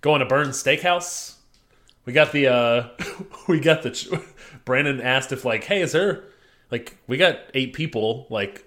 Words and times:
going 0.00 0.20
to 0.20 0.26
Burns 0.26 0.62
Steakhouse. 0.62 1.34
We 2.04 2.12
got 2.12 2.32
the 2.32 2.46
uh 2.48 2.88
we 3.48 3.60
got 3.60 3.82
the 3.82 3.90
ch- 3.90 4.08
Brandon 4.64 5.00
asked 5.00 5.32
if 5.32 5.44
like, 5.44 5.64
hey, 5.64 5.82
is 5.82 5.92
there 5.92 6.24
like 6.70 6.96
we 7.06 7.16
got 7.16 7.38
eight 7.54 7.72
people 7.72 8.26
like 8.30 8.64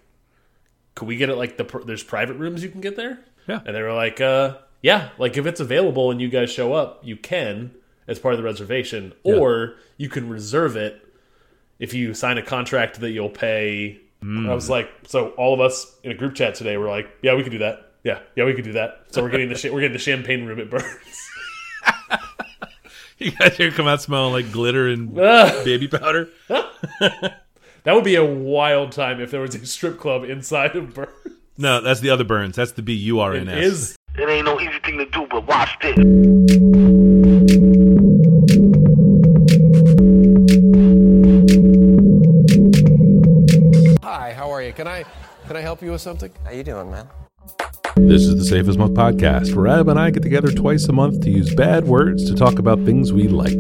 could 0.96 1.08
we 1.08 1.16
get 1.18 1.30
it 1.30 1.36
like 1.36 1.58
the 1.58 1.84
there's 1.86 2.04
private 2.04 2.36
rooms 2.36 2.64
you 2.64 2.70
can 2.70 2.82
get 2.82 2.96
there? 2.96 3.20
Yeah. 3.48 3.62
And 3.66 3.76
they 3.76 3.82
were 3.82 3.94
like, 3.94 4.22
uh 4.22 4.58
yeah, 4.82 5.10
like 5.18 5.38
if 5.38 5.46
it's 5.46 5.60
available 5.60 6.12
and 6.12 6.20
you 6.22 6.30
guys 6.30 6.52
show 6.52 6.74
up, 6.74 7.02
you 7.04 7.16
can 7.16 7.72
as 8.08 8.20
part 8.20 8.34
of 8.34 8.40
the 8.40 8.44
reservation 8.44 9.14
or 9.24 9.76
you 9.98 10.10
can 10.10 10.28
reserve 10.28 10.76
it 10.76 11.08
if 11.80 11.94
you 11.94 12.14
sign 12.14 12.38
a 12.38 12.44
contract 12.44 13.00
that 13.00 13.12
you'll 13.12 13.30
pay. 13.30 14.00
I 14.24 14.54
was 14.54 14.70
like, 14.70 14.88
so 15.08 15.30
all 15.30 15.54
of 15.54 15.60
us 15.60 15.96
in 16.04 16.12
a 16.12 16.14
group 16.14 16.36
chat 16.36 16.54
today 16.54 16.78
were 16.78 16.88
like, 16.88 17.10
yeah, 17.24 17.34
we 17.34 17.42
could 17.42 17.52
do 17.52 17.58
that. 17.60 17.91
Yeah, 18.04 18.20
yeah, 18.36 18.46
we 18.46 18.54
could 18.54 18.64
do 18.66 18.74
that. 18.74 19.06
So 19.12 19.22
we're 19.22 19.30
getting 19.30 19.50
the 19.50 19.56
sh- 19.56 19.66
we're 19.66 19.82
getting 19.82 19.94
the 19.94 20.00
champagne 20.00 20.46
room 20.46 20.60
at 20.60 20.70
Burns. 20.70 20.86
You 23.20 23.30
guys 23.30 23.56
here 23.56 23.70
come 23.70 23.88
out 23.88 24.02
smelling 24.02 24.34
like 24.34 24.52
glitter 24.52 24.88
and 24.88 25.14
baby 25.14 25.88
powder. 25.88 26.30
That 27.84 27.94
would 27.96 28.04
be 28.04 28.14
a 28.16 28.24
wild 28.26 28.92
time 28.92 29.20
if 29.22 29.30
there 29.32 29.42
was 29.42 29.56
a 29.56 29.66
strip 29.66 30.00
club 30.00 30.24
inside 30.24 30.76
of 30.76 30.94
Burns. 30.94 31.10
No, 31.58 31.82
that's 31.82 32.00
the 32.00 32.10
other 32.12 32.24
Burns. 32.24 32.56
That's 32.56 32.72
the 32.74 32.82
B 32.84 32.94
U 32.94 33.20
R 33.20 33.34
N 33.34 33.48
It 33.48 33.58
S. 33.60 33.66
is. 33.74 33.96
It 34.16 34.28
ain't 34.30 34.46
no 34.46 34.60
easy 34.60 34.78
thing 34.84 34.98
to 35.00 35.06
do, 35.06 35.26
but 35.30 35.46
watch 35.48 35.78
this. 35.82 35.98
Hi, 44.04 44.34
how 44.34 44.52
are 44.52 44.62
you? 44.62 44.74
Can 44.74 44.88
I 44.88 45.04
can 45.48 45.56
I 45.56 45.62
help 45.62 45.82
you 45.82 45.92
with 45.92 46.02
something? 46.02 46.32
How 46.44 46.52
you 46.52 46.64
doing, 46.64 46.92
man? 46.92 47.08
This 47.98 48.22
is 48.22 48.38
the 48.38 48.46
Safe 48.46 48.70
as 48.70 48.78
Milk 48.78 48.94
podcast, 48.94 49.54
where 49.54 49.68
Adam 49.68 49.90
and 49.90 50.00
I 50.00 50.12
get 50.12 50.24
together 50.24 50.50
twice 50.50 50.86
a 50.86 50.94
month 50.94 51.22
to 51.24 51.30
use 51.30 51.54
bad 51.54 51.86
words 51.86 52.24
to 52.30 52.34
talk 52.34 52.58
about 52.58 52.80
things 52.86 53.12
we 53.12 53.28
like. 53.28 53.52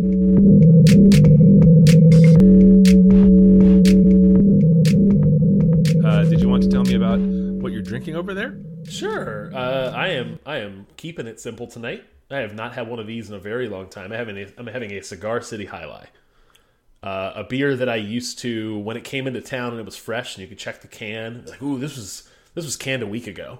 Uh, 6.06 6.24
did 6.30 6.40
you 6.40 6.48
want 6.48 6.64
to 6.64 6.70
tell 6.70 6.84
me 6.86 6.96
about 6.96 7.20
what 7.62 7.74
you're 7.74 7.82
drinking 7.82 8.16
over 8.16 8.34
there? 8.34 8.58
Sure. 8.88 9.52
Uh, 9.54 9.92
I 9.94 10.10
am. 10.10 10.40
I 10.46 10.60
am 10.60 10.88
keeping 10.96 11.28
it 11.28 11.42
simple 11.42 11.68
tonight. 11.68 12.06
I 12.30 12.38
have 12.38 12.56
not 12.56 12.74
had 12.74 12.88
one 12.88 13.00
of 13.00 13.08
these 13.08 13.28
in 13.28 13.36
a 13.36 13.40
very 13.40 13.68
long 13.68 13.90
time. 13.90 14.14
I 14.14 14.16
having 14.16 14.38
a, 14.38 14.48
I'm 14.58 14.68
having 14.68 14.92
a 14.94 15.02
Cigar 15.02 15.42
City 15.42 15.66
Jai 15.66 15.84
Alai, 15.84 16.06
uh, 17.04 17.34
a 17.36 17.44
beer 17.44 17.76
that 17.76 17.90
I 17.90 17.98
used 17.98 18.40
to 18.40 18.80
when 18.80 18.96
it 18.96 19.04
came 19.04 19.28
into 19.28 19.42
town 19.42 19.72
and 19.72 19.80
it 19.82 19.86
was 19.86 19.98
fresh 19.98 20.38
and 20.38 20.42
you 20.42 20.48
could 20.48 20.58
check 20.58 20.82
the 20.82 20.88
can. 20.88 21.44
Like, 21.46 21.62
ooh, 21.62 21.78
this 21.78 21.98
was 21.98 22.30
this 22.54 22.64
was 22.64 22.78
canned 22.78 23.04
a 23.04 23.08
week 23.08 23.28
ago. 23.28 23.60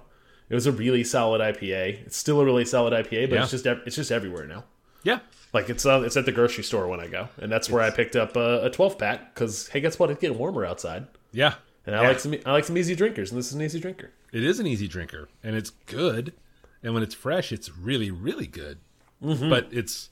It 0.52 0.54
was 0.54 0.66
a 0.66 0.72
really 0.72 1.02
solid 1.02 1.40
IPA. 1.40 2.04
It's 2.04 2.16
still 2.18 2.38
a 2.38 2.44
really 2.44 2.66
solid 2.66 2.92
IPA, 2.92 3.30
but 3.30 3.36
Yeah. 3.36 3.42
it's 3.42 3.50
just 3.52 3.64
it's 3.64 3.96
just 3.96 4.12
everywhere 4.12 4.46
now. 4.46 4.64
Yeah. 5.02 5.20
Like 5.54 5.70
it's 5.70 5.86
uh, 5.86 6.02
it's 6.04 6.14
at 6.18 6.26
the 6.26 6.32
grocery 6.32 6.62
store 6.62 6.86
when 6.88 7.00
I 7.00 7.06
go, 7.08 7.30
and 7.38 7.50
that's 7.50 7.70
where 7.70 7.82
I 7.82 7.88
picked 7.88 8.16
up 8.16 8.36
a, 8.36 8.66
a 8.66 8.70
12 8.70 8.98
pack 8.98 9.34
because 9.34 9.68
hey, 9.68 9.80
guess 9.80 9.98
what? 9.98 10.10
It's 10.10 10.20
getting 10.20 10.36
warmer 10.36 10.66
outside, 10.66 11.06
Yeah. 11.32 11.54
and 11.86 11.96
I 11.96 12.02
Yeah. 12.02 12.08
like 12.08 12.20
some 12.20 12.34
I 12.44 12.52
like 12.52 12.64
some 12.64 12.76
easy 12.76 12.94
drinkers, 12.94 13.30
and 13.32 13.38
this 13.38 13.46
is 13.48 13.54
an 13.54 13.62
easy 13.62 13.80
drinker. 13.80 14.10
It 14.30 14.44
is 14.44 14.60
an 14.60 14.66
easy 14.66 14.86
drinker, 14.88 15.30
and 15.42 15.56
it's 15.56 15.70
good. 15.86 16.34
And 16.82 16.92
when 16.92 17.02
it's 17.02 17.14
fresh, 17.14 17.50
it's 17.50 17.74
really, 17.74 18.10
really 18.10 18.46
good. 18.46 18.78
Mm-hmm. 19.24 19.48
But 19.48 19.68
it's, 19.70 20.10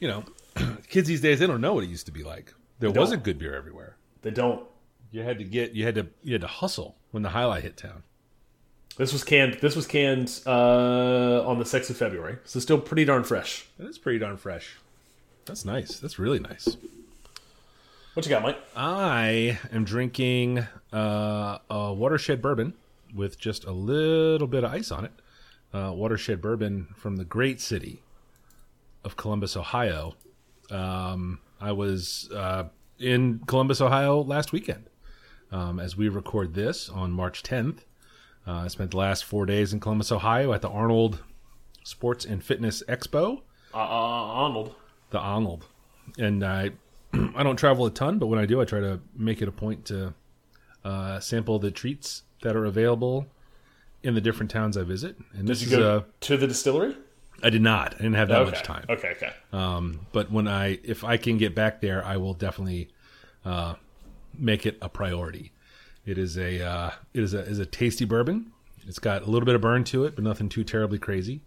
you 0.00 0.08
know, 0.08 0.24
kids 0.88 1.06
these 1.08 1.20
days 1.20 1.38
they 1.40 1.46
don't 1.46 1.60
know 1.60 1.74
what 1.74 1.84
it 1.84 1.90
used 1.90 2.06
to 2.06 2.12
be 2.12 2.22
like. 2.22 2.54
There 2.78 2.90
wasn't 2.90 3.24
good 3.24 3.38
beer 3.38 3.54
everywhere. 3.54 3.96
They 4.22 4.30
don't 4.30 4.64
You 5.10 5.22
had 5.22 5.36
to 5.38 5.44
get, 5.44 5.72
you 5.72 5.84
had 5.84 5.94
to, 5.96 6.06
you 6.22 6.32
had 6.32 6.40
to 6.42 6.46
hustle 6.46 6.96
when 7.10 7.22
the 7.22 7.28
Jai 7.30 7.42
Alai 7.42 7.60
hit 7.60 7.76
town. 7.76 8.04
This 8.96 9.12
was 9.12 9.24
canned. 9.24 9.54
This 9.54 9.74
was 9.74 9.86
canned 9.86 10.40
uh, 10.46 11.44
on 11.46 11.58
the 11.58 11.64
sixth 11.64 11.90
of 11.90 11.96
February, 11.96 12.38
so 12.44 12.60
still 12.60 12.80
pretty 12.80 13.04
darn 13.04 13.24
fresh. 13.24 13.66
That 13.78 13.88
is 13.88 13.98
pretty 13.98 14.18
darn 14.18 14.36
fresh. 14.36 14.76
That's 15.46 15.64
nice. 15.64 15.98
That's 15.98 16.18
really 16.18 16.38
nice. 16.38 16.76
What 18.14 18.24
you 18.24 18.30
got, 18.30 18.42
Mike? 18.42 18.58
I 18.76 19.58
am 19.72 19.84
drinking 19.84 20.64
uh, 20.92 21.58
a 21.68 21.92
watershed 21.92 22.40
bourbon 22.40 22.74
with 23.12 23.38
just 23.38 23.64
a 23.64 23.72
little 23.72 24.46
bit 24.46 24.62
of 24.62 24.72
ice 24.72 24.92
on 24.92 25.04
it. 25.06 25.12
Uh, 25.72 25.92
watershed 25.92 26.40
bourbon 26.40 26.86
from 26.96 27.16
the 27.16 27.24
great 27.24 27.60
city 27.60 28.00
of 29.02 29.16
Columbus, 29.16 29.56
Ohio. 29.56 30.14
Um, 30.70 31.40
I 31.60 31.72
was 31.72 32.30
uh, 32.32 32.64
in 33.00 33.40
Columbus, 33.46 33.80
Ohio 33.80 34.22
last 34.22 34.52
weekend. 34.52 34.84
Um, 35.50 35.80
as 35.80 35.96
we 35.96 36.08
record 36.08 36.54
this 36.54 36.88
on 36.88 37.10
March 37.10 37.42
10th, 37.42 37.80
uh, 38.46 38.52
I 38.52 38.68
spent 38.68 38.90
the 38.92 38.96
last 38.98 39.24
four 39.24 39.46
days 39.46 39.72
in 39.72 39.80
Columbus, 39.80 40.12
Ohio 40.12 40.52
at 40.52 40.62
the 40.62 40.68
Arnold 40.68 41.22
Sports 41.84 42.24
and 42.24 42.42
Fitness 42.42 42.82
Expo 42.88 43.42
Uh, 43.72 43.78
uh, 43.78 43.80
Arnold. 43.80 44.74
the 45.10 45.18
Arnold. 45.18 45.66
And 46.18 46.44
I 46.44 46.72
I 47.34 47.42
don't 47.42 47.56
travel 47.56 47.86
a 47.86 47.90
ton, 47.90 48.18
but 48.18 48.26
when 48.26 48.38
I 48.38 48.46
do, 48.46 48.60
I 48.60 48.64
try 48.64 48.80
to 48.80 49.00
make 49.16 49.40
it 49.42 49.48
a 49.48 49.52
point 49.52 49.84
to 49.86 50.14
uh, 50.84 51.20
sample 51.20 51.58
the 51.58 51.70
treats 51.70 52.22
that 52.42 52.56
are 52.56 52.64
available 52.66 53.26
in 54.02 54.14
the 54.14 54.20
different 54.20 54.50
towns 54.50 54.76
I 54.76 54.82
visit. 54.82 55.16
And 55.32 55.48
this 55.48 55.60
Did 55.60 55.66
is 55.66 55.72
you 55.72 55.78
go 55.78 55.96
uh, 55.98 56.02
to 56.20 56.36
the 56.36 56.46
distillery? 56.46 56.96
I 57.42 57.50
did 57.50 57.62
not. 57.62 57.94
I 57.94 57.98
didn't 57.98 58.14
have 58.14 58.28
that 58.28 58.42
okay. 58.42 58.50
much 58.50 58.62
time. 58.62 58.84
Okay, 58.88 59.08
okay. 59.16 59.32
Um, 59.52 60.06
but 60.12 60.30
when 60.30 60.46
I 60.46 60.78
if 60.84 61.04
I 61.04 61.16
can 61.16 61.38
get 61.38 61.54
back 61.54 61.80
there, 61.80 62.04
I 62.04 62.16
will 62.18 62.34
definitely 62.34 62.88
uh, 63.44 63.74
make 64.38 64.66
it 64.66 64.76
a 64.82 64.88
priority. 64.88 65.52
It 66.06 66.18
is 66.18 66.36
a 66.36 66.62
uh, 66.62 66.90
it 67.12 67.22
is 67.22 67.34
a 67.34 67.40
is 67.40 67.58
a 67.58 67.66
tasty 67.66 68.04
bourbon. 68.04 68.52
It's 68.86 68.98
got 68.98 69.22
a 69.22 69.30
little 69.30 69.46
bit 69.46 69.54
of 69.54 69.62
burn 69.62 69.84
to 69.84 70.04
it, 70.04 70.14
but 70.14 70.24
nothing 70.24 70.48
too 70.48 70.64
terribly 70.64 70.98
crazy. 70.98 71.40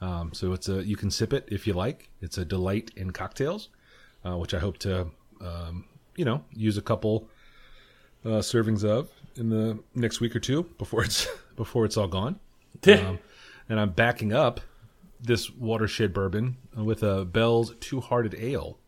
Um, 0.00 0.32
so 0.32 0.52
it's 0.52 0.68
a 0.68 0.84
you 0.84 0.96
can 0.96 1.10
sip 1.10 1.32
it 1.32 1.48
if 1.48 1.66
you 1.66 1.74
like. 1.74 2.10
It's 2.20 2.38
a 2.38 2.44
delight 2.44 2.90
in 2.96 3.12
cocktails, 3.12 3.68
uh, 4.24 4.36
which 4.36 4.54
I 4.54 4.58
hope 4.58 4.78
to 4.78 5.08
um, 5.40 5.84
you 6.16 6.24
know 6.24 6.42
use 6.52 6.76
a 6.76 6.82
couple 6.82 7.28
uh, 8.24 8.40
servings 8.40 8.84
of 8.84 9.08
in 9.36 9.48
the 9.48 9.78
next 9.94 10.20
week 10.20 10.34
or 10.34 10.40
two 10.40 10.64
before 10.78 11.04
it's 11.04 11.28
before 11.56 11.84
it's 11.84 11.96
all 11.96 12.08
gone. 12.08 12.40
Um, 13.00 13.18
and 13.68 13.78
I'm 13.78 13.90
backing 13.90 14.32
up 14.32 14.60
this 15.20 15.50
watershed 15.50 16.12
bourbon 16.12 16.56
with 16.74 17.02
a 17.02 17.24
Bell's 17.24 17.74
Two 17.78 18.00
Hearted 18.00 18.34
Ale. 18.38 18.78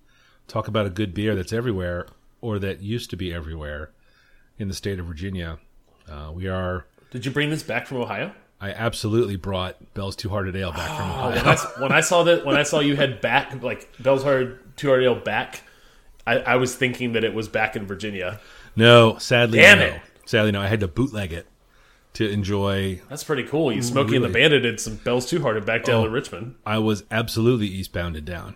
Talk 0.49 0.67
about 0.67 0.87
a 0.87 0.91
good 0.91 1.15
beer 1.15 1.37
that's 1.37 1.53
everywhere, 1.53 2.09
or 2.41 2.59
that 2.59 2.83
used 2.83 3.11
to 3.11 3.17
be 3.17 3.33
everywhere 3.33 3.93
in 4.63 4.69
the 4.69 4.75
state 4.75 4.99
of 4.99 5.07
Virginia. 5.07 5.59
Uh, 6.11 6.31
we 6.33 6.49
are. 6.49 6.87
Did 7.11 7.27
you 7.27 7.31
bring 7.33 7.51
this 7.51 7.63
back 7.63 7.87
from 7.87 7.99
Ohio? 7.99 8.33
I 8.61 8.71
absolutely 8.71 9.37
brought 9.37 9.93
Bell's 9.93 10.15
Two 10.17 10.29
Hearted 10.31 10.55
Ale 10.57 10.73
back 10.73 10.97
from 10.97 11.11
Ohio. 11.11 11.31
When 11.35 11.47
I, 11.49 11.57
when 11.81 11.93
I 11.93 12.01
saw 12.01 12.23
that, 12.25 12.47
when 12.47 12.57
I 12.57 12.63
saw 12.63 12.79
you 12.81 12.97
had 12.97 13.21
back 13.21 13.61
like 13.63 13.89
Bell's 13.99 14.23
Hard 14.23 14.61
Two 14.77 14.89
Heart 14.89 15.03
Ale 15.03 15.15
back, 15.17 15.63
I, 16.27 16.39
I 16.39 16.57
was 16.57 16.75
thinking 16.77 17.13
that 17.15 17.25
it 17.25 17.35
was 17.35 17.49
back 17.49 17.75
in 17.77 17.87
Virginia. 17.87 18.41
No, 18.77 19.19
sadly, 19.19 19.59
Damn 19.59 19.79
no. 19.81 19.85
it. 19.87 20.01
Sadly, 20.25 20.53
no. 20.53 20.61
I 20.63 20.69
had 20.69 20.81
to 20.81 20.89
bootleg 20.89 21.33
it 21.33 21.47
to 22.15 22.29
enjoy. 22.31 23.01
That's 23.09 23.25
pretty 23.25 23.43
cool. 23.45 23.73
You 23.73 23.83
Smokey 23.83 24.15
and 24.17 24.25
the 24.25 24.29
really? 24.29 24.41
Bandit 24.43 24.63
did 24.63 24.79
some 24.81 24.95
Bell's 24.97 25.27
Two 25.29 25.43
Hearted 25.43 25.67
back 25.67 25.83
down 25.85 25.97
Oh. 25.97 26.05
to 26.05 26.11
Richmond. 26.11 26.55
I 26.65 26.79
was 26.79 27.03
absolutely 27.11 27.67
eastbound 27.67 28.15
and 28.17 28.25
down. 28.25 28.55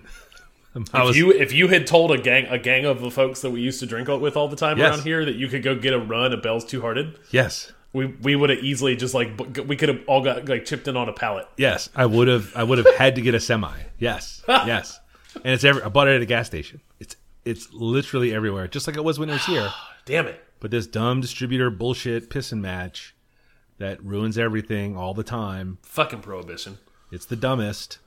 I 0.93 1.09
If 1.09 1.17
you 1.17 1.33
if 1.33 1.53
you 1.53 1.69
had 1.69 1.87
told 1.87 2.11
a 2.11 2.19
gang 2.19 2.47
a 2.47 2.59
gang 2.59 2.85
of 2.85 3.01
the 3.01 3.11
folks 3.11 3.41
that 3.43 3.51
we 3.51 3.61
used 3.61 3.81
to 3.81 3.87
drink 3.87 4.09
with 4.09 4.37
all 4.37 4.49
the 4.49 4.57
time 4.57 4.79
Yes. 4.79 4.97
around 4.97 5.03
here 5.05 5.25
that 5.25 5.37
you 5.37 5.49
could 5.49 5.63
go 5.63 5.75
get 5.75 5.93
a 5.93 5.99
run 5.99 6.33
of 6.33 6.43
Bell's 6.43 6.65
Two 6.65 6.81
Hearted, 6.81 7.19
yes, 7.31 7.73
we 7.93 8.07
we 8.07 8.37
would 8.37 8.51
have 8.51 8.59
easily 8.61 8.95
just 8.97 9.15
like 9.15 9.31
we 9.67 9.77
could 9.77 9.89
have 9.89 10.01
all 10.07 10.23
got 10.23 10.49
like 10.49 10.65
chipped 10.65 10.87
in 10.89 10.97
on 10.97 11.09
a 11.09 11.13
pallet. 11.13 11.47
yes. 11.57 11.89
I 11.95 12.07
would 12.07 12.29
have. 12.29 12.53
I 12.55 12.63
would 12.63 12.79
have 12.79 12.95
had 12.97 13.15
to 13.15 13.21
get 13.23 13.35
a 13.35 13.41
semi. 13.41 13.73
Yes, 13.99 14.43
yes. 14.49 15.01
And 15.37 15.55
it's 15.55 15.65
every. 15.65 15.83
I 15.83 15.89
bought 15.89 16.09
it 16.09 16.17
at 16.17 16.23
a 16.23 16.27
gas 16.27 16.47
station. 16.47 16.81
It's 17.01 17.17
it's 17.45 17.73
literally 17.73 18.35
everywhere, 18.35 18.67
just 18.69 18.87
like 18.87 18.97
it 18.97 19.05
was 19.05 19.19
when 19.19 19.29
it 19.31 19.35
was 19.35 19.45
here. 19.47 19.71
Damn 20.05 20.27
it! 20.27 20.41
But 20.61 20.71
this 20.71 20.87
dumb 20.87 21.21
distributor 21.21 21.71
bullshit 21.71 22.29
piss 22.31 22.53
and 22.53 22.61
match 22.63 23.15
that 23.79 24.03
ruins 24.03 24.39
everything 24.39 24.97
all 24.97 25.15
the 25.15 25.23
time. 25.25 25.79
Fucking 25.83 26.21
prohibition. 26.21 26.79
It's 27.13 27.27
the 27.27 27.37
dumbest. 27.37 27.99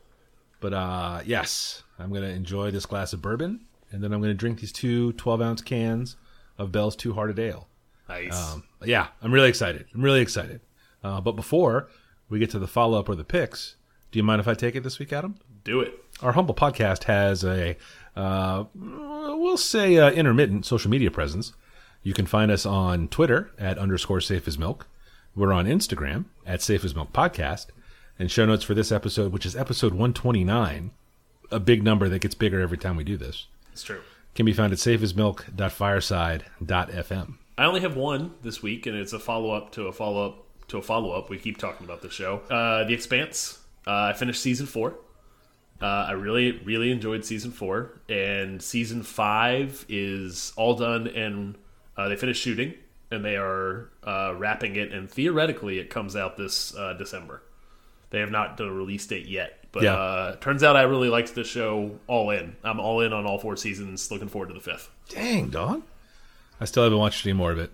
But 0.59 0.73
uh 0.73 1.21
yes, 1.25 1.83
I'm 1.99 2.13
gonna 2.13 2.27
enjoy 2.27 2.71
this 2.71 2.85
glass 2.85 3.13
of 3.13 3.21
bourbon, 3.21 3.65
and 3.91 4.03
then 4.03 4.13
I'm 4.13 4.21
gonna 4.21 4.33
drink 4.33 4.59
these 4.61 4.71
two 4.71 5.13
12 5.13 5.41
ounce 5.41 5.61
cans 5.61 6.15
of 6.57 6.71
Bell's 6.71 6.95
Two 6.95 7.13
Hearted 7.13 7.39
Ale. 7.39 7.67
Nice. 8.07 8.53
Um, 8.53 8.63
yeah, 8.83 9.07
I'm 9.21 9.31
really 9.31 9.49
excited. 9.49 9.85
I'm 9.93 10.01
really 10.01 10.21
excited. 10.21 10.61
Uh, 11.03 11.21
but 11.21 11.33
before 11.33 11.89
we 12.29 12.39
get 12.39 12.49
to 12.51 12.59
the 12.59 12.67
follow 12.67 12.99
up 12.99 13.07
or 13.07 13.15
the 13.15 13.23
picks, 13.23 13.75
do 14.11 14.17
you 14.17 14.23
mind 14.23 14.39
if 14.39 14.47
I 14.47 14.53
take 14.55 14.75
it 14.75 14.83
this 14.83 14.99
week, 14.99 15.13
Adam? 15.13 15.35
Do 15.63 15.79
it. 15.81 15.93
Our 16.21 16.31
humble 16.31 16.55
podcast 16.55 17.03
has 17.03 17.43
a, 17.43 17.77
uh, 18.15 18.65
we'll 18.73 19.57
say, 19.57 19.97
uh, 19.97 20.11
intermittent 20.11 20.65
social 20.65 20.89
media 20.89 21.11
presence. 21.11 21.53
You 22.01 22.13
can 22.13 22.25
find 22.25 22.49
us 22.51 22.65
on 22.65 23.07
Twitter 23.09 23.51
at 23.57 23.77
underscore 23.77 24.21
safe 24.21 24.47
as 24.47 24.57
milk. 24.57 24.87
We're 25.35 25.53
on 25.53 25.65
Instagram 25.65 26.25
at 26.45 26.61
safe 26.61 26.83
as 26.83 26.95
milk 26.95 27.13
podcast. 27.13 27.67
And 28.17 28.29
show 28.29 28.45
notes 28.45 28.65
for 28.65 28.73
this 28.73 28.91
episode, 28.91 29.31
which 29.31 29.45
is 29.45 29.55
episode 29.55 29.93
129, 29.93 30.91
a 31.51 31.59
big 31.59 31.83
number 31.83 32.07
that 32.09 32.19
gets 32.19 32.35
bigger 32.35 32.59
every 32.61 32.77
time 32.77 32.95
we 32.95 33.03
do 33.03 33.17
this, 33.17 33.47
It's 33.73 33.83
true. 33.83 34.01
can 34.35 34.45
be 34.45 34.53
found 34.53 34.71
at 34.73 34.79
safeasmilk.fireside.fm. 34.79 37.33
I 37.57 37.65
only 37.65 37.81
have 37.81 37.95
one 37.97 38.33
this 38.41 38.63
week, 38.63 38.85
and 38.85 38.95
it's 38.95 39.11
a 39.13 39.19
follow 39.19 39.51
up 39.51 39.71
to 39.73 39.87
a 39.87 39.91
follow 39.91 40.25
up 40.27 40.45
to 40.69 40.77
a 40.77 40.81
follow 40.81 41.11
up. 41.11 41.29
We 41.29 41.37
keep 41.37 41.57
talking 41.57 41.85
about 41.85 42.01
the 42.01 42.09
show. 42.09 42.37
Uh, 42.49 42.85
the 42.85 42.93
Expanse. 42.93 43.59
Uh, 43.87 44.11
I 44.13 44.15
finished 44.17 44.41
season 44.41 44.65
four. 44.65 44.95
Uh, 45.81 45.85
I 45.85 46.11
really, 46.11 46.59
really 46.63 46.91
enjoyed 46.91 47.23
season 47.25 47.51
four, 47.51 47.99
and 48.09 48.61
season 48.61 49.01
five 49.01 49.85
is 49.89 50.51
all 50.57 50.75
done, 50.75 51.07
and 51.07 51.57
uh, 51.97 52.07
they 52.09 52.15
finished 52.17 52.41
shooting, 52.41 52.73
and 53.11 53.23
they 53.25 53.35
are 53.37 53.89
uh, 54.03 54.33
wrapping 54.37 54.75
it, 54.75 54.91
and 54.93 55.09
theoretically, 55.09 55.79
it 55.79 55.89
comes 55.89 56.15
out 56.17 56.35
this 56.37 56.75
uh, 56.75 56.93
December. 56.93 57.41
They 58.09 58.19
have 58.19 58.29
not 58.31 58.57
done 58.57 58.67
a 58.67 58.73
release 58.73 59.07
date 59.07 59.27
yet, 59.27 59.58
but 59.71 59.83
Yeah. 59.83 59.93
uh, 59.95 60.35
turns 60.37 60.63
out 60.63 60.75
I 60.75 60.83
really 60.83 61.09
liked 61.09 61.35
the 61.35 61.43
show 61.43 61.99
all 62.07 62.29
in. 62.31 62.55
I'm 62.63 62.79
all 62.79 63.01
in 63.01 63.13
on 63.13 63.25
all 63.25 63.39
four 63.39 63.55
seasons. 63.57 64.09
Looking 64.11 64.27
forward 64.27 64.47
to 64.47 64.53
the 64.53 64.59
fifth. 64.59 64.89
Dang, 65.09 65.49
dog. 65.49 65.83
I 66.61 66.65
still 66.65 66.83
haven't 66.83 66.97
watched 66.99 67.25
any 67.25 67.33
more 67.33 67.51
of 67.51 67.59
it. 67.59 67.71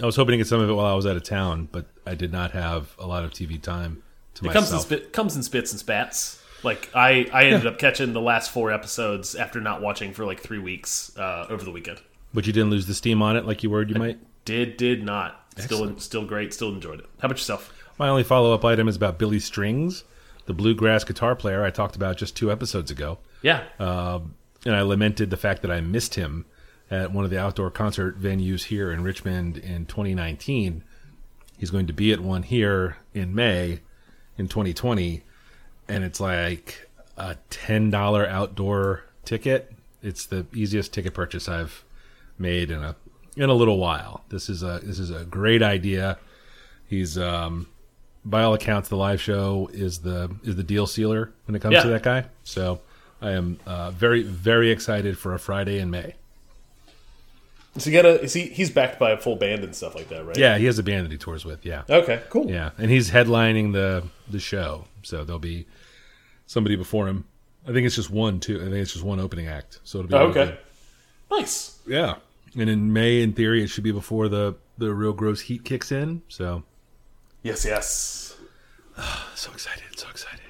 I 0.00 0.06
was 0.06 0.16
hoping 0.16 0.32
to 0.32 0.36
get 0.38 0.46
some 0.46 0.60
of 0.60 0.68
it 0.68 0.72
while 0.72 0.86
I 0.86 0.94
was 0.94 1.06
out 1.06 1.16
of 1.16 1.24
town, 1.24 1.68
but 1.72 1.86
I 2.06 2.14
did 2.14 2.30
not 2.32 2.52
have 2.52 2.94
a 2.98 3.06
lot 3.06 3.24
of 3.24 3.32
TV 3.32 3.60
time 3.60 4.02
to 4.34 4.44
It 4.46 4.52
comes 4.52 4.68
in 4.68 4.76
myself. 4.76 4.82
spit, 4.82 5.12
comes 5.12 5.34
in 5.34 5.42
spits 5.42 5.72
and 5.72 5.80
spats. 5.80 6.40
Like 6.62 6.88
I, 6.94 7.26
I 7.32 7.44
ended 7.46 7.66
up 7.66 7.78
catching 7.78 8.12
the 8.12 8.20
last 8.20 8.50
four 8.50 8.70
episodes 8.72 9.34
after 9.34 9.60
not 9.60 9.80
watching 9.80 10.12
for 10.12 10.24
like 10.24 10.40
three 10.40 10.58
weeks 10.58 11.16
uh, 11.16 11.46
over 11.48 11.64
the 11.64 11.70
weekend. 11.70 12.00
but 12.34 12.46
you 12.46 12.52
didn't 12.52 12.70
lose 12.70 12.86
the 12.86 12.94
steam 12.94 13.22
on 13.22 13.36
it 13.36 13.44
like 13.46 13.62
you 13.62 13.70
worried 13.70 13.90
you 13.90 13.96
might. 13.96 14.18
Did 14.44 14.76
did 14.76 15.02
not. 15.04 15.44
Still 15.56 15.98
still 15.98 16.24
great. 16.24 16.52
Still 16.54 16.68
enjoyed 16.70 17.00
it. 17.00 17.06
How 17.20 17.26
about 17.26 17.36
yourself? 17.38 17.72
My 17.98 18.08
only 18.08 18.22
follow 18.24 18.54
up 18.54 18.64
item 18.64 18.86
is 18.88 18.94
about 18.96 19.18
Billy 19.18 19.40
Strings, 19.40 20.04
the 20.48 20.54
bluegrass 20.54 21.04
guitar 21.04 21.36
player 21.36 21.62
I 21.62 21.70
talked 21.70 21.94
about 21.94 22.16
just 22.16 22.34
two 22.34 22.50
episodes 22.50 22.90
ago. 22.90 23.18
Yeah. 23.42 23.64
and 23.78 24.74
I 24.74 24.80
lamented 24.80 25.28
the 25.30 25.36
fact 25.36 25.62
that 25.62 25.70
I 25.70 25.80
missed 25.82 26.14
him 26.16 26.46
at 26.90 27.12
one 27.12 27.24
of 27.24 27.30
the 27.30 27.38
outdoor 27.38 27.70
concert 27.70 28.20
venues 28.20 28.64
here 28.64 28.90
in 28.90 29.02
Richmond 29.02 29.58
in 29.58 29.84
2019. 29.84 30.82
He's 31.58 31.70
going 31.70 31.86
to 31.86 31.92
be 31.92 32.12
at 32.12 32.20
one 32.20 32.42
here 32.44 32.96
in 33.12 33.34
May 33.34 33.80
in 34.38 34.48
2020, 34.48 35.22
and 35.86 36.02
it's 36.02 36.18
like 36.18 36.88
a 37.18 37.36
$10 37.50 38.26
outdoor 38.26 39.04
ticket. 39.26 39.70
It's 40.02 40.24
the 40.24 40.46
easiest 40.54 40.94
ticket 40.94 41.12
purchase 41.12 41.46
I've 41.46 41.84
made 42.38 42.70
in 42.70 42.82
a 42.82 42.96
in 43.36 43.50
a 43.50 43.54
little 43.54 43.78
while. 43.78 44.24
This 44.30 44.48
is 44.48 44.62
a 44.62 44.80
this 44.82 44.98
is 44.98 45.10
a 45.10 45.24
great 45.24 45.62
idea. 45.62 46.18
He's 46.86 47.18
um 47.18 47.66
by 48.24 48.42
all 48.42 48.54
accounts 48.54 48.88
the 48.88 48.96
live 48.96 49.20
show 49.20 49.68
is 49.72 50.00
the 50.00 50.30
is 50.44 50.56
the 50.56 50.62
deal 50.62 50.86
sealer 50.86 51.32
when 51.46 51.54
it 51.54 51.60
comes 51.62 51.74
Yeah. 51.74 51.82
to 51.82 51.88
that 51.90 52.02
guy. 52.02 52.26
So 52.44 52.80
I 53.22 53.32
am 53.32 53.58
uh, 53.66 53.90
very 53.92 54.22
very 54.22 54.70
excited 54.70 55.16
for 55.18 55.34
a 55.34 55.38
Friday 55.38 55.78
in 55.78 55.90
May. 55.90 56.14
Is 57.76 57.84
he 57.84 57.92
gotta 57.92 58.20
Is 58.20 58.32
he? 58.32 58.46
He's 58.48 58.70
backed 58.70 58.98
by 58.98 59.10
a 59.12 59.16
full 59.18 59.36
band 59.36 59.62
and 59.62 59.74
stuff 59.74 59.94
like 59.94 60.08
that, 60.08 60.26
right? 60.26 60.36
Yeah, 60.36 60.58
he 60.58 60.64
has 60.66 60.78
a 60.78 60.82
band 60.82 61.04
that 61.06 61.12
he 61.12 61.18
tours 61.18 61.44
with. 61.44 61.64
Yeah, 61.64 61.82
Okay. 61.88 62.22
Cool. 62.28 62.50
yeah, 62.50 62.70
and 62.78 62.90
he's 62.90 63.10
headlining 63.10 63.72
the 63.72 64.04
the 64.28 64.40
show. 64.40 64.86
So 65.02 65.24
there'll 65.24 65.38
be 65.38 65.66
somebody 66.46 66.76
before 66.76 67.06
him. 67.08 67.24
I 67.68 67.72
think 67.72 67.86
it's 67.86 67.94
just 67.94 68.10
one 68.10 68.40
too. 68.40 68.56
I 68.60 68.64
think 68.64 68.76
it's 68.76 68.92
just 68.92 69.04
one 69.04 69.20
opening 69.20 69.46
act. 69.46 69.78
So 69.84 69.98
it'll 70.00 70.08
be 70.08 70.14
Oh, 70.14 70.28
okay. 70.30 70.58
Nice. 71.30 71.78
Yeah, 71.86 72.16
and 72.58 72.68
in 72.68 72.92
May, 72.92 73.20
in 73.22 73.32
theory, 73.32 73.62
it 73.62 73.68
should 73.68 73.84
be 73.84 73.92
before 73.92 74.28
the 74.28 74.56
the 74.78 74.92
real 74.92 75.12
gross 75.12 75.40
heat 75.42 75.64
kicks 75.64 75.92
in. 75.92 76.22
So 76.28 76.64
Yes. 77.48 77.64
Yes. 77.64 78.36
so 79.34 79.50
excited, 79.52 79.98
so 79.98 80.06
excited. 80.10 80.40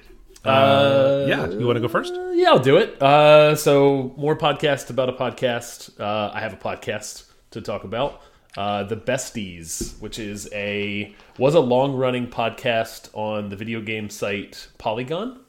Uh, 0.43 1.25
yeah, 1.29 1.47
you 1.47 1.65
want 1.65 1.77
to 1.77 1.81
go 1.81 1.87
first? 1.87 2.13
Uh, 2.13 2.31
yeah, 2.31 2.49
I'll 2.49 2.59
do 2.59 2.75
it. 2.75 3.01
Uh, 3.01 3.55
so 3.55 4.13
more 4.17 4.37
podcast 4.37 4.89
about 4.89 5.07
a 5.07 5.13
podcast. 5.13 5.97
Uh, 5.97 6.31
I 6.33 6.41
have 6.41 6.51
a 6.51 6.57
podcast 6.57 7.23
to 7.51 7.61
talk 7.61 7.85
about. 7.85 8.21
Uh, 8.57 8.83
the 8.83 8.97
Besties, 8.97 9.97
which 10.01 10.19
is 10.19 10.49
a 10.51 11.15
was 11.37 11.55
a 11.55 11.61
long 11.61 11.95
running 11.95 12.27
podcast 12.27 13.09
on 13.13 13.47
the 13.47 13.55
video 13.55 13.79
game 13.79 14.09
site 14.09 14.67
Polygon, 14.77 15.39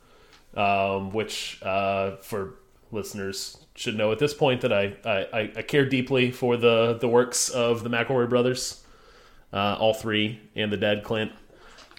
um, 0.54 1.10
which 1.10 1.60
uh, 1.64 2.16
for 2.18 2.54
listeners 2.92 3.58
should 3.74 3.96
know 3.96 4.12
at 4.12 4.20
this 4.20 4.34
point 4.34 4.60
that 4.60 4.72
I, 4.72 4.94
I, 5.04 5.50
I 5.56 5.62
care 5.62 5.84
deeply 5.84 6.30
for 6.30 6.56
the 6.56 6.96
the 7.00 7.08
works 7.08 7.48
of 7.48 7.82
the 7.82 7.90
McElroy 7.90 8.28
brothers, 8.28 8.79
uh, 9.52 9.76
all 9.78 9.94
three, 9.94 10.40
and 10.54 10.72
the 10.72 10.76
dad 10.76 11.02
Clint. 11.04 11.32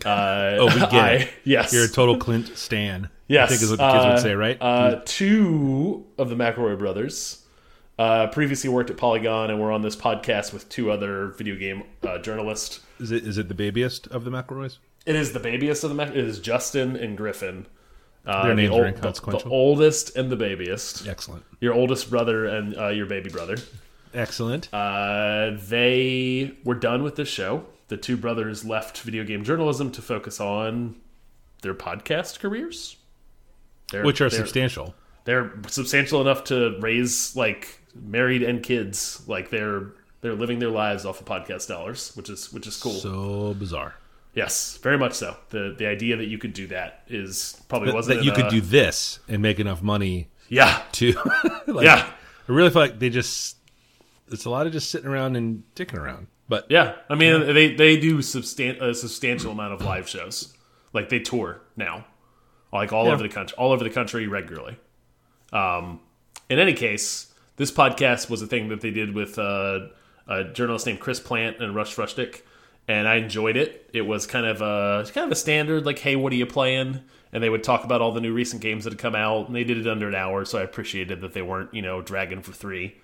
Uh, 0.06 0.56
Oh, 0.60 0.66
we 0.66 0.80
get 0.80 0.94
I- 0.94 1.12
it. 1.14 1.30
Yes, 1.44 1.74
You're 1.74 1.86
a 1.86 1.90
total 1.90 2.18
Clint 2.18 2.58
Stan. 2.58 3.10
Yes, 3.28 3.48
I 3.50 3.52
think 3.54 3.62
is 3.64 3.70
what 3.70 3.78
the 3.80 3.92
kids 3.92 4.06
uh, 4.06 4.10
would 4.10 4.20
say, 4.22 4.34
right? 4.36 4.58
Uh, 4.60 5.02
two 5.06 6.06
of 6.18 6.30
the 6.30 6.36
McElroy 6.36 6.78
brothers 6.78 7.46
uh, 7.98 8.28
previously 8.28 8.70
worked 8.70 8.90
at 8.90 8.98
Polygon 8.98 9.50
and 9.52 9.60
were 9.62 9.72
on 9.72 9.82
this 9.84 9.96
podcast 9.96 10.52
with 10.52 10.68
two 10.68 10.92
other 10.92 11.28
video 11.28 11.56
game 11.56 11.84
uh, 12.04 12.18
journalists. 12.18 12.82
is 13.00 13.12
it 13.12 13.26
is 13.26 13.38
it 13.38 13.48
the 13.48 13.54
babyest 13.54 14.08
of 14.08 14.26
the 14.26 14.32
McElroys? 14.32 14.78
It 15.06 15.16
is 15.16 15.32
the 15.34 15.40
babyest 15.40 15.84
of 15.84 15.90
the 15.92 15.96
Mac. 15.96 16.10
It 16.10 16.18
is 16.18 16.40
Justin 16.40 16.96
and 16.96 17.16
Griffin. 17.18 17.68
Uh, 18.26 18.44
Their 18.44 18.56
the 18.56 18.62
names 18.64 18.74
ol- 18.76 18.82
are 18.86 18.92
the- 18.92 19.12
The, 19.12 19.44
oldest 19.50 20.16
and 20.16 20.30
the 20.30 20.36
babyest. 20.36 21.08
Excellent, 21.08 21.44
Your 21.60 21.74
oldest 21.74 22.10
brother 22.10 22.46
and 22.46 22.78
uh, 22.78 22.90
your 22.90 23.06
baby 23.08 23.30
brother. 23.30 23.56
Excellent. 24.14 24.74
Uh, 24.74 25.52
they 25.68 26.54
were 26.64 26.76
done 26.76 27.04
with 27.04 27.16
the 27.16 27.26
show. 27.26 27.66
The 27.88 27.98
two 27.98 28.18
brothers 28.18 28.64
left 28.64 29.00
video 29.02 29.24
game 29.24 29.44
journalism 29.44 29.92
to 29.94 30.02
focus 30.02 30.40
on 30.40 30.96
their 31.62 31.74
podcast 31.74 32.40
careers, 32.40 32.96
They're- 33.92 34.04
Which 34.06 34.22
are 34.22 34.30
they're- 34.30 34.40
substantial. 34.40 34.96
they're 35.26 35.52
substantial 35.68 36.22
enough 36.22 36.46
to 36.46 36.78
raise 36.80 37.36
like 37.36 37.80
married 37.94 38.42
and 38.42 38.64
kids 38.64 39.22
like 39.28 39.50
they're 39.50 39.92
they're 40.22 40.34
living 40.34 40.60
their 40.60 40.70
lives 40.70 41.06
off 41.06 41.20
of 41.20 41.26
podcast 41.28 41.68
dollars 41.68 42.12
which 42.16 42.30
is 42.30 42.52
which 42.54 42.66
is 42.66 42.78
cool 42.78 42.94
So 42.94 43.54
bizarre. 43.54 43.94
yes 44.34 44.78
very 44.82 44.98
much 44.98 45.14
so 45.14 45.36
the 45.50 45.76
the 45.78 45.86
idea 45.88 46.16
that 46.18 46.26
you 46.28 46.38
could 46.38 46.54
do 46.54 46.68
that 46.68 47.04
is 47.10 47.62
probably 47.68 47.90
That, 47.90 47.96
wasn't 47.96 48.20
that 48.20 48.26
you 48.26 48.32
could 48.32 48.48
do 48.48 48.62
this 48.62 49.20
and 49.28 49.42
make 49.42 49.60
enough 49.60 49.82
money 49.84 50.30
yeah 50.48 50.82
to. 50.94 51.14
like, 51.68 51.86
yeah 51.86 52.10
I 52.50 52.52
really 52.52 52.70
feel 52.72 52.82
like 52.82 52.98
they 52.98 53.10
just. 53.10 53.58
It's 54.32 54.46
a 54.46 54.50
lot 54.50 54.66
of 54.68 54.74
just 54.74 54.90
sitting 54.92 55.08
around 55.10 55.36
and 55.36 55.64
dicking 55.76 55.98
around. 55.98 56.28
But 56.50 56.66
yeah 56.70 56.96
i 57.10 57.16
mean 57.16 57.54
they 57.54 57.76
they 57.76 57.98
do 57.98 58.18
substan- 58.18 58.82
a 58.82 58.94
substantial 58.94 59.52
amount 59.52 59.74
of 59.74 59.82
live 59.84 60.08
shows. 60.10 60.54
Like 60.94 61.10
they 61.10 61.20
tour 61.20 61.62
now. 61.78 62.06
Like 62.74 62.92
all 62.94 63.06
Yeah. 63.06 63.14
over 63.14 63.24
the 63.24 63.30
country 63.30 63.56
all 63.58 63.72
over 63.72 63.84
the 63.84 63.90
country 63.90 64.28
regularly. 64.28 64.78
Um 65.54 66.00
in 66.50 66.60
any 66.60 66.74
case 66.74 67.34
this 67.58 67.72
podcast 67.72 68.30
was 68.30 68.42
a 68.42 68.48
thing 68.48 68.70
that 68.70 68.82
they 68.82 68.92
did 68.92 69.14
with 69.14 69.38
uh, 69.38 69.88
a 70.28 70.46
journalist 70.46 70.86
named 70.88 71.00
Chris 71.00 71.20
Plante 71.20 71.62
and 71.62 71.76
Russ 71.76 71.94
Frushtick 71.94 72.42
and 72.88 73.08
i 73.08 73.16
enjoyed 73.16 73.56
it. 73.56 73.90
It 73.94 74.02
was 74.02 74.26
kind 74.28 74.46
of 74.46 74.62
a 74.62 75.10
kind 75.14 75.26
of 75.26 75.32
a 75.32 75.36
standard 75.36 75.86
like 75.86 76.00
hey 76.00 76.16
what 76.16 76.34
are 76.34 76.38
you 76.38 76.46
playing? 76.46 77.02
And 77.34 77.42
they 77.42 77.50
would 77.50 77.64
talk 77.64 77.86
about 77.86 78.02
all 78.02 78.12
the 78.12 78.20
new 78.20 78.34
recent 78.34 78.62
games 78.62 78.84
that 78.84 78.92
had 78.92 79.00
come 79.00 79.16
out 79.16 79.48
and 79.48 79.56
they 79.56 79.64
did 79.64 79.78
it 79.78 79.88
under 79.88 80.10
an 80.10 80.16
hour 80.16 80.44
so 80.44 80.58
i 80.60 80.64
appreciated 80.64 81.22
that 81.22 81.32
they 81.34 81.42
weren't 81.42 81.74
you 81.74 81.82
know 81.82 82.02
dragging 82.02 82.42
for 82.42 82.52
three 82.52 82.96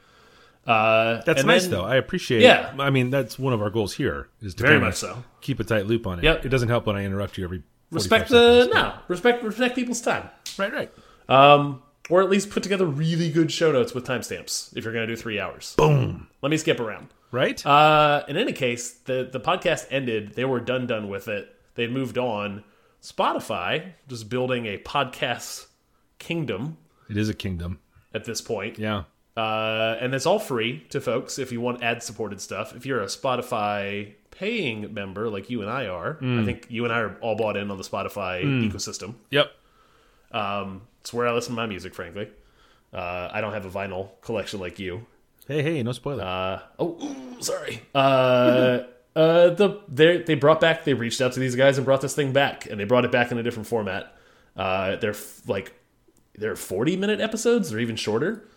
uh, 0.67 1.21
that's 1.25 1.43
nice 1.43 1.63
then- 1.63 1.71
though. 1.71 1.83
I 1.85 1.95
appreciate. 1.95 2.41
Yeah. 2.41 2.73
I 2.77 2.89
mean, 2.89 3.09
that's 3.09 3.39
one 3.39 3.53
of 3.53 3.61
our 3.61 3.69
goals 3.69 3.93
here 3.93 4.27
is 4.41 4.53
to 4.55 4.63
Very 4.63 4.79
much 4.79 4.95
so. 4.95 5.23
keep 5.41 5.59
a 5.59 5.63
tight 5.63 5.85
loop 5.87 6.05
on 6.05 6.19
it. 6.19 6.23
Yep. 6.25 6.45
It 6.45 6.49
doesn't 6.49 6.69
help 6.69 6.85
when 6.87 6.95
I 6.95 7.03
interrupt 7.05 7.37
you 7.37 7.43
every. 7.45 7.63
45 7.91 7.93
respect 7.93 8.29
the 8.29 8.61
seconds. 8.65 8.73
no 8.75 8.93
respect 9.07 9.43
respect 9.43 9.75
people's 9.75 10.01
time 10.01 10.29
Right, 10.57 10.73
right. 10.73 10.91
um 11.29 11.81
or 12.09 12.21
at 12.21 12.29
least 12.29 12.49
put 12.49 12.61
together 12.61 12.85
really 12.85 13.31
good 13.31 13.49
show 13.49 13.71
notes 13.71 13.93
with 13.93 14.05
timestamps 14.05 14.75
if 14.75 14.83
you're 14.83 14.91
going 14.91 15.07
to 15.07 15.15
do 15.15 15.15
three 15.15 15.39
hours 15.39 15.73
Boom. 15.77 16.27
let 16.41 16.49
me 16.49 16.57
skip 16.57 16.81
around 16.81 17.07
Right. 17.31 17.65
uh 17.65 18.25
in 18.27 18.35
any 18.35 18.51
case 18.51 18.91
the 18.91 19.29
the 19.31 19.39
podcast 19.39 19.87
ended 19.89 20.33
they 20.33 20.43
were 20.43 20.59
done 20.59 20.85
done 20.85 21.07
with 21.07 21.29
it 21.29 21.47
they 21.75 21.87
moved 21.87 22.17
on 22.17 22.65
spotify 23.01 23.93
just 24.09 24.27
building 24.29 24.65
a 24.65 24.77
podcast 24.79 25.67
kingdom 26.19 26.75
it 27.09 27.15
is 27.15 27.29
a 27.29 27.33
kingdom. 27.33 27.79
at 28.13 28.25
this 28.25 28.41
point 28.41 28.77
Yeah. 28.77 29.03
Uh, 29.37 29.97
and 30.01 30.13
it's 30.15 30.25
all 30.25 30.39
free 30.39 30.83
to 30.89 30.99
folks 30.99 31.37
if 31.39 31.51
you 31.51 31.61
want 31.61 31.81
ad 31.83 32.01
supported 32.03 32.41
stuff. 32.41 32.75
If 32.75 32.85
you're 32.85 33.01
a 33.01 33.05
Spotify 33.05 34.13
paying 34.31 34.93
member 34.93 35.29
like 35.29 35.49
you 35.49 35.61
and 35.61 35.69
I 35.69 35.87
are, 35.87 36.15
Mm. 36.15 36.41
I 36.41 36.45
think 36.45 36.65
you 36.69 36.83
and 36.83 36.93
I 36.93 36.99
are 36.99 37.15
all 37.21 37.35
bought 37.35 37.55
in 37.55 37.71
on 37.71 37.77
the 37.77 37.83
Spotify 37.83 38.43
ecosystem. 38.43 39.15
Yep. 39.31 39.51
Um, 40.31 40.81
it's 41.01 41.13
where 41.13 41.27
I 41.27 41.31
listen 41.33 41.51
to 41.53 41.55
my 41.55 41.65
music, 41.67 41.93
frankly. 41.95 42.29
Uh, 42.93 43.29
I 43.31 43.41
don't 43.41 43.53
have 43.53 43.65
a 43.65 43.69
vinyl 43.69 44.09
collection 44.21 44.59
like 44.59 44.79
you. 44.79 45.05
Hey, 45.47 45.61
hey, 45.61 45.81
no 45.83 45.91
spoiler. 45.93 46.23
Uh, 46.23 46.59
oh, 46.79 46.97
ooh, 47.01 47.41
sorry. 47.41 47.81
Uh, 47.95 48.79
uh, 49.15 49.49
the 49.49 49.79
they 49.87 50.17
they 50.19 50.35
brought 50.35 50.59
back. 50.61 50.83
They 50.83 50.93
reached 50.93 51.21
out 51.21 51.33
to 51.33 51.39
these 51.39 51.55
guys 51.55 51.77
and 51.77 51.85
brought 51.85 52.01
this 52.01 52.13
thing 52.15 52.33
back, 52.33 52.65
and 52.69 52.79
they 52.79 52.83
brought 52.83 53.05
it 53.05 53.11
back 53.11 53.31
in 53.31 53.37
a 53.37 53.43
different 53.43 53.67
format. 53.67 54.13
Uh, 54.55 54.95
they're 54.97 55.11
f- 55.11 55.41
like 55.47 55.73
they're 56.37 56.55
forty 56.55 56.95
minute 56.97 57.19
episodes. 57.21 57.69
They're 57.71 57.79
even 57.79 57.95
shorter, 57.95 58.47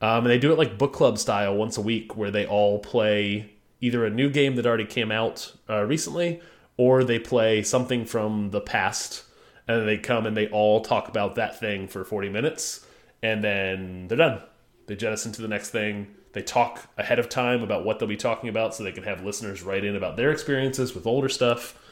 um, 0.00 0.24
and 0.24 0.26
they 0.26 0.38
do 0.38 0.52
it 0.52 0.58
like 0.58 0.78
book 0.78 0.92
club 0.92 1.18
style 1.18 1.54
once 1.54 1.76
a 1.76 1.82
week, 1.82 2.16
where 2.16 2.30
they 2.30 2.46
all 2.46 2.78
play 2.78 3.52
either 3.80 4.04
a 4.04 4.10
new 4.10 4.28
game 4.30 4.56
that 4.56 4.66
already 4.66 4.84
came 4.84 5.10
out 5.10 5.54
uh, 5.68 5.82
recently, 5.82 6.40
or 6.76 7.04
they 7.04 7.18
play 7.18 7.62
something 7.62 8.04
from 8.04 8.50
the 8.50 8.60
past, 8.60 9.24
and 9.66 9.88
they 9.88 9.98
come 9.98 10.26
and 10.26 10.36
they 10.36 10.48
all 10.48 10.80
talk 10.80 11.08
about 11.08 11.34
that 11.36 11.58
thing 11.58 11.88
for 11.88 12.04
forty 12.04 12.28
minutes, 12.28 12.86
and 13.22 13.42
then 13.42 14.08
they're 14.08 14.18
done. 14.18 14.42
They 14.86 14.96
jettison 14.96 15.32
to 15.32 15.42
the 15.42 15.48
next 15.48 15.70
thing. 15.70 16.08
They 16.32 16.42
talk 16.42 16.88
ahead 16.98 17.18
of 17.18 17.30
time 17.30 17.62
about 17.62 17.84
what 17.84 17.98
they'll 17.98 18.08
be 18.08 18.16
talking 18.16 18.50
about 18.50 18.74
so 18.74 18.84
they 18.84 18.92
can 18.92 19.04
have 19.04 19.24
listeners 19.24 19.62
write 19.62 19.84
in 19.84 19.96
about 19.96 20.18
their 20.18 20.30
experiences 20.30 20.94
with 20.94 21.06
older 21.06 21.30
stuff. 21.30 21.82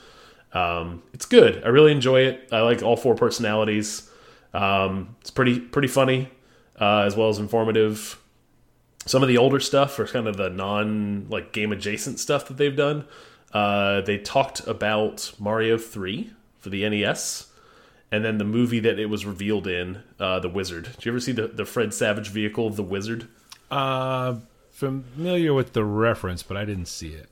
Um, 0.52 1.02
it's 1.14 1.24
good. 1.24 1.64
I 1.64 1.68
really 1.68 1.92
enjoy 1.92 2.20
it. 2.20 2.48
I 2.52 2.60
like 2.60 2.82
all 2.82 2.96
four 2.96 3.14
personalities. 3.14 4.10
Um, 4.52 5.16
it's 5.22 5.30
pretty 5.30 5.58
pretty 5.58 5.88
funny 5.88 6.28
uh, 6.80 7.00
as 7.00 7.16
well 7.16 7.28
as 7.28 7.38
informative. 7.38 8.20
Some 9.06 9.22
of 9.22 9.28
the 9.28 9.36
older 9.36 9.60
stuff 9.60 9.98
or 9.98 10.06
kind 10.06 10.26
of 10.26 10.36
the 10.36 10.48
non 10.48 11.28
like 11.28 11.52
game 11.52 11.72
adjacent 11.72 12.18
stuff 12.18 12.46
that 12.48 12.56
they've 12.56 12.76
done. 12.76 13.04
Uh, 13.52 14.00
they 14.00 14.18
talked 14.18 14.66
about 14.66 15.32
Mario 15.38 15.78
Three 15.78 16.30
for 16.58 16.70
the 16.70 16.88
NES, 16.88 17.48
and 18.10 18.24
then 18.24 18.38
the 18.38 18.44
movie 18.44 18.80
that 18.80 18.98
it 18.98 19.06
was 19.06 19.24
revealed 19.24 19.66
in, 19.66 20.02
uh, 20.18 20.40
The 20.40 20.48
Wizard. 20.48 20.84
Did 20.96 21.04
you 21.04 21.12
ever 21.12 21.20
see 21.20 21.32
the 21.32 21.48
the 21.48 21.64
Fred 21.64 21.94
Savage 21.94 22.30
vehicle, 22.30 22.66
of 22.66 22.76
The 22.76 22.82
Wizard? 22.82 23.28
Uh, 23.70 24.36
familiar 24.70 25.54
with 25.54 25.72
the 25.72 25.84
reference, 25.84 26.42
but 26.42 26.56
I 26.56 26.64
didn't 26.64 26.86
see 26.86 27.10
it. 27.10 27.28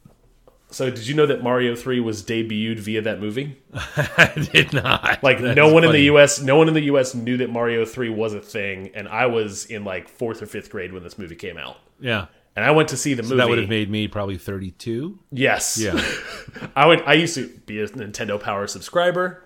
So 0.73 0.91
did 0.91 1.07
you 1.07 1.15
know 1.15 1.27
that 1.27 1.43
Mario 1.43 1.77
3 1.77 2.01
was 2.01 2.23
debuted 2.23 2.79
via 2.79 3.03
that 3.03 3.21
movie? 3.21 3.57
I 3.75 4.33
did 4.53 4.73
not. 4.73 5.23
Like 5.23 5.41
That 5.41 5.55
no 5.55 5.73
one 5.73 5.85
in 5.85 5.93
the. 5.93 6.01
US 6.05 6.41
no 6.41 6.57
one 6.57 6.67
in 6.69 6.75
the 6.75 6.85
US 6.85 7.15
knew 7.15 7.37
that 7.37 7.51
Mario 7.51 7.85
3 7.85 8.09
was 8.11 8.35
a 8.35 8.41
thing 8.41 8.91
and 8.95 9.07
I 9.09 9.27
was 9.27 9.67
in 9.67 9.85
like 9.85 10.09
4th 10.19 10.43
or 10.43 10.47
5th 10.47 10.71
grade 10.71 10.93
when 10.93 11.03
this 11.03 11.19
movie 11.19 11.37
came 11.37 11.57
out. 11.59 11.77
Yeah, 12.01 12.27
And 12.57 12.65
I 12.65 12.71
went 12.73 12.89
to 12.89 12.97
see 12.97 13.15
the 13.15 13.23
movie. 13.23 13.37
that 13.37 13.49
would 13.49 13.59
have 13.59 13.69
made 13.69 13.89
me 13.91 14.09
probably 14.09 14.37
thirty-two. 14.37 15.19
Yes. 15.31 15.79
Yeah. 15.79 16.03
I 16.77 16.87
went 16.87 17.07
I 17.07 17.15
used 17.15 17.35
to 17.37 17.49
be 17.67 17.81
a 17.81 17.87
Nintendo 17.89 18.41
Power 18.41 18.67
subscriber, 18.67 19.45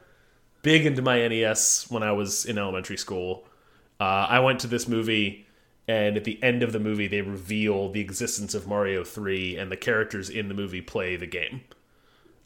big 0.63 0.87
into 0.87 1.03
my 1.03 1.27
NES 1.29 1.87
when 1.91 2.03
I 2.03 2.13
was 2.13 2.47
in 2.47 2.57
elementary 2.59 2.97
school. 2.97 3.47
Uh, 4.01 4.05
I 4.29 4.41
went 4.41 4.61
to 4.61 4.67
this 4.67 4.87
movie 4.89 5.46
and 5.89 6.17
at 6.17 6.25
the 6.25 6.43
end 6.43 6.63
of 6.63 6.73
the 6.73 6.81
movie 6.81 7.07
they 7.07 7.21
reveal 7.21 7.91
the 7.91 8.01
existence 8.01 8.55
of 8.55 8.67
Mario 8.67 9.05
3 9.05 9.57
and 9.57 9.71
the 9.71 9.77
characters 9.77 10.29
in 10.29 10.49
the 10.49 10.55
movie 10.55 10.81
play 10.81 11.17
the 11.17 11.27
game. 11.27 11.63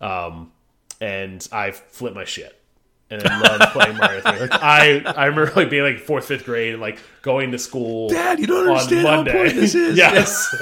Um 0.00 0.52
and 1.00 1.46
I 1.50 1.70
flip 1.72 2.14
my 2.14 2.24
shit. 2.24 2.56
And 3.12 3.26
I 3.26 3.40
loved 3.40 3.72
playing 3.72 3.96
Mario 3.96 4.20
3. 4.20 4.38
Like 4.38 4.52
I, 4.62 5.00
I 5.00 5.24
remember 5.26 5.52
like 5.56 5.68
being 5.68 5.82
like 5.82 5.98
fourth, 5.98 6.26
fifth 6.26 6.44
grade 6.44 6.74
and 6.74 6.80
like 6.80 7.00
going 7.22 7.50
to 7.50 7.58
school. 7.58 8.08
Dad, 8.08 8.38
you 8.38 8.46
don't 8.46 8.68
on 8.68 8.76
understand 8.76 9.06
how 9.06 9.16
Monday. 9.16 9.30
important 9.32 9.56
this 9.56 9.74
is. 9.74 9.96
yes. 9.98 10.54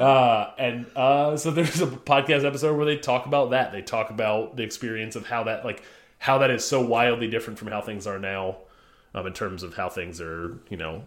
uh, 0.00 0.50
and 0.58 0.84
uh, 0.94 1.38
so 1.38 1.50
there's 1.50 1.80
a 1.80 1.86
podcast 1.86 2.44
episode 2.44 2.76
where 2.76 2.84
they 2.84 2.98
talk 2.98 3.24
about 3.24 3.50
that. 3.52 3.72
They 3.72 3.80
talk 3.80 4.10
about 4.10 4.56
the 4.56 4.62
experience 4.62 5.16
of 5.16 5.26
how 5.26 5.44
that 5.44 5.64
like 5.64 5.82
how 6.18 6.36
that 6.38 6.50
is 6.50 6.66
so 6.66 6.84
wildly 6.84 7.28
different 7.28 7.58
from 7.58 7.68
how 7.68 7.80
things 7.80 8.06
are 8.06 8.18
now, 8.18 8.58
um, 9.14 9.26
in 9.26 9.32
terms 9.32 9.62
of 9.62 9.74
how 9.74 9.88
things 9.88 10.20
are. 10.20 10.58
You 10.68 10.76
know, 10.76 11.04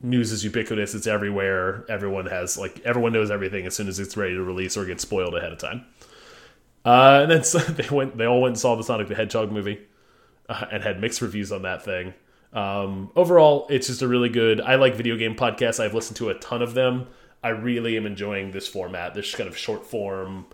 news 0.00 0.32
is 0.32 0.44
ubiquitous. 0.44 0.94
It's 0.94 1.06
everywhere. 1.06 1.84
Everyone 1.88 2.26
has 2.26 2.58
like 2.58 2.80
everyone 2.80 3.12
knows 3.12 3.30
everything 3.30 3.66
as 3.66 3.74
soon 3.74 3.88
as 3.88 3.98
it's 3.98 4.16
ready 4.16 4.34
to 4.34 4.42
release 4.42 4.76
or 4.76 4.84
gets 4.84 5.02
spoiled 5.02 5.34
ahead 5.34 5.52
of 5.52 5.58
time. 5.58 5.84
Uh, 6.84 7.20
and 7.22 7.30
then 7.30 7.44
so 7.52 7.58
they 7.58 7.88
went. 7.94 8.16
They 8.16 8.26
all 8.26 8.40
went 8.40 8.52
and 8.52 8.58
saw 8.58 8.74
the 8.74 8.84
Sonic 8.84 9.08
the 9.08 9.14
Hedgehog 9.14 9.50
movie, 9.50 9.80
uh, 10.48 10.66
and 10.70 10.82
had 10.82 11.00
mixed 11.00 11.20
reviews 11.20 11.52
on 11.52 11.62
that 11.62 11.84
thing. 11.84 12.14
Um, 12.52 13.10
overall, 13.16 13.66
it's 13.68 13.88
just 13.88 14.02
a 14.02 14.08
really 14.08 14.28
good. 14.28 14.60
I 14.60 14.76
like 14.76 14.94
video 14.94 15.16
game 15.16 15.34
podcasts. 15.34 15.78
I've 15.78 15.94
listened 15.94 16.16
to 16.18 16.30
a 16.30 16.34
ton 16.34 16.62
of 16.62 16.74
them. 16.74 17.08
I 17.42 17.50
really 17.50 17.96
am 17.96 18.06
enjoying 18.06 18.50
this 18.50 18.66
format. 18.66 19.14
This 19.14 19.34
kind 19.34 19.48
of 19.48 19.56
short 19.56 19.84
form, 19.84 20.46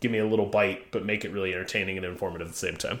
give 0.00 0.12
me 0.12 0.18
a 0.18 0.26
little 0.26 0.46
bite, 0.46 0.92
but 0.92 1.04
make 1.04 1.24
it 1.24 1.32
really 1.32 1.52
entertaining 1.52 1.96
and 1.96 2.04
informative 2.04 2.48
at 2.48 2.52
the 2.52 2.58
same 2.58 2.76
time. 2.76 3.00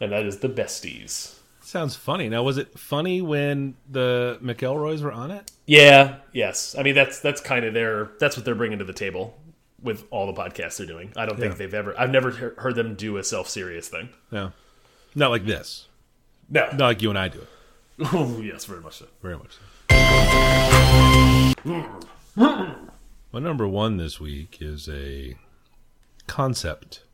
And 0.00 0.10
that 0.12 0.24
is 0.24 0.38
the 0.38 0.48
besties. 0.48 1.38
Sounds 1.72 1.96
funny. 1.96 2.28
Now, 2.28 2.42
was 2.42 2.58
it 2.58 2.78
funny 2.78 3.22
when 3.22 3.76
the 3.90 4.38
McElroys 4.42 5.00
were 5.00 5.10
on 5.10 5.30
it? 5.30 5.50
Yeah. 5.64 6.16
Yes. 6.34 6.74
I 6.78 6.82
mean 6.82 6.94
that's 6.94 7.20
that's 7.20 7.40
kind 7.40 7.64
of 7.64 7.72
their 7.72 8.10
that's 8.20 8.36
what 8.36 8.44
they're 8.44 8.54
bringing 8.54 8.80
to 8.80 8.84
the 8.84 8.92
table 8.92 9.40
with 9.82 10.04
all 10.10 10.30
the 10.30 10.38
podcasts 10.38 10.76
they're 10.76 10.86
doing. 10.86 11.14
I 11.16 11.24
don't 11.24 11.38
think 11.40 11.52
Yeah. 11.52 11.56
they've 11.56 11.72
ever. 11.72 11.98
I've 11.98 12.10
never 12.10 12.30
heard 12.58 12.74
them 12.74 12.94
do 12.94 13.16
a 13.16 13.24
self 13.24 13.48
serious 13.48 13.88
thing. 13.88 14.10
No, 14.30 14.52
not 15.14 15.30
like 15.30 15.46
this. 15.46 15.88
No. 16.50 16.66
Not 16.72 16.78
like 16.80 17.00
you 17.00 17.08
and 17.08 17.18
I 17.18 17.28
do 17.28 17.38
it. 17.40 17.48
Oh, 18.12 18.42
yes, 18.42 18.66
very 18.66 18.82
much 18.82 18.98
so. 18.98 19.06
Very 19.22 19.38
much 19.38 19.54
so. 19.54 19.60
My 23.32 23.40
number 23.40 23.66
one 23.66 23.96
this 23.96 24.20
week 24.20 24.58
is 24.60 24.90
a 24.90 25.38
concept 26.26 27.04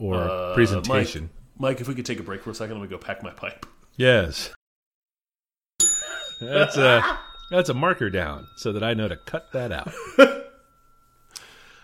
or 0.00 0.16
uh, 0.16 0.52
presentation. 0.54 1.30
Mike, 1.60 1.76
Mike, 1.76 1.80
if 1.80 1.86
we 1.86 1.94
could 1.94 2.06
take 2.06 2.18
a 2.18 2.24
break 2.24 2.42
for 2.42 2.50
a 2.50 2.54
second, 2.56 2.74
let 2.80 2.82
me 2.82 2.88
go 2.88 2.98
pack 2.98 3.22
my 3.22 3.30
pipe. 3.30 3.66
Yes. 3.96 4.52
That's 6.40 6.76
a 6.76 7.18
that's 7.50 7.68
a 7.68 7.74
marker 7.74 8.10
down 8.10 8.46
so 8.56 8.72
that 8.72 8.82
I 8.82 8.94
know 8.94 9.08
to 9.08 9.16
cut 9.16 9.52
that 9.52 9.70
out. 9.70 9.92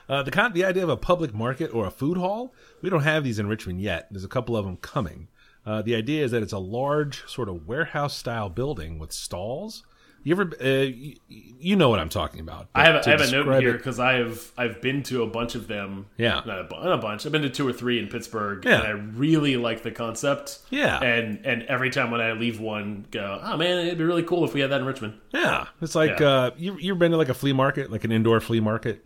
uh, 0.08 0.22
the 0.22 0.30
con- 0.30 0.52
the 0.52 0.64
idea 0.64 0.82
of 0.82 0.88
a 0.88 0.96
public 0.96 1.32
market 1.34 1.72
or 1.72 1.86
a 1.86 1.90
food 1.90 2.16
hall, 2.16 2.54
we 2.82 2.90
don't 2.90 3.02
have 3.02 3.24
these 3.24 3.38
in 3.38 3.46
Richmond 3.46 3.80
yet. 3.80 4.08
There's 4.10 4.24
a 4.24 4.28
couple 4.28 4.56
of 4.56 4.64
them 4.64 4.76
coming. 4.76 5.28
Uh, 5.64 5.82
the 5.82 5.94
idea 5.94 6.24
is 6.24 6.30
that 6.30 6.42
it's 6.42 6.52
a 6.52 6.58
large 6.58 7.26
sort 7.28 7.48
of 7.48 7.66
warehouse 7.66 8.16
style 8.16 8.48
building 8.48 8.98
with 8.98 9.12
stalls. 9.12 9.84
You 10.22 10.34
ever 10.34 10.50
uh, 10.62 10.90
you, 11.28 11.76
know 11.76 11.88
what 11.88 11.98
I'm 11.98 12.10
talking 12.10 12.40
about? 12.40 12.68
I 12.74 12.84
have, 12.84 12.94
a, 12.96 13.08
I 13.08 13.10
have 13.12 13.20
a 13.22 13.30
note 13.30 13.60
here 13.62 13.72
because 13.72 13.98
I 13.98 14.14
have 14.14 14.52
I've 14.58 14.82
been 14.82 15.02
to 15.04 15.22
a 15.22 15.26
bunch 15.26 15.54
of 15.54 15.66
them. 15.66 16.06
Yeah. 16.18 16.42
not 16.44 16.58
a, 16.60 16.64
bu- 16.64 16.76
not 16.82 16.92
a 16.92 16.98
bunch. 16.98 17.24
I've 17.24 17.32
been 17.32 17.42
to 17.42 17.48
two 17.50 17.66
or 17.66 17.72
three 17.72 17.98
in 17.98 18.08
Pittsburgh, 18.08 18.62
Yeah. 18.64 18.80
and 18.80 18.86
I 18.86 18.90
really 18.90 19.56
like 19.56 19.82
the 19.82 19.90
concept. 19.90 20.58
Yeah. 20.68 20.98
and 21.02 21.44
and 21.46 21.62
every 21.64 21.88
time 21.90 22.10
when 22.10 22.20
I 22.20 22.32
leave 22.32 22.60
one, 22.60 23.06
go, 23.10 23.40
oh 23.42 23.56
man, 23.56 23.86
it'd 23.86 23.96
be 23.98 24.04
really 24.04 24.22
cool 24.22 24.44
if 24.44 24.52
we 24.52 24.60
had 24.60 24.70
that 24.70 24.80
in 24.82 24.86
Richmond. 24.86 25.14
Yeah, 25.32 25.66
it's 25.80 25.94
like 25.94 26.20
Yeah. 26.20 26.28
uh, 26.28 26.50
you 26.56 26.76
you've 26.78 26.98
been 26.98 27.12
to 27.12 27.16
like 27.16 27.30
a 27.30 27.34
flea 27.34 27.54
market, 27.54 27.90
like 27.90 28.04
an 28.04 28.12
indoor 28.12 28.40
flea 28.40 28.60
market. 28.60 29.04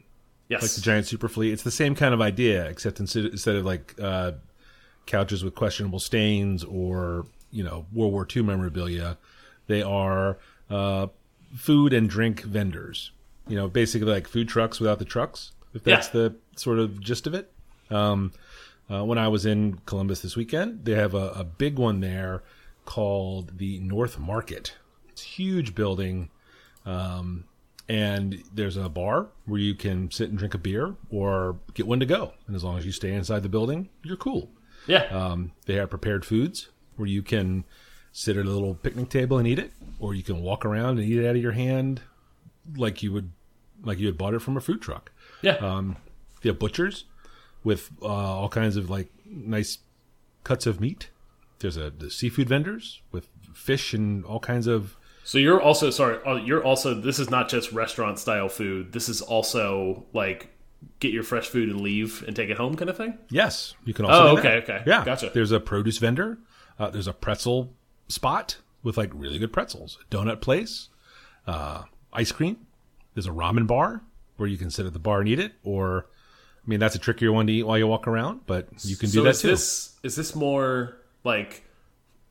Yes, 0.48 0.62
like 0.62 0.72
the 0.72 0.80
giant 0.80 1.06
super 1.06 1.28
flea. 1.28 1.52
It's 1.52 1.62
the 1.62 1.70
same 1.70 1.94
kind 1.94 2.12
of 2.12 2.20
idea, 2.20 2.66
except 2.68 2.98
instead 2.98 3.26
instead 3.26 3.54
of 3.56 3.64
like 3.64 3.94
uh, 4.02 4.32
couches 5.06 5.44
with 5.44 5.54
questionable 5.54 6.00
stains 6.00 6.64
or 6.64 7.26
you 7.52 7.62
know 7.62 7.86
World 7.92 8.12
War 8.12 8.26
II 8.34 8.42
memorabilia, 8.42 9.16
they 9.68 9.80
are 9.82 10.38
uh, 10.70 11.06
food 11.56 11.92
and 11.92 12.08
drink 12.08 12.42
vendors. 12.42 13.10
You 13.46 13.56
know, 13.56 13.68
basically 13.68 14.10
like 14.10 14.26
food 14.26 14.48
trucks 14.48 14.80
without 14.80 14.98
the 14.98 15.04
trucks. 15.04 15.52
If 15.74 15.84
that's 15.84 16.06
Yeah. 16.08 16.12
the 16.12 16.34
sort 16.56 16.78
of 16.78 17.00
gist 17.00 17.26
of 17.26 17.34
it. 17.34 17.52
Um, 17.90 18.32
uh, 18.90 19.04
when 19.04 19.18
I 19.18 19.28
was 19.28 19.44
in 19.46 19.78
Columbus 19.86 20.20
this 20.20 20.36
weekend, 20.36 20.84
they 20.84 20.92
have 20.92 21.14
a, 21.14 21.28
a 21.30 21.44
big 21.44 21.78
one 21.78 22.00
there 22.00 22.42
called 22.84 23.58
the 23.58 23.78
North 23.80 24.18
Market. 24.18 24.74
It's 25.08 25.22
a 25.22 25.26
huge 25.26 25.74
building 25.74 26.30
Um, 26.86 27.44
and 27.88 28.42
there's 28.54 28.76
a 28.76 28.88
bar 28.88 29.28
where 29.46 29.60
you 29.60 29.74
can 29.74 30.10
sit 30.10 30.28
and 30.30 30.38
drink 30.38 30.54
a 30.54 30.58
beer 30.58 30.94
or 31.10 31.56
get 31.74 31.86
one 31.86 32.00
to 32.00 32.06
go. 32.06 32.32
And 32.46 32.54
as 32.56 32.62
long 32.64 32.76
as 32.78 32.84
you 32.86 32.92
stay 32.92 33.12
inside 33.12 33.42
the 33.42 33.48
building, 33.48 33.88
you're 34.02 34.16
cool. 34.18 34.50
yeah, 34.86 35.04
Um, 35.04 35.52
they 35.66 35.74
have 35.74 35.88
prepared 35.90 36.24
foods 36.26 36.68
where 36.96 37.08
you 37.08 37.22
can 37.22 37.64
sit 38.16 38.36
at 38.36 38.46
a 38.46 38.48
little 38.50 38.74
picnic 38.76 39.08
table 39.08 39.38
and 39.38 39.46
eat 39.48 39.58
it, 39.58 39.72
or 39.98 40.14
you 40.14 40.22
can 40.22 40.40
walk 40.40 40.64
around 40.64 40.98
and 40.98 41.08
eat 41.08 41.18
it 41.18 41.26
out 41.28 41.34
of 41.34 41.42
your 41.42 41.50
hand 41.52 42.00
like 42.76 43.02
you 43.02 43.12
would 43.12 43.32
like 43.82 43.98
you 43.98 44.06
had 44.06 44.16
bought 44.16 44.32
it 44.34 44.38
from 44.40 44.56
a 44.56 44.60
food 44.60 44.80
truck. 44.80 45.10
yeah. 45.42 45.54
Um, 45.56 45.96
they 46.42 46.48
have 46.48 46.58
butchers 46.58 47.04
with 47.64 47.90
uh, 48.02 48.06
all 48.06 48.48
kinds 48.48 48.76
of 48.76 48.88
like 48.88 49.08
nice 49.26 49.78
cuts 50.44 50.64
of 50.66 50.80
meat. 50.80 51.10
There's 51.58 51.76
a 51.76 51.90
the 51.90 52.08
seafood 52.10 52.48
vendors 52.48 53.00
with 53.10 53.28
fish 53.52 53.92
and 53.94 54.24
all 54.24 54.38
kinds 54.40 54.66
of 54.68 54.96
so 55.24 55.38
you're 55.38 55.60
also 55.60 55.88
sorry. 55.90 56.18
uh, 56.26 56.34
You're 56.36 56.62
also 56.62 56.94
this 56.94 57.18
is 57.18 57.30
not 57.30 57.48
just 57.48 57.72
restaurant 57.72 58.18
style 58.20 58.48
food. 58.48 58.92
This 58.92 59.08
is 59.08 59.22
also 59.22 60.04
like 60.12 60.50
get 61.00 61.12
your 61.12 61.22
fresh 61.24 61.48
food 61.48 61.68
and 61.70 61.80
leave 61.80 62.22
and 62.26 62.36
take 62.36 62.50
it 62.50 62.58
home 62.58 62.76
kind 62.76 62.90
of 62.90 62.96
thing. 62.96 63.18
Yes, 63.30 63.74
you 63.84 63.92
can 63.94 64.04
also. 64.04 64.32
Oh, 64.32 64.36
do 64.36 64.42
that. 64.42 64.56
okay, 64.64 64.72
okay. 64.74 64.84
Yeah, 64.86 65.04
Gotcha. 65.04 65.30
There's 65.34 65.50
a 65.52 65.58
produce 65.60 65.96
vendor. 65.98 66.38
Uh, 66.78 66.90
there's 66.90 67.06
a 67.08 67.12
pretzel 67.14 67.72
spot 68.08 68.58
with 68.82 68.96
like 68.96 69.10
really 69.14 69.38
good 69.38 69.52
pretzels. 69.52 69.98
Donut 70.10 70.40
place, 70.40 70.88
uh, 71.46 71.82
ice 72.12 72.32
cream. 72.32 72.66
There's 73.14 73.26
a 73.26 73.30
ramen 73.30 73.66
bar 73.66 74.02
where 74.36 74.48
you 74.48 74.56
can 74.58 74.70
sit 74.70 74.86
at 74.86 74.92
the 74.92 74.98
bar 74.98 75.20
and 75.20 75.28
eat 75.28 75.38
it. 75.38 75.52
Or, 75.62 76.06
I 76.64 76.68
mean, 76.68 76.80
that's 76.80 76.94
a 76.94 76.98
trickier 76.98 77.32
one 77.32 77.46
to 77.46 77.52
eat 77.52 77.62
while 77.62 77.78
you 77.78 77.86
walk 77.86 78.06
around, 78.08 78.40
but 78.46 78.68
you 78.84 78.96
can 78.96 79.08
do 79.10 79.18
so 79.18 79.22
that 79.22 79.30
is 79.30 79.42
too. 79.42 79.48
this 79.48 79.96
is 80.02 80.16
this 80.16 80.34
more 80.34 80.96
like 81.22 81.62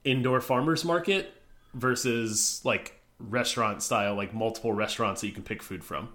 indoor 0.04 0.42
farmers 0.42 0.84
market 0.84 1.34
versus 1.74 2.62
like 2.64 3.00
restaurant 3.20 3.82
style, 3.82 4.16
like 4.16 4.34
multiple 4.34 4.74
restaurants 4.74 5.22
that 5.22 5.28
you 5.28 5.34
can 5.34 5.44
pick 5.44 5.64
food 5.64 5.84
from? 5.84 6.10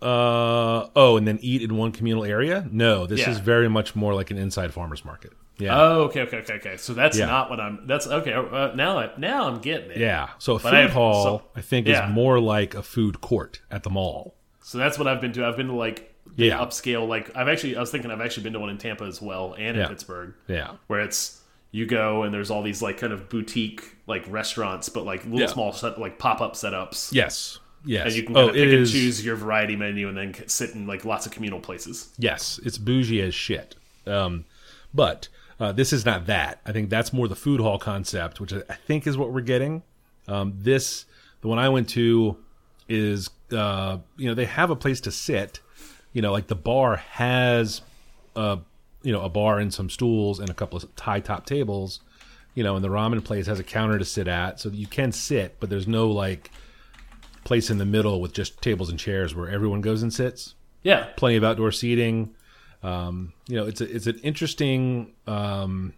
Uh 0.00 0.86
oh, 0.94 1.16
and 1.16 1.26
then 1.26 1.38
eat 1.42 1.60
in 1.60 1.76
one 1.76 1.92
communal 1.92 2.24
area? 2.24 2.66
No, 2.70 3.06
this 3.06 3.20
Yeah. 3.20 3.30
is 3.30 3.38
very 3.38 3.68
much 3.68 3.96
more 3.96 4.14
like 4.14 4.30
an 4.30 4.38
inside 4.38 4.72
farmers 4.72 5.04
market. 5.04 5.32
Yeah, 5.58 5.76
Oh, 5.80 6.02
okay, 6.02 6.20
okay, 6.22 6.38
okay, 6.38 6.54
okay. 6.54 6.76
So 6.76 6.94
that's 6.94 7.18
Yeah. 7.18 7.26
not 7.26 7.50
what 7.50 7.58
I'm. 7.60 7.86
That's 7.86 8.06
okay. 8.06 8.32
Uh, 8.32 8.72
now, 8.74 8.98
I, 8.98 9.10
now 9.18 9.48
I'm 9.48 9.58
getting 9.60 9.90
it. 9.90 9.96
yeah. 9.98 10.28
So 10.38 10.52
a 10.54 10.58
But 10.58 10.70
food 10.70 10.74
I 10.74 10.80
have- 10.82 10.92
hall, 10.92 11.24
so- 11.24 11.42
I 11.56 11.60
think, 11.60 11.88
yeah. 11.88 12.08
is 12.08 12.14
more 12.14 12.38
like 12.38 12.74
a 12.74 12.82
food 12.82 13.20
court 13.20 13.60
at 13.70 13.82
the 13.82 13.90
mall. 13.90 14.34
So 14.62 14.78
that's 14.78 14.98
what 14.98 15.08
I've 15.08 15.20
been 15.20 15.32
to. 15.32 15.46
I've 15.46 15.56
been 15.56 15.66
to 15.68 15.72
like 15.74 16.14
the 16.36 16.46
Yeah. 16.46 16.58
upscale. 16.58 17.08
Like 17.08 17.34
I've 17.36 17.48
actually, 17.48 17.76
I 17.76 17.80
was 17.80 17.90
thinking 17.90 18.10
I've 18.10 18.20
actually 18.20 18.44
been 18.44 18.52
to 18.52 18.60
one 18.60 18.70
in 18.70 18.78
Tampa 18.78 19.04
as 19.04 19.20
well 19.20 19.54
and 19.58 19.76
in 19.76 19.82
Yeah. 19.82 19.88
Pittsburgh, 19.88 20.34
Yeah, 20.46 20.72
where 20.86 21.00
it's 21.00 21.40
you 21.72 21.84
go 21.86 22.22
and 22.22 22.32
there's 22.32 22.50
all 22.50 22.62
these 22.62 22.80
like 22.80 22.96
kind 22.98 23.12
of 23.12 23.28
boutique 23.28 23.82
like 24.06 24.24
restaurants, 24.28 24.88
but 24.88 25.04
like 25.04 25.24
little 25.26 25.48
small 25.48 25.72
set, 25.72 25.98
like 25.98 26.18
pop 26.18 26.40
up 26.40 26.54
setups. 26.54 27.12
yes, 27.12 27.58
yes. 27.84 28.06
And 28.06 28.14
you 28.14 28.22
can 28.22 28.36
oh, 28.36 28.48
of 28.48 28.54
pick 28.54 28.62
and 28.62 28.72
is- 28.74 28.92
choose 28.92 29.24
your 29.24 29.36
variety 29.36 29.74
menu 29.74 30.08
and 30.08 30.16
then 30.16 30.34
sit 30.48 30.70
in 30.74 30.86
like 30.86 31.04
lots 31.04 31.26
of 31.26 31.32
communal 31.32 31.60
places. 31.60 32.10
Yes, 32.18 32.60
it's 32.64 32.78
bougie 32.78 33.20
as 33.22 33.34
shit. 33.34 33.74
Um, 34.06 34.44
but 34.94 35.28
Uh, 35.60 35.72
this 35.72 35.92
is 35.92 36.04
not 36.06 36.26
that. 36.26 36.60
I 36.64 36.72
think 36.72 36.88
that's 36.88 37.12
more 37.12 37.26
the 37.28 37.34
food 37.36 37.60
hall 37.60 37.78
concept, 37.78 38.40
which 38.40 38.52
I 38.52 38.74
think 38.86 39.06
is 39.06 39.16
what 39.18 39.32
we're 39.32 39.40
getting. 39.40 39.82
Um, 40.28 40.54
this, 40.58 41.04
the 41.40 41.48
one 41.48 41.58
I 41.58 41.68
went 41.68 41.88
to, 41.90 42.36
is 42.88 43.28
uh, 43.52 43.98
you 44.16 44.28
know 44.28 44.34
they 44.34 44.44
have 44.46 44.70
a 44.70 44.76
place 44.76 45.00
to 45.02 45.10
sit. 45.10 45.60
You 46.12 46.22
know, 46.22 46.32
like 46.32 46.46
the 46.46 46.54
bar 46.54 46.96
has 46.96 47.80
a 48.36 48.58
you 49.02 49.12
know 49.12 49.22
a 49.22 49.28
bar 49.28 49.58
and 49.58 49.72
some 49.74 49.90
stools 49.90 50.38
and 50.40 50.48
a 50.48 50.54
couple 50.54 50.76
of 50.78 50.86
high 50.98 51.20
top 51.20 51.44
tables. 51.46 52.00
You 52.54 52.64
know, 52.64 52.74
and 52.76 52.84
the 52.84 52.88
ramen 52.88 53.22
place 53.24 53.46
has 53.46 53.60
a 53.60 53.64
counter 53.64 53.98
to 53.98 54.04
sit 54.04 54.26
at, 54.26 54.58
so 54.58 54.68
you 54.70 54.86
can 54.88 55.12
sit, 55.12 55.56
but 55.60 55.70
there's 55.70 55.86
no 55.86 56.08
like 56.10 56.50
place 57.44 57.70
in 57.70 57.78
the 57.78 57.84
middle 57.84 58.20
with 58.20 58.32
just 58.32 58.60
tables 58.60 58.90
and 58.90 58.98
chairs 58.98 59.34
where 59.34 59.48
everyone 59.48 59.80
goes 59.80 60.02
and 60.02 60.12
sits 60.12 60.54
Yeah. 60.82 61.04
plenty 61.16 61.36
of 61.36 61.44
outdoor 61.44 61.72
seating. 61.72 62.34
Um, 62.82 63.32
you 63.48 63.56
know, 63.56 63.66
it's 63.66 63.80
a, 63.80 63.94
it's 63.94 64.06
an 64.06 64.18
interesting 64.22 65.12
um, 65.26 65.94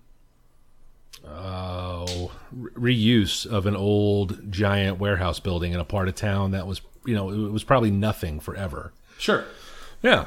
uh, 1.27 2.07
re- 2.53 2.95
reuse 2.97 3.47
of 3.47 3.67
an 3.67 3.77
old 3.77 4.51
giant 4.51 4.99
warehouse 4.99 5.41
building 5.41 5.73
in 5.73 5.81
a 5.81 5.85
part 5.85 6.09
of 6.09 6.15
town 6.15 6.53
that 6.53 6.67
was 6.67 6.81
you 7.05 7.15
know 7.15 7.31
it 7.31 7.53
was 7.53 7.65
probably 7.65 7.91
nothing 7.91 8.41
forever. 8.41 8.93
Sure. 9.19 9.45
Yeah, 10.03 10.27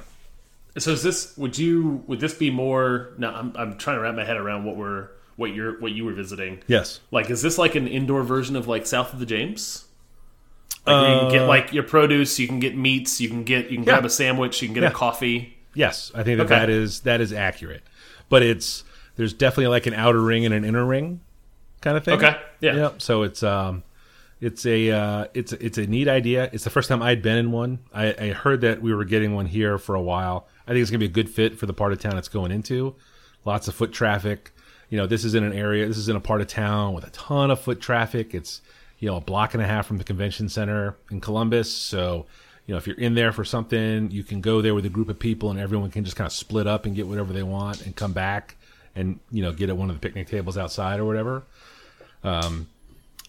So 0.77 0.91
is 0.91 1.01
this 1.01 1.35
would 1.37 1.57
you 1.57 2.03
would 2.07 2.19
this 2.19 2.33
be 2.35 2.51
more 2.51 3.13
no 3.17 3.29
I'm 3.31 3.53
I'm 3.55 3.77
trying 3.77 3.97
to 3.97 4.01
wrap 4.01 4.13
my 4.15 4.23
head 4.23 4.37
around 4.37 4.65
what 4.65 4.75
we're 4.75 5.07
what 5.35 5.55
you're 5.55 5.79
what 5.79 5.91
you 5.93 6.05
were 6.05 6.13
visiting. 6.13 6.61
yes, 6.67 6.99
Like 7.09 7.31
is 7.31 7.41
this 7.41 7.57
like 7.57 7.73
an 7.73 7.87
indoor 7.87 8.21
version 8.21 8.55
of 8.55 8.67
like 8.67 8.85
South 8.85 9.11
of 9.13 9.19
the 9.19 9.25
James? 9.25 9.85
Like 10.85 11.01
where 11.01 11.13
you 11.13 11.19
can 11.21 11.31
get 11.31 11.47
like 11.47 11.73
your 11.73 11.83
produce, 11.83 12.37
you 12.39 12.47
can 12.47 12.59
get 12.59 12.77
meats, 12.77 13.19
you 13.19 13.29
can 13.29 13.43
get 13.43 13.71
you 13.71 13.77
can 13.77 13.85
Yeah. 13.85 13.93
grab 13.93 14.05
a 14.05 14.09
sandwich, 14.11 14.61
you 14.61 14.67
can 14.67 14.75
get 14.75 14.83
Yeah. 14.83 14.89
a 14.89 14.93
coffee. 14.93 15.57
Yes, 15.75 16.11
I 16.15 16.23
think 16.23 16.37
that 16.37 16.45
Okay. 16.45 16.55
that 16.59 16.69
is 16.69 17.01
that 17.01 17.21
is 17.21 17.33
accurate, 17.33 17.83
but 18.29 18.43
it's 18.43 18.83
there's 19.15 19.33
definitely 19.33 19.67
like 19.67 19.85
an 19.85 19.93
outer 19.93 20.21
ring 20.21 20.45
and 20.45 20.53
an 20.53 20.65
inner 20.65 20.85
ring 20.85 21.21
kind 21.81 21.97
of 21.97 22.03
thing. 22.03 22.15
Okay. 22.15 22.35
Yeah. 22.61 22.75
Yep. 22.75 23.01
So 23.01 23.23
it's 23.23 23.43
um, 23.43 23.83
it's 24.41 24.65
a 24.65 24.91
uh, 24.91 25.25
it's 25.33 25.53
it's 25.53 25.77
a 25.77 25.85
neat 25.87 26.07
idea. 26.07 26.49
It's 26.51 26.63
the 26.63 26.69
first 26.69 26.89
time 26.89 27.01
I'd 27.01 27.21
been 27.21 27.37
in 27.37 27.51
one. 27.51 27.79
I, 27.93 28.15
I 28.19 28.27
heard 28.33 28.61
that 28.61 28.81
we 28.81 28.93
were 28.93 29.05
getting 29.05 29.33
one 29.35 29.45
here 29.45 29.77
for 29.77 29.95
a 29.95 30.01
while. 30.01 30.47
I 30.67 30.71
think 30.71 30.81
it's 30.81 30.91
gonna 30.91 30.99
be 30.99 31.05
a 31.05 31.09
good 31.09 31.29
fit 31.29 31.57
for 31.57 31.65
the 31.65 31.73
part 31.73 31.91
of 31.93 31.99
town 31.99 32.17
it's 32.17 32.27
going 32.29 32.51
into. 32.51 32.95
Lots 33.45 33.67
of 33.67 33.75
foot 33.75 33.91
traffic. 33.91 34.51
You 34.89 34.97
know, 34.97 35.07
this 35.07 35.25
is 35.25 35.33
in 35.33 35.43
an 35.43 35.53
area. 35.53 35.87
This 35.87 35.97
is 35.97 36.07
in 36.09 36.15
a 36.15 36.19
part 36.19 36.41
of 36.41 36.47
town 36.47 36.93
with 36.93 37.03
a 37.05 37.09
ton 37.09 37.51
of 37.51 37.59
foot 37.59 37.81
traffic. 37.81 38.33
It's 38.33 38.61
you 38.99 39.07
know 39.09 39.17
a 39.17 39.21
block 39.21 39.53
and 39.53 39.61
a 39.61 39.65
half 39.67 39.85
from 39.85 39.97
the 39.97 40.03
convention 40.03 40.49
center 40.49 40.95
in 41.11 41.19
Columbus. 41.19 41.71
So 41.75 42.25
you 42.65 42.73
know 42.73 42.77
if 42.77 42.87
you're 42.87 42.97
in 42.97 43.13
there 43.15 43.31
for 43.31 43.43
something, 43.43 44.09
you 44.11 44.23
can 44.23 44.41
go 44.41 44.61
there 44.61 44.73
with 44.73 44.85
a 44.85 44.89
group 44.89 45.09
of 45.09 45.19
people, 45.19 45.49
and 45.51 45.59
everyone 45.59 45.91
can 45.91 46.03
just 46.03 46.15
kind 46.15 46.25
of 46.25 46.33
split 46.33 46.67
up 46.67 46.85
and 46.85 46.95
get 46.95 47.07
whatever 47.07 47.33
they 47.33 47.43
want 47.43 47.85
and 47.85 47.95
come 47.95 48.13
back 48.13 48.55
and 48.95 49.19
you 49.31 49.41
know 49.41 49.51
get 49.51 49.69
at 49.69 49.77
one 49.77 49.89
of 49.89 49.95
the 49.95 49.99
picnic 49.99 50.27
tables 50.27 50.57
outside 50.57 50.99
or 50.99 51.05
whatever. 51.05 51.43
Um, 52.23 52.67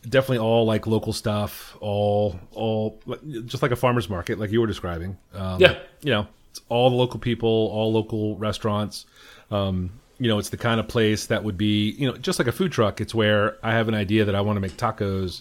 definitely 0.08 0.38
all 0.38 0.66
like 0.66 0.86
local 0.86 1.12
stuff 1.12 1.76
all 1.80 2.38
all 2.52 3.00
just 3.46 3.62
like 3.62 3.70
a 3.72 3.76
farmers 3.76 4.08
market 4.10 4.38
like 4.38 4.50
you 4.50 4.60
were 4.60 4.66
describing. 4.66 5.16
Um, 5.34 5.60
Yeah. 5.60 5.78
you 6.02 6.10
know 6.12 6.26
it's 6.50 6.60
all 6.68 6.90
the 6.90 6.96
local 6.96 7.18
people 7.18 7.48
all 7.48 7.92
local 7.92 8.36
restaurants. 8.36 9.06
Um, 9.50 9.90
you 10.20 10.28
know 10.28 10.38
it's 10.38 10.50
the 10.50 10.56
kind 10.56 10.78
of 10.78 10.86
place 10.88 11.26
that 11.26 11.42
would 11.42 11.58
be 11.58 11.90
you 11.92 12.06
know 12.08 12.16
just 12.18 12.38
like 12.38 12.46
a 12.48 12.52
food 12.52 12.70
truck. 12.70 13.00
It's 13.00 13.14
where 13.14 13.56
i 13.64 13.72
have 13.72 13.88
an 13.88 13.94
idea 13.94 14.24
that 14.26 14.34
i 14.36 14.40
want 14.40 14.56
to 14.56 14.60
make 14.60 14.76
tacos 14.76 15.40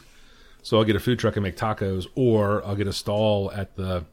so 0.64 0.78
i'll 0.78 0.84
get 0.84 0.96
a 0.96 1.00
food 1.00 1.20
truck 1.20 1.36
and 1.36 1.44
make 1.44 1.56
tacos 1.56 2.08
or 2.16 2.66
i'll 2.66 2.76
get 2.76 2.88
a 2.88 2.94
stall 2.94 3.52
at 3.52 3.76
the 3.76 4.04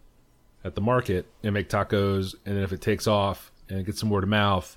at 0.63 0.75
the 0.75 0.81
market 0.83 1.25
and 1.43 1.55
make 1.55 1.69
tacos 1.71 2.35
and 2.45 2.57
then 2.57 2.63
if 2.63 2.73
it 2.73 2.83
takes 2.83 3.07
off 3.07 3.51
and 3.71 3.79
it 3.79 3.87
gets 3.87 3.99
some 3.99 4.11
word 4.11 4.23
of 4.25 4.29
mouth 4.29 4.77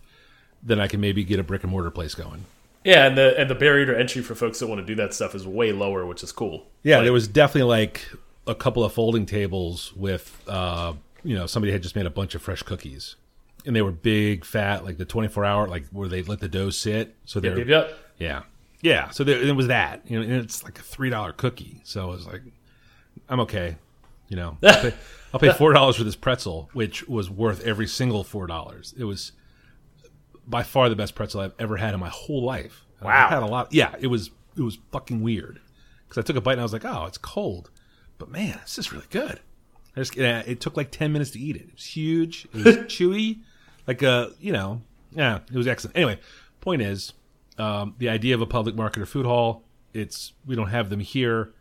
then 0.64 0.80
i 0.80 0.88
can 0.88 1.02
maybe 1.02 1.24
get 1.26 1.40
a 1.40 1.44
brick 1.44 1.64
and 1.64 1.72
mortar 1.72 1.92
place 1.92 2.16
going 2.16 2.46
Yeah, 2.86 3.06
and 3.06 3.18
the 3.18 3.38
and 3.40 3.50
the 3.50 3.56
barrier 3.56 3.86
to 3.88 3.98
entry 4.00 4.22
for 4.22 4.36
folks 4.36 4.60
that 4.60 4.68
want 4.68 4.80
to 4.80 4.86
do 4.86 4.96
that 4.96 5.14
stuff 5.14 5.36
is 5.36 5.48
way 5.48 5.72
lower, 5.72 6.06
which 6.06 6.22
is 6.22 6.34
cool. 6.34 6.68
Yeah, 6.84 6.98
Like, 6.98 7.06
there 7.06 7.14
was 7.14 7.30
definitely 7.30 7.70
like 7.70 8.10
a 8.46 8.54
couple 8.56 8.84
of 8.84 8.92
folding 8.92 9.26
tables 9.26 9.94
with, 9.96 10.44
uh, 10.50 10.92
you 11.24 11.34
know, 11.34 11.46
somebody 11.48 11.72
had 11.72 11.82
just 11.82 11.96
made 11.96 12.06
a 12.06 12.10
bunch 12.10 12.36
of 12.36 12.42
fresh 12.42 12.62
cookies, 12.62 13.16
and 13.66 13.74
they 13.74 13.82
were 13.82 13.94
big, 13.94 14.44
fat, 14.44 14.84
like 14.84 14.98
the 14.98 15.06
twenty 15.06 15.30
four 15.30 15.46
hour, 15.46 15.66
like 15.66 15.86
where 15.94 16.10
they 16.10 16.24
let 16.24 16.42
the 16.42 16.50
dough 16.50 16.72
sit. 16.72 17.16
So 17.24 17.40
they're 17.40 17.58
Yep, 17.58 17.68
yep, 17.68 17.88
yep. 17.90 17.98
yeah, 18.18 18.42
yeah. 18.84 19.10
So 19.10 19.24
there, 19.24 19.42
it 19.42 19.56
was 19.56 19.68
that, 19.68 20.02
you 20.06 20.20
know, 20.20 20.24
and 20.24 20.34
it's 20.34 20.64
like 20.64 20.78
a 20.78 20.84
three 20.84 21.10
dollar 21.10 21.32
cookie. 21.32 21.82
So 21.84 22.04
I 22.04 22.14
was 22.14 22.28
like, 22.28 22.42
I'm 23.28 23.40
okay, 23.40 23.78
you 24.28 24.36
know. 24.36 24.58
I'll 24.62 24.82
pay, 24.82 24.94
I'll 25.34 25.40
pay 25.40 25.54
four 25.54 25.74
dollars 25.74 25.96
for 25.96 26.04
this 26.04 26.16
pretzel, 26.16 26.70
which 26.74 27.08
was 27.08 27.30
worth 27.30 27.66
every 27.66 27.88
single 27.88 28.24
four 28.24 28.46
dollars. 28.46 28.94
It 28.98 29.06
was 29.06 29.32
by 30.46 30.62
far 30.62 30.90
the 30.90 30.96
best 30.96 31.16
pretzel 31.16 31.42
I've 31.42 31.54
ever 31.58 31.78
had 31.78 31.94
in 31.94 32.00
my 32.00 32.10
whole 32.10 32.44
life. 32.44 32.86
Wow. 33.02 33.26
I've 33.26 33.30
had 33.30 33.44
a 33.44 33.48
lot. 33.48 33.74
Yeah, 33.74 33.96
it 34.00 34.08
was 34.08 34.30
it 34.58 34.62
was 34.62 34.78
fucking 34.92 35.22
weird 35.22 35.60
because 36.08 36.22
I 36.22 36.26
took 36.26 36.36
a 36.36 36.42
bite 36.42 36.54
and 36.54 36.62
I 36.62 36.64
was 36.64 36.74
like, 36.74 36.86
oh, 36.86 37.06
it's 37.06 37.18
cold, 37.18 37.72
but 38.18 38.30
man, 38.30 38.60
this 38.62 38.78
is 38.78 38.92
really 38.92 39.08
good. 39.10 39.40
I 39.96 40.02
just 40.02 40.18
it 40.18 40.60
took 40.60 40.76
like 40.76 40.92
ten 40.92 41.14
minutes 41.14 41.32
to 41.32 41.40
eat 41.40 41.56
it. 41.56 41.64
It 41.64 41.74
was 41.74 41.86
huge. 41.86 42.48
It 42.54 42.66
was 42.66 42.66
chewy, 42.88 43.40
like 43.88 44.02
a 44.02 44.32
you 44.40 44.52
know, 44.52 44.82
yeah, 45.12 45.40
it 45.52 45.58
was 45.58 45.68
excellent. 45.68 45.96
Anyway, 45.96 46.20
point 46.60 46.82
is, 46.82 47.14
um, 47.58 47.96
the 47.98 48.10
idea 48.10 48.36
of 48.36 48.42
a 48.42 48.46
public 48.46 48.76
market 48.76 49.02
or 49.02 49.06
food 49.06 49.26
hall. 49.26 49.64
It's 49.94 50.34
we 50.46 50.56
don't 50.56 50.70
have 50.70 50.90
them 50.90 51.00
here. 51.00 51.54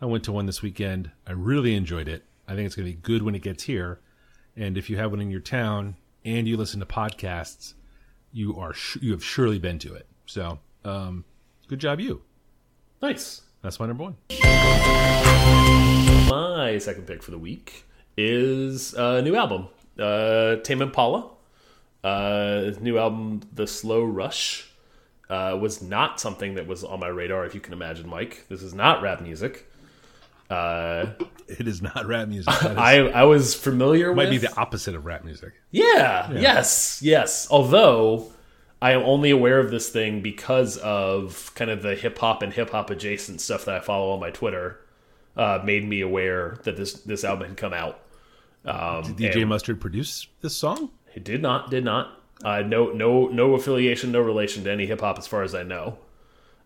I 0.00 0.06
went 0.06 0.24
to 0.24 0.32
one 0.32 0.46
this 0.46 0.62
weekend. 0.62 1.10
I 1.26 1.32
really 1.32 1.74
enjoyed 1.74 2.08
it. 2.08 2.24
I 2.46 2.54
think 2.54 2.66
it's 2.66 2.76
going 2.76 2.86
to 2.86 2.94
be 2.94 3.00
good 3.00 3.22
when 3.22 3.34
it 3.34 3.42
gets 3.42 3.64
here. 3.64 4.00
And 4.56 4.76
if 4.76 4.88
you 4.90 4.96
have 4.96 5.10
one 5.10 5.20
in 5.20 5.30
your 5.30 5.40
town 5.40 5.96
and 6.24 6.46
you 6.46 6.56
listen 6.56 6.80
to 6.80 6.86
podcasts, 6.86 7.74
you 8.32 8.56
are 8.58 8.72
sh- 8.72 8.98
you 9.00 9.12
have 9.12 9.24
surely 9.24 9.58
been 9.58 9.78
to 9.80 9.94
it. 9.94 10.06
So, 10.26 10.58
um, 10.84 11.24
good 11.66 11.78
job, 11.78 12.00
you. 12.00 12.22
Nice. 13.00 13.42
That's 13.62 13.80
my 13.80 13.86
number 13.86 14.04
one. 14.04 14.16
My 16.28 16.78
second 16.78 17.06
pick 17.06 17.22
for 17.22 17.30
the 17.30 17.38
week 17.38 17.84
is 18.16 18.94
a 18.94 19.22
new 19.22 19.34
album, 19.36 19.68
uh, 19.98 20.56
Tame 20.56 20.82
Impala. 20.82 21.30
Uh, 22.04 22.70
new 22.80 22.96
album, 22.98 23.40
The 23.52 23.66
Slow 23.66 24.04
Rush, 24.04 24.67
uh, 25.30 25.56
was 25.60 25.82
not 25.82 26.20
something 26.20 26.54
that 26.54 26.66
was 26.66 26.84
on 26.84 27.00
my 27.00 27.08
radar, 27.08 27.44
if 27.44 27.54
you 27.54 27.60
can 27.60 27.72
imagine, 27.72 28.08
Mike. 28.08 28.46
This 28.48 28.62
is 28.62 28.74
not 28.74 29.02
rap 29.02 29.20
music. 29.20 29.70
Uh, 30.50 31.06
It 31.46 31.68
is 31.68 31.82
not 31.82 32.06
rap 32.06 32.28
music. 32.28 32.52
Is, 32.54 32.60
I 32.64 32.98
I 33.08 33.24
was 33.24 33.54
familiar 33.54 34.14
might 34.14 34.30
with 34.30 34.30
be 34.30 34.46
the 34.46 34.56
opposite 34.56 34.94
of 34.94 35.04
rap 35.06 35.24
music. 35.24 35.52
Yeah, 35.70 36.30
yes, 36.32 37.00
yes. 37.02 37.46
Although 37.50 38.32
I 38.80 38.92
am 38.92 39.02
only 39.02 39.30
aware 39.30 39.58
of 39.58 39.70
this 39.70 39.90
thing 39.90 40.22
because 40.22 40.76
of 40.78 41.50
kind 41.54 41.70
of 41.70 41.82
the 41.82 41.94
hip 41.94 42.18
hop 42.18 42.42
and 42.42 42.52
hip 42.52 42.70
hop 42.70 42.90
adjacent 42.90 43.40
stuff 43.40 43.64
that 43.66 43.74
I 43.74 43.80
follow 43.80 44.10
on 44.12 44.20
my 44.20 44.30
Twitter. 44.30 44.80
Uh, 45.36 45.60
made 45.64 45.86
me 45.88 46.00
aware 46.00 46.58
that 46.64 46.76
this 46.76 46.94
this 46.94 47.22
album 47.24 47.48
had 47.48 47.56
come 47.56 47.72
out. 47.72 48.00
Um, 48.64 49.04
DJ 49.14 49.46
Mustard 49.46 49.80
produce 49.80 50.26
this 50.40 50.56
song? 50.56 50.90
it 51.14 51.24
did 51.24 51.40
not, 51.42 51.70
did 51.70 51.84
not. 51.84 52.17
Uh, 52.44 52.62
no, 52.62 52.90
no, 52.92 53.26
no 53.28 53.54
affiliation, 53.54 54.12
no 54.12 54.20
relation 54.20 54.64
to 54.64 54.70
any 54.70 54.86
hip 54.86 55.00
hop, 55.00 55.18
as 55.18 55.26
far 55.26 55.42
as 55.42 55.54
I 55.54 55.62
know. 55.64 55.98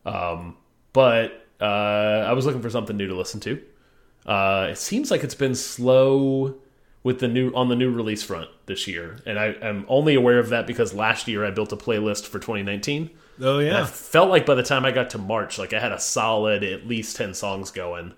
Um, 0.05 0.57
but 0.93 1.47
uh, 1.61 1.65
I 1.65 2.33
was 2.33 2.45
looking 2.47 2.63
for 2.63 2.71
something 2.71 2.97
new 2.97 3.07
to 3.09 3.15
listen 3.17 3.41
to. 3.41 3.63
Uh, 4.27 4.69
it 4.71 4.79
seems 4.79 5.11
like 5.11 5.25
it's 5.25 5.35
been 5.35 5.55
slow 5.55 6.57
with 7.03 7.19
the 7.19 7.29
new 7.29 7.51
on 7.53 7.69
the 7.69 7.75
new 7.77 7.91
release 7.93 8.23
front 8.23 8.49
this 8.67 8.87
year, 8.87 9.23
and 9.27 9.39
I 9.39 9.47
am 9.63 9.85
only 9.89 10.15
aware 10.15 10.39
of 10.39 10.51
that 10.51 10.67
because 10.67 10.95
last 10.95 11.27
year 11.27 11.45
I 11.45 11.51
built 11.51 11.73
a 11.73 11.77
playlist 11.77 12.27
for 12.27 12.39
2019. 12.39 13.11
Oh 13.41 13.59
And 13.67 13.77
I 13.77 13.83
yeah, 13.83 13.85
felt 13.85 14.31
like 14.31 14.47
by 14.47 14.55
the 14.55 14.63
time 14.63 14.85
I 14.85 14.93
got 14.93 15.11
to 15.11 15.19
March, 15.19 15.59
like 15.59 15.73
I 15.73 15.81
had 15.81 15.93
a 15.93 16.01
solid 16.01 16.63
at 16.63 16.87
least 16.87 17.17
10 17.17 17.35
songs 17.35 17.71
going. 17.71 18.15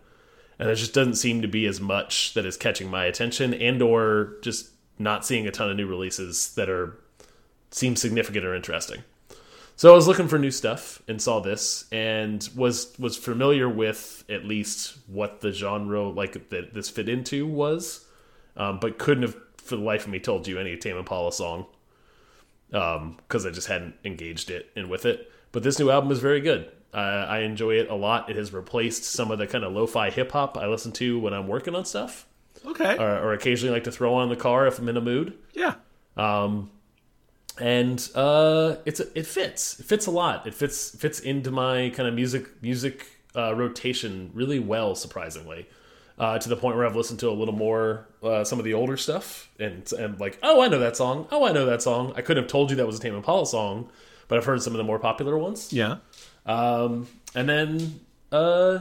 And 0.59 0.69
there 0.69 0.75
just 0.75 0.95
doesn't 0.95 1.17
seem 1.17 1.43
to 1.43 1.49
be 1.49 1.67
as 1.67 1.81
much 1.81 2.35
that 2.35 2.47
is 2.47 2.57
catching 2.57 2.89
my 2.91 3.05
attention 3.07 3.55
and 3.55 3.83
or 3.83 4.37
just 4.43 4.71
not 4.99 5.25
seeing 5.27 5.47
a 5.47 5.51
ton 5.51 5.71
of 5.71 5.77
new 5.77 5.87
releases 5.87 6.55
that 6.55 6.69
are 6.69 6.99
seem 7.75 7.97
significant 7.97 8.45
or 8.45 8.55
interesting. 8.55 9.03
So 9.77 9.93
I 9.93 9.97
was 9.97 10.07
looking 10.07 10.29
for 10.29 10.39
new 10.39 10.53
stuff 10.53 11.03
and 11.09 11.21
saw 11.21 11.41
this 11.41 11.87
and 11.91 12.49
was 12.55 12.97
was 12.99 13.17
familiar 13.17 13.69
with 13.69 14.25
at 14.29 14.45
least 14.45 14.97
what 15.09 15.41
the 15.41 15.51
genre 15.51 16.09
like 16.09 16.51
that 16.51 16.73
this 16.73 16.89
fit 16.89 17.09
into 17.09 17.47
was, 17.47 18.07
um, 18.57 18.79
but 18.79 18.99
couldn't 18.99 19.25
have 19.25 19.37
for 19.57 19.77
the 19.77 19.83
life 19.83 20.05
of 20.05 20.11
me 20.11 20.21
told 20.21 20.47
you 20.47 20.59
any 20.59 20.77
Tame 20.77 20.97
Impala 20.97 21.33
song 21.33 21.67
because 22.71 23.47
I 23.47 23.51
just 23.51 23.67
hadn't 23.67 23.95
engaged 24.05 24.51
it 24.51 24.71
and 24.77 24.89
with 24.89 25.05
it. 25.05 25.31
But 25.51 25.65
this 25.65 25.79
new 25.79 25.91
album 25.91 26.13
is 26.13 26.21
very 26.21 26.41
good. 26.41 26.71
Uh, 26.93 27.27
I 27.29 27.41
enjoy 27.41 27.75
it 27.75 27.91
a 27.91 27.95
lot. 27.95 28.31
It 28.31 28.37
has 28.37 28.53
replaced 28.53 29.05
some 29.05 29.33
of 29.33 29.39
the 29.39 29.49
kind 29.49 29.65
of 29.65 29.73
lo-fi 29.73 30.11
hip 30.11 30.31
hop 30.31 30.57
I 30.57 30.69
listen 30.69 30.93
to 30.93 31.19
when 31.19 31.35
I'm 31.35 31.49
working 31.49 31.75
on 31.75 31.85
stuff, 31.85 32.27
okay, 32.65 32.97
or, 32.97 33.19
or 33.19 33.33
occasionally 33.33 33.75
like 33.75 33.85
to 33.85 33.93
throw 33.93 34.15
on 34.15 34.25
in 34.25 34.29
the 34.29 34.37
car 34.37 34.69
if 34.69 34.79
I'm 34.79 34.89
in 34.89 34.97
a 34.97 35.01
mood. 35.01 35.37
yeah. 36.17 36.71
And 37.61 38.09
uh, 38.15 38.77
it's 38.85 39.01
it 39.01 39.27
fits. 39.27 39.79
It 39.79 39.87
fits 39.87 40.07
a 40.07 40.11
lot. 40.11 40.47
It 40.47 40.55
fits 40.55 40.91
fits 40.91 41.21
into 41.21 41.51
my 41.51 41.91
kind 41.91 42.09
of 42.09 42.15
music 42.15 42.63
music 42.63 43.07
uh, 43.37 43.55
rotation 43.55 44.31
really 44.35 44.59
well, 44.59 44.95
surprisingly. 44.95 45.69
Uh, 46.17 46.39
to 46.39 46.49
the 46.49 46.57
point 46.57 46.77
where 46.77 46.87
I've 46.87 46.95
listened 46.95 47.19
to 47.21 47.29
a 47.29 47.33
little 47.33 47.55
more 47.55 48.07
uh, 48.23 48.45
some 48.45 48.61
of 48.61 48.65
the 48.65 48.75
older 48.75 48.97
stuff 48.97 49.51
and 49.59 49.93
and 49.95 50.21
like 50.21 50.39
oh 50.45 50.63
I 50.63 50.69
know 50.69 50.79
that 50.79 50.97
song 50.97 51.27
oh 51.33 51.45
I 51.45 51.51
know 51.51 51.67
that 51.67 51.83
song 51.83 52.13
I 52.15 52.23
couldn't 52.23 52.45
have 52.45 52.51
told 52.51 52.71
you 52.71 52.77
that 52.77 52.87
was 52.87 52.99
a 52.99 53.01
Tame 53.01 53.17
Impala 53.17 53.45
song 53.47 53.91
but 54.29 54.39
I've 54.39 54.45
heard 54.45 54.63
some 54.63 54.73
of 54.73 54.79
the 54.79 54.85
more 54.85 54.99
popular 54.99 55.37
ones. 55.39 55.73
Yeah. 55.73 55.97
Um, 56.47 57.09
and 57.35 57.49
then 57.49 58.01
uh, 58.33 58.81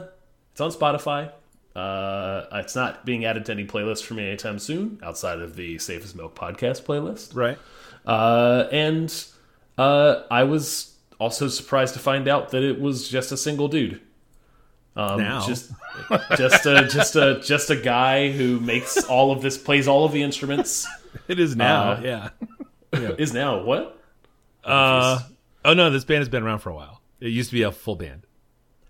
it's 0.52 0.60
on 0.60 0.70
Spotify. 0.70 1.30
Uh, 1.74 2.46
it's 2.52 2.76
not 2.76 3.04
being 3.04 3.24
added 3.24 3.44
to 3.46 3.52
any 3.52 3.64
playlist 3.64 4.04
for 4.04 4.14
me 4.14 4.26
anytime 4.28 4.58
soon, 4.58 5.00
outside 5.02 5.40
of 5.40 5.56
the 5.56 5.78
Safe 5.78 6.04
as 6.04 6.14
Milk 6.14 6.34
podcast 6.34 6.82
playlist. 6.84 7.34
Right. 7.34 7.58
Uh, 8.06 8.68
and 8.70 9.12
uh, 9.76 10.22
I 10.30 10.44
was 10.44 10.94
also 11.18 11.48
surprised 11.48 11.94
to 11.94 12.00
find 12.00 12.28
out 12.28 12.50
that 12.50 12.62
it 12.62 12.80
was 12.80 13.08
just 13.08 13.32
a 13.32 13.36
single 13.36 13.68
dude. 13.68 14.00
Um, 14.96 15.20
Now. 15.20 15.44
just 15.44 15.72
just 16.36 16.66
a 16.66 16.86
just 16.86 17.16
a 17.16 17.40
just 17.40 17.70
a 17.70 17.76
guy 17.76 18.30
who 18.30 18.60
makes 18.60 19.02
all 19.04 19.32
of 19.32 19.42
this, 19.42 19.58
plays 19.58 19.88
all 19.88 20.04
of 20.04 20.12
the 20.12 20.22
instruments. 20.22 20.86
It 21.26 21.40
is 21.40 21.56
now. 21.56 21.92
Uh, 21.92 22.00
yeah. 22.04 22.28
Is 23.18 23.32
now 23.32 23.64
what? 23.64 24.00
Uh, 24.62 25.18
oh 25.64 25.74
no, 25.74 25.90
this 25.90 26.04
band 26.04 26.18
has 26.20 26.28
been 26.28 26.44
around 26.44 26.60
for 26.60 26.70
a 26.70 26.74
while. 26.74 27.00
It 27.18 27.28
used 27.30 27.50
to 27.50 27.54
be 27.56 27.62
a 27.62 27.72
full 27.72 27.96
band. 27.96 28.22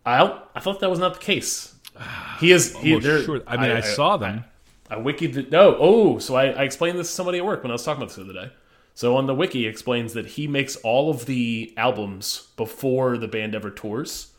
I 0.04 0.40
I 0.54 0.60
thought 0.60 0.80
that 0.80 0.90
was 0.90 0.98
not 0.98 1.14
the 1.14 1.20
case. 1.20 1.73
He 2.40 2.50
is. 2.50 2.76
He, 2.76 3.00
sure. 3.00 3.42
I 3.46 3.56
mean, 3.56 3.70
I, 3.70 3.80
saw 3.80 4.16
them. 4.16 4.44
I 4.90 4.96
wikied 4.96 5.34
the, 5.34 5.42
no. 5.44 5.76
Oh, 5.78 6.18
so 6.18 6.34
I, 6.34 6.46
I 6.46 6.64
explained 6.64 6.98
this 6.98 7.06
to 7.06 7.14
somebody 7.14 7.38
at 7.38 7.44
work 7.44 7.62
when 7.62 7.70
I 7.70 7.74
was 7.74 7.84
talking 7.84 8.02
about 8.02 8.08
this 8.08 8.16
the 8.16 8.24
other 8.24 8.48
day. 8.48 8.52
So 8.94 9.16
on 9.16 9.26
the 9.26 9.34
wiki 9.34 9.66
explains 9.66 10.12
that 10.14 10.26
he 10.26 10.46
makes 10.46 10.76
all 10.76 11.10
of 11.10 11.26
the 11.26 11.72
albums 11.76 12.48
before 12.56 13.18
the 13.18 13.28
band 13.28 13.54
ever 13.54 13.70
tours 13.70 14.32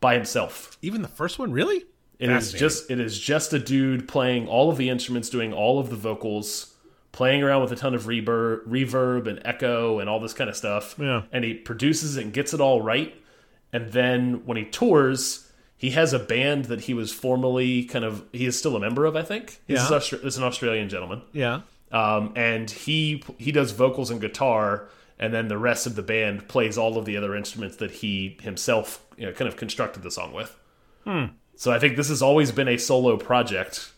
by 0.00 0.14
himself. 0.14 0.76
Even 0.82 1.02
the 1.02 1.08
first 1.08 1.38
one, 1.38 1.52
really? 1.52 1.84
It 2.18 2.30
is 2.30 2.52
just 2.52 2.90
it 2.90 2.98
is 2.98 3.18
just 3.18 3.52
a 3.52 3.60
dude 3.60 4.08
playing 4.08 4.48
all 4.48 4.70
of 4.70 4.76
the 4.76 4.88
instruments, 4.88 5.30
doing 5.30 5.52
all 5.52 5.78
of 5.78 5.88
the 5.88 5.96
vocals, 5.96 6.74
playing 7.12 7.44
around 7.44 7.62
with 7.62 7.72
a 7.72 7.76
ton 7.76 7.94
of 7.94 8.04
reverb, 8.04 8.66
reverb 8.66 9.28
and 9.28 9.40
echo 9.44 10.00
and 10.00 10.10
all 10.10 10.18
this 10.18 10.34
kind 10.34 10.50
of 10.50 10.56
stuff. 10.56 10.96
Yeah. 10.98 11.22
And 11.30 11.44
he 11.44 11.54
produces 11.54 12.16
it 12.16 12.24
and 12.24 12.32
gets 12.32 12.52
it 12.52 12.60
all 12.60 12.82
right. 12.82 13.14
And 13.72 13.92
then 13.92 14.46
when 14.46 14.56
he 14.56 14.64
tours, 14.64 15.47
he 15.78 15.90
has 15.90 16.12
a 16.12 16.18
band 16.18 16.66
that 16.66 16.82
he 16.82 16.92
was 16.94 17.12
formerly 17.12 17.84
kind 17.84 18.04
of 18.04 18.24
he 18.32 18.44
is 18.46 18.58
still 18.58 18.76
a 18.76 18.80
member 18.80 19.06
of, 19.06 19.16
I 19.16 19.22
think. 19.22 19.60
He's 19.66 19.78
Yeah. 19.78 19.86
Austra- 19.96 20.20
this 20.22 20.34
is 20.34 20.38
an 20.38 20.44
Australian 20.44 20.88
gentleman. 20.88 21.22
Yeah. 21.32 21.60
Um, 21.92 22.32
and 22.36 22.70
he 22.70 23.22
he 23.38 23.50
does 23.52 23.70
vocals 23.72 24.10
and 24.10 24.20
guitar, 24.20 24.88
and 25.18 25.32
then 25.32 25.48
the 25.48 25.56
rest 25.56 25.86
of 25.86 25.94
the 25.96 26.02
band 26.02 26.46
plays 26.48 26.76
all 26.76 26.98
of 26.98 27.04
the 27.06 27.16
other 27.16 27.34
instruments 27.34 27.76
that 27.76 27.90
he 27.90 28.36
himself 28.42 29.02
you 29.16 29.24
know, 29.26 29.32
kind 29.32 29.48
of 29.48 29.56
constructed 29.56 30.02
the 30.02 30.10
song 30.10 30.32
with. 30.34 30.54
hmm. 31.04 31.24
So 31.56 31.72
I 31.72 31.78
think 31.80 31.96
this 31.96 32.08
has 32.08 32.22
always 32.22 32.52
been 32.52 32.68
a 32.68 32.76
solo 32.76 33.16
project 33.16 33.90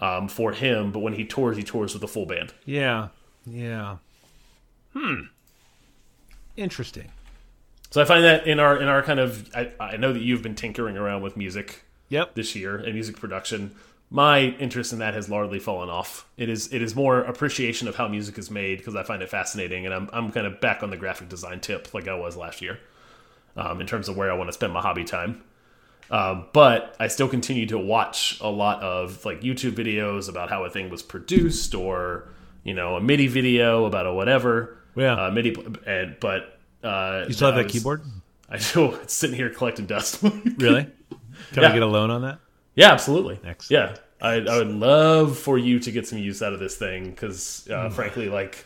um, 0.00 0.26
for 0.28 0.50
him, 0.52 0.90
but 0.90 0.98
when 1.00 1.12
he 1.12 1.24
tours, 1.24 1.56
he 1.56 1.62
tours 1.62 1.94
with 1.94 2.02
a 2.02 2.08
full 2.08 2.26
band. 2.26 2.52
Yeah. 2.64 3.08
Yeah. 3.46 3.98
Hmm. 4.92 5.20
Interesting. 6.56 7.10
So 7.90 8.00
I 8.00 8.04
find 8.04 8.24
that 8.24 8.46
in 8.46 8.60
our 8.60 8.80
in 8.80 8.88
our 8.88 9.02
kind 9.02 9.20
of 9.20 9.48
I, 9.54 9.72
I 9.80 9.96
know 9.96 10.12
that 10.12 10.22
you've 10.22 10.42
been 10.42 10.54
tinkering 10.54 10.96
around 10.96 11.22
with 11.22 11.36
music 11.36 11.82
Yep. 12.08 12.34
this 12.34 12.56
year 12.56 12.76
and 12.76 12.94
music 12.94 13.16
production. 13.16 13.72
My 14.12 14.40
interest 14.58 14.92
in 14.92 14.98
that 14.98 15.14
has 15.14 15.28
largely 15.28 15.60
fallen 15.60 15.88
off. 15.88 16.26
It 16.36 16.48
is 16.48 16.72
it 16.72 16.82
is 16.82 16.94
more 16.96 17.20
appreciation 17.20 17.86
of 17.86 17.94
how 17.96 18.08
music 18.08 18.36
is 18.38 18.50
made 18.50 18.78
because 18.78 18.96
I 18.96 19.02
find 19.04 19.22
it 19.22 19.28
fascinating, 19.30 19.86
and 19.86 19.94
I'm 19.94 20.10
I'm 20.12 20.32
kind 20.32 20.46
of 20.46 20.60
back 20.60 20.82
on 20.82 20.90
the 20.90 20.96
graphic 20.96 21.28
design 21.28 21.60
tip 21.60 21.94
like 21.94 22.08
I 22.08 22.14
was 22.14 22.36
last 22.36 22.60
year, 22.60 22.80
um, 23.56 23.80
in 23.80 23.86
terms 23.86 24.08
of 24.08 24.16
where 24.16 24.30
I 24.30 24.34
want 24.34 24.48
to 24.48 24.52
spend 24.52 24.72
my 24.72 24.80
hobby 24.80 25.04
time. 25.04 25.42
Um, 26.10 26.46
but 26.52 26.96
I 26.98 27.06
still 27.06 27.28
continue 27.28 27.66
to 27.66 27.78
watch 27.78 28.38
a 28.40 28.48
lot 28.50 28.82
of 28.82 29.24
like 29.24 29.42
YouTube 29.42 29.72
videos 29.72 30.28
about 30.28 30.48
how 30.50 30.64
a 30.64 30.70
thing 30.70 30.90
was 30.90 31.02
produced, 31.02 31.72
or 31.76 32.28
you 32.64 32.74
know 32.74 32.96
a 32.96 33.00
MIDI 33.00 33.28
video 33.28 33.84
about 33.84 34.06
a 34.06 34.12
whatever. 34.12 34.76
Yeah. 34.96 35.26
uh, 35.26 35.30
MIDI, 35.30 35.54
and 35.86 36.16
but 36.18 36.58
uh, 36.82 37.24
You 37.26 37.34
still 37.34 37.48
have 37.48 37.56
that 37.56 37.64
was- 37.64 37.72
keyboard? 37.72 38.02
I 38.48 38.58
do. 38.58 38.94
It's 38.96 39.14
sitting 39.14 39.36
here 39.36 39.48
collecting 39.50 39.86
dust. 39.86 40.22
Really? 40.58 40.88
Can 41.52 41.62
Yeah. 41.62 41.70
I 41.70 41.72
get 41.72 41.82
a 41.82 41.86
loan 41.86 42.10
on 42.10 42.22
that? 42.22 42.38
Yeah, 42.74 42.90
absolutely. 42.92 43.38
Excellent. 43.44 43.70
Yeah, 43.92 43.96
I, 44.26 44.34
I 44.40 44.58
would 44.58 44.68
love 44.68 45.38
for 45.38 45.56
you 45.58 45.78
to 45.80 45.90
get 45.92 46.06
some 46.06 46.18
use 46.18 46.42
out 46.42 46.52
of 46.52 46.58
this 46.60 46.76
thing 46.76 47.10
because, 47.10 47.68
uh, 47.70 47.88
Hmm. 47.88 47.94
frankly, 47.94 48.28
like 48.28 48.64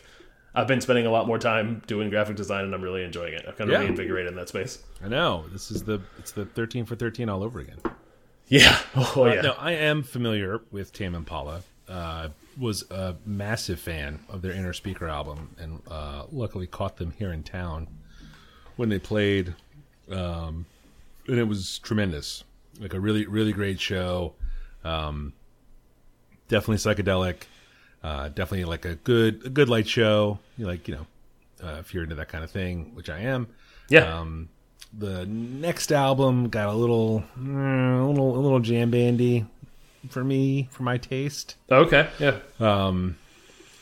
I've 0.55 0.67
been 0.67 0.81
spending 0.81 1.05
a 1.05 1.11
lot 1.11 1.27
more 1.27 1.37
time 1.37 1.81
doing 1.85 2.09
graphic 2.09 2.35
design 2.35 2.63
and 2.65 2.73
I'm 2.73 2.81
really 2.81 3.03
enjoying 3.03 3.33
it. 3.33 3.45
I've 3.47 3.57
kind 3.57 3.69
of 3.69 3.73
Yeah. 3.73 3.81
reinvigorated 3.81 4.31
in 4.31 4.37
that 4.37 4.47
space. 4.49 4.79
I 5.03 5.07
know. 5.07 5.45
This 5.51 5.69
is 5.69 5.83
the 5.83 6.01
it's 6.17 6.31
the 6.31 6.45
13 6.45 6.85
for 6.85 6.95
13 6.95 7.29
all 7.29 7.43
over 7.43 7.59
again. 7.59 7.77
Yeah. 8.47 8.77
Oh 8.95 9.25
yeah. 9.27 9.41
No, 9.41 9.51
I 9.59 9.73
am 9.73 10.01
familiar 10.03 10.61
with 10.71 10.93
Tame 10.93 11.13
Impala. 11.15 11.61
Uh, 11.87 12.29
was 12.57 12.89
a 12.89 13.15
massive 13.25 13.79
fan 13.79 14.19
of 14.29 14.41
their 14.41 14.53
Innerspeaker 14.53 15.09
album, 15.09 15.49
and 15.59 15.81
uh, 15.87 16.23
luckily 16.31 16.65
caught 16.67 16.97
them 16.97 17.11
here 17.11 17.31
in 17.33 17.43
town 17.43 17.87
when 18.75 18.89
they 18.89 18.99
played, 18.99 19.53
um, 20.11 20.65
and 21.27 21.39
it 21.39 21.47
was 21.47 21.79
tremendous. 21.79 22.43
Like 22.79 22.93
a 22.93 22.99
really, 22.99 23.25
really 23.25 23.53
great 23.53 23.79
show. 23.79 24.33
Um, 24.83 25.33
definitely 26.47 26.77
psychedelic. 26.77 27.43
Uh, 28.03 28.29
definitely 28.29 28.65
like 28.65 28.85
a 28.85 28.95
good, 28.95 29.45
a 29.45 29.49
good 29.49 29.69
light 29.69 29.87
show. 29.87 30.39
You 30.57 30.67
like, 30.67 30.87
you 30.87 30.95
know, 30.95 31.07
uh, 31.63 31.77
if 31.79 31.93
you're 31.93 32.03
into 32.03 32.15
that 32.15 32.29
kind 32.29 32.43
of 32.43 32.51
thing, 32.51 32.91
which 32.93 33.09
I 33.09 33.19
am. 33.19 33.47
Yeah. 33.89 34.19
Um, 34.19 34.49
the 34.97 35.25
next 35.25 35.91
album 35.91 36.49
got 36.49 36.67
a 36.67 36.73
little, 36.73 37.23
mm, 37.39 38.03
a 38.03 38.07
little, 38.07 38.37
a 38.37 38.39
little 38.39 38.59
jam 38.59 38.91
bandy 38.91 39.45
for 40.09 40.23
me, 40.23 40.69
for 40.71 40.83
my 40.83 40.97
taste. 40.97 41.55
okay. 41.71 42.09
Yeah. 42.19 42.39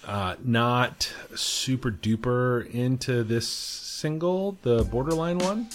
Uh, 0.05 0.35
not 0.43 1.11
super 1.35 1.89
duper 1.89 2.69
into 2.69 3.23
this 3.23 3.47
single, 3.47 4.57
the 4.63 4.83
Borderline 4.83 5.37
one. 5.37 5.69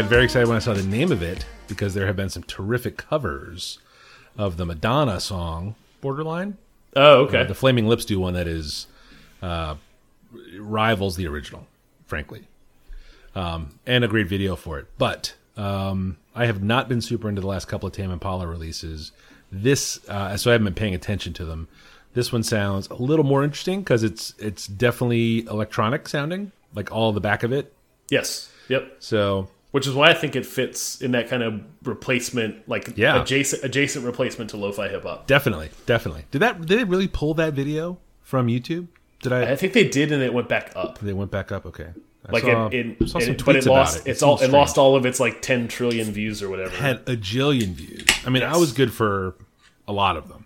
Got 0.00 0.08
very 0.08 0.24
excited 0.24 0.46
when 0.46 0.56
I 0.56 0.60
saw 0.60 0.74
the 0.74 0.82
name 0.84 1.10
of 1.10 1.22
it 1.22 1.44
because 1.66 1.94
there 1.94 2.06
have 2.06 2.14
been 2.14 2.28
some 2.28 2.44
terrific 2.44 2.96
covers 2.96 3.80
of 4.36 4.56
the 4.56 4.64
Madonna 4.64 5.18
song 5.18 5.74
Borderline. 6.00 6.56
Oh, 6.94 7.22
okay. 7.22 7.44
The 7.44 7.54
Flaming 7.54 7.88
Lips 7.88 8.04
do 8.04 8.20
one 8.20 8.34
that 8.34 8.46
is 8.46 8.86
uh, 9.42 9.74
rivals 10.56 11.16
the 11.16 11.26
original, 11.26 11.66
frankly, 12.06 12.44
um, 13.34 13.80
and 13.86 14.04
a 14.04 14.08
great 14.08 14.28
video 14.28 14.54
for 14.54 14.78
it. 14.78 14.86
But 14.98 15.34
um, 15.56 16.16
I 16.32 16.46
have 16.46 16.62
not 16.62 16.88
been 16.88 17.00
super 17.00 17.28
into 17.28 17.40
the 17.40 17.48
last 17.48 17.66
couple 17.66 17.88
of 17.88 17.92
Tame 17.92 18.12
Impala 18.12 18.46
releases. 18.46 19.10
This, 19.50 19.98
uh, 20.08 20.36
so 20.36 20.50
I 20.50 20.52
haven't 20.52 20.66
been 20.66 20.74
paying 20.74 20.94
attention 20.94 21.32
to 21.34 21.44
them. 21.44 21.66
This 22.14 22.32
one 22.32 22.44
sounds 22.44 22.86
a 22.88 22.94
little 22.94 23.24
more 23.24 23.42
interesting 23.42 23.80
because 23.80 24.04
it's 24.04 24.32
it's 24.38 24.68
definitely 24.68 25.40
electronic 25.46 26.08
sounding, 26.08 26.52
like 26.72 26.92
all 26.92 27.12
the 27.12 27.20
back 27.20 27.42
of 27.42 27.52
it. 27.52 27.72
yes. 28.10 28.50
Yep. 28.68 28.96
So 29.00 29.48
Which 29.78 29.86
is 29.86 29.94
why 29.94 30.10
I 30.10 30.14
think 30.14 30.34
it 30.34 30.44
fits 30.44 31.00
in 31.00 31.12
that 31.12 31.28
kind 31.28 31.40
of 31.44 31.60
replacement, 31.84 32.68
like 32.68 32.94
Yeah. 32.96 33.22
adjacent 33.22 33.62
adjacent 33.62 34.04
replacement 34.04 34.50
to 34.50 34.56
lo-fi 34.56 34.88
hip 34.88 35.04
hop. 35.04 35.28
definitely, 35.28 35.70
definitely. 35.86 36.24
Did 36.32 36.40
that? 36.40 36.66
Did 36.66 36.80
they 36.80 36.82
really 36.84 37.06
pull 37.06 37.32
that 37.34 37.52
video 37.54 37.98
from 38.22 38.48
YouTube? 38.48 38.88
Did 39.22 39.32
I? 39.32 39.52
I 39.52 39.56
think 39.56 39.74
they 39.74 39.86
did, 39.86 40.10
and 40.10 40.20
it 40.20 40.34
went 40.34 40.48
back 40.48 40.72
up. 40.74 40.98
they 40.98 41.12
went 41.12 41.30
back 41.30 41.52
up. 41.52 41.64
Okay. 41.66 41.86
I 42.28 42.32
Like 42.32 42.42
saw, 42.42 42.66
it, 42.66 42.74
it, 43.00 43.08
saw 43.08 43.20
some 43.20 43.34
it- 43.34 43.44
but 43.44 43.54
it 43.54 43.66
lost. 43.66 44.04
it. 44.04 44.10
It's 44.10 44.22
all. 44.24 44.38
It 44.40 44.50
lost 44.50 44.78
all 44.78 44.96
of 44.96 45.06
its 45.06 45.20
like 45.20 45.42
ten 45.42 45.68
trillion 45.68 46.10
views 46.10 46.42
or 46.42 46.50
whatever. 46.50 46.74
had 46.76 46.96
a 47.08 47.16
jillion 47.16 47.68
views. 47.74 48.04
I 48.26 48.30
mean, 48.30 48.42
I 48.42 48.56
was 48.56 48.72
good 48.72 48.92
for 48.92 49.36
a 49.86 49.92
lot 49.92 50.16
of 50.16 50.28
them. 50.28 50.37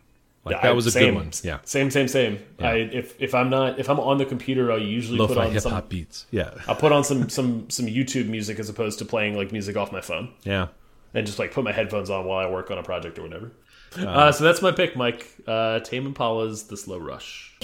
Like 0.45 0.57
Yeah, 0.57 0.63
that 0.63 0.75
was 0.75 0.87
a 0.87 0.91
same, 0.91 1.15
good 1.15 1.15
one. 1.15 1.31
Yeah. 1.45 1.59
Same, 1.65 1.91
same, 1.91 2.09
same. 2.09 2.39
I 2.59 2.75
if 2.75 3.15
if 3.21 3.35
I'm 3.35 3.49
not 3.49 3.79
if 3.79 3.89
I'm 3.89 4.01
on 4.01 4.19
the 4.19 4.25
computer, 4.25 4.73
I 4.73 4.77
usually 4.79 5.19
put 5.19 5.31
Lo-fi 5.31 5.47
on 5.47 5.53
hip 5.53 5.63
some. 5.63 5.73
hop 5.73 5.89
beats. 5.89 6.27
Yeah. 6.33 6.51
I'll 6.69 6.75
put 6.75 6.91
on 6.93 7.05
some 7.05 7.29
some 7.29 7.71
some 7.71 7.87
YouTube 7.87 8.27
music 8.29 8.59
as 8.59 8.69
opposed 8.69 8.99
to 8.99 9.05
playing 9.05 9.37
like 9.37 9.53
music 9.53 9.77
off 9.77 9.93
my 9.93 10.01
phone 10.01 10.33
Yeah. 10.43 10.69
and 11.15 11.25
just 11.27 11.39
like 11.39 11.53
put 11.53 11.63
my 11.63 11.73
headphones 11.73 12.11
on 12.11 12.25
while 12.25 12.39
I 12.45 12.51
work 12.51 12.71
on 12.73 12.79
a 12.79 12.83
project 12.83 13.19
or 13.19 13.23
whatever. 13.23 13.53
Uh, 13.97 14.33
so 14.33 14.43
that's 14.43 14.63
my 14.63 14.73
pick, 14.73 14.97
Mike. 14.97 15.27
Uh, 15.47 15.79
Tame 15.81 16.07
Impala's 16.07 16.65
"The 16.65 16.77
Slow 16.79 16.99
Rush." 16.99 17.57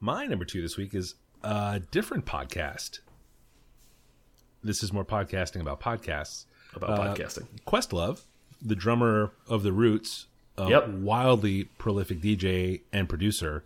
My 0.00 0.26
number 0.26 0.44
two 0.44 0.60
this 0.62 0.76
week 0.76 0.94
is 0.94 1.14
a 1.42 1.80
different 1.90 2.26
podcast. 2.26 3.00
This 4.62 4.82
is 4.82 4.92
more 4.92 5.04
podcasting 5.04 5.60
about 5.60 5.80
podcasts. 5.80 6.46
About 6.74 6.90
Uh, 6.90 7.14
podcasting. 7.14 7.46
Questlove, 7.66 8.20
the 8.62 8.74
drummer 8.76 9.30
of 9.48 9.62
the 9.62 9.72
Roots, 9.72 10.26
a 10.58 10.68
Yep. 10.68 10.88
wildly 10.88 11.64
prolific 11.78 12.20
DJ 12.20 12.80
and 12.92 13.08
producer, 13.08 13.64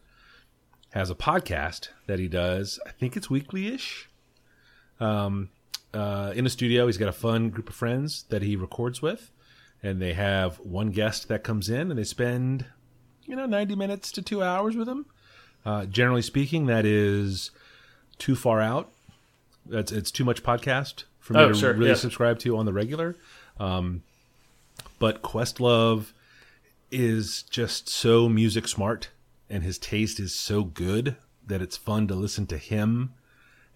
has 0.90 1.08
a 1.10 1.14
podcast 1.14 1.88
that 2.06 2.18
he 2.18 2.26
does. 2.28 2.80
I 2.86 2.90
think 2.90 3.16
it's 3.16 3.30
weekly 3.30 3.68
ish. 3.72 4.08
Um, 4.98 5.50
uh, 5.94 6.32
in 6.34 6.46
a 6.46 6.50
studio, 6.50 6.86
he's 6.86 6.98
got 6.98 7.08
a 7.08 7.12
fun 7.12 7.50
group 7.50 7.68
of 7.68 7.74
friends 7.74 8.24
that 8.28 8.42
he 8.42 8.56
records 8.56 9.00
with, 9.00 9.30
and 9.82 10.00
they 10.00 10.12
have 10.14 10.58
one 10.58 10.90
guest 10.90 11.28
that 11.28 11.42
comes 11.42 11.68
in, 11.70 11.90
and 11.90 11.98
they 11.98 12.04
spend, 12.04 12.66
you 13.24 13.34
know, 13.36 13.46
ninety 13.46 13.74
minutes 13.74 14.12
to 14.12 14.22
two 14.22 14.42
hours 14.42 14.76
with 14.76 14.88
him. 14.88 15.06
Uh, 15.64 15.86
generally 15.86 16.22
speaking, 16.22 16.66
that 16.66 16.84
is 16.84 17.50
too 18.18 18.34
far 18.36 18.60
out. 18.60 18.90
That's 19.66 19.90
it's 19.92 20.10
too 20.10 20.24
much 20.24 20.42
podcast 20.42 21.04
for 21.18 21.34
me 21.34 21.40
Oh, 21.40 21.48
to 21.48 21.54
sure, 21.54 21.72
really 21.74 21.88
yeah. 21.90 21.94
subscribe 21.94 22.38
to 22.40 22.56
on 22.56 22.66
the 22.66 22.72
regular. 22.72 23.16
Um, 23.58 24.02
but 25.00 25.22
Questlove 25.22 26.12
is 26.92 27.42
just 27.42 27.88
so 27.88 28.28
music 28.28 28.68
smart, 28.68 29.10
and 29.48 29.64
his 29.64 29.78
taste 29.78 30.20
is 30.20 30.32
so 30.32 30.62
good 30.62 31.16
that 31.44 31.60
it's 31.60 31.76
fun 31.76 32.06
to 32.06 32.14
listen 32.14 32.46
to 32.46 32.56
him 32.56 33.14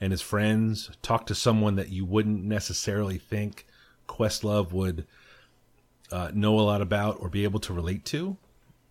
and 0.00 0.12
his 0.12 0.20
friends 0.20 0.90
talk 1.02 1.26
to 1.26 1.34
someone 1.34 1.76
that 1.76 1.88
you 1.88 2.04
wouldn't 2.04 2.44
necessarily 2.44 3.18
think 3.18 3.66
Questlove 4.08 4.72
would 4.72 5.06
uh, 6.12 6.30
know 6.34 6.58
a 6.58 6.62
lot 6.62 6.82
about 6.82 7.16
or 7.20 7.28
be 7.28 7.44
able 7.44 7.60
to 7.60 7.72
relate 7.72 8.04
to. 8.06 8.37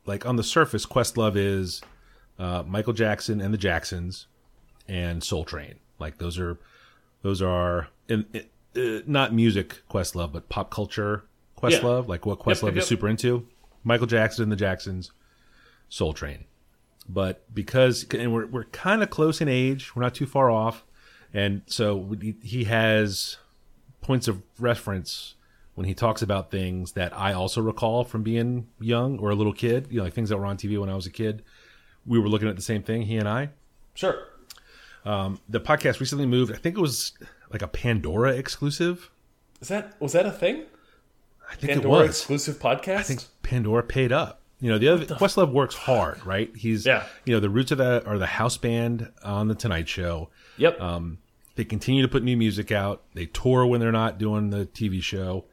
Like 0.05 0.25
on 0.25 0.37
the 0.37 0.43
surface, 0.43 0.85
Questlove 0.85 1.35
is 1.35 1.81
uh, 2.39 2.63
Michael 2.65 2.93
Jackson 2.93 3.41
and 3.41 3.53
the 3.53 3.59
Jacksons 3.59 4.27
and 4.87 5.23
Soul 5.23 5.45
Train. 5.45 5.75
Like 5.99 6.17
those 6.17 6.39
are 6.39 6.57
those 7.21 7.41
are 7.41 7.89
in, 8.09 8.25
uh, 8.75 9.03
not 9.05 9.33
music 9.33 9.83
Questlove, 9.89 10.33
but 10.33 10.49
pop 10.49 10.71
culture 10.71 11.25
Questlove. 11.71 12.07
Like 12.07 12.25
what 12.25 12.39
Questlove 12.39 12.67
yep, 12.67 12.75
yep. 12.75 12.83
is 12.83 12.87
super 12.87 13.07
into. 13.07 13.47
Michael 13.83 14.07
Jackson 14.07 14.43
and 14.43 14.51
the 14.51 14.55
Jacksons, 14.55 15.11
Soul 15.89 16.13
Train. 16.13 16.45
But 17.07 17.53
because 17.53 18.05
and 18.11 18.33
we're 18.33 18.45
we're 18.45 18.63
kind 18.65 19.03
of 19.03 19.09
close 19.09 19.41
in 19.41 19.47
age, 19.47 19.95
we're 19.95 20.03
not 20.03 20.15
too 20.15 20.25
far 20.25 20.49
off, 20.49 20.85
and 21.33 21.61
so 21.65 22.15
he 22.41 22.63
has 22.65 23.37
points 24.01 24.27
of 24.27 24.41
reference 24.57 25.35
when 25.75 25.85
he 25.85 25.93
talks 25.93 26.21
about 26.21 26.51
things 26.51 26.93
that 26.93 27.15
I 27.17 27.33
also 27.33 27.61
recall 27.61 28.03
from 28.03 28.23
being 28.23 28.67
young 28.79 29.19
or 29.19 29.31
a 29.31 29.35
little 29.35 29.53
kid. 29.53 29.87
You 29.89 29.97
know, 29.97 30.03
like 30.05 30.13
things 30.13 30.29
that 30.29 30.37
were 30.37 30.45
on 30.45 30.57
TV 30.57 30.79
when 30.79 30.89
I 30.89 30.95
was 30.95 31.05
a 31.05 31.11
kid. 31.11 31.43
We 32.05 32.19
were 32.19 32.29
looking 32.29 32.47
at 32.47 32.55
the 32.55 32.61
same 32.61 32.83
thing, 32.83 33.03
he 33.03 33.17
and 33.17 33.27
I. 33.27 33.49
Sure. 33.93 34.27
Um, 35.05 35.39
the 35.49 35.59
podcast 35.59 35.99
recently 35.99 36.25
moved. 36.25 36.53
I 36.53 36.57
think 36.57 36.77
it 36.77 36.81
was 36.81 37.11
like 37.51 37.61
a 37.61 37.67
Pandora 37.67 38.31
exclusive. 38.31 39.09
Is 39.61 39.67
that 39.67 39.99
was 40.01 40.13
that 40.13 40.25
a 40.25 40.31
thing? 40.31 40.63
I 41.51 41.55
think 41.55 41.73
Pandora 41.73 41.99
it 42.03 42.07
was. 42.07 42.17
exclusive 42.19 42.59
podcast. 42.59 42.97
I 42.97 43.03
think 43.03 43.21
Pandora 43.43 43.83
paid 43.83 44.11
up. 44.11 44.41
You 44.59 44.69
know, 44.69 44.77
the 44.77 44.87
other 44.87 45.05
Questlove 45.05 45.51
works 45.51 45.75
hard, 45.75 46.25
right? 46.25 46.49
He's 46.55 46.85
Yeah. 46.85 47.05
You 47.25 47.33
know, 47.33 47.39
the 47.41 47.49
roots 47.49 47.71
of 47.71 47.79
that 47.79 48.07
are 48.07 48.17
the 48.17 48.25
house 48.25 48.55
band 48.57 49.11
on 49.23 49.49
the 49.49 49.55
Tonight 49.55 49.89
Show. 49.89 50.29
Yep. 50.57 50.79
Um, 50.79 51.17
they 51.55 51.65
continue 51.65 52.01
to 52.01 52.07
put 52.07 52.23
new 52.23 52.37
music 52.37 52.71
out. 52.71 53.03
They 53.13 53.25
tour 53.25 53.65
when 53.65 53.79
they're 53.81 53.91
not 53.91 54.17
doing 54.17 54.49
the 54.51 54.65
TV 54.65 55.03
show. 55.03 55.45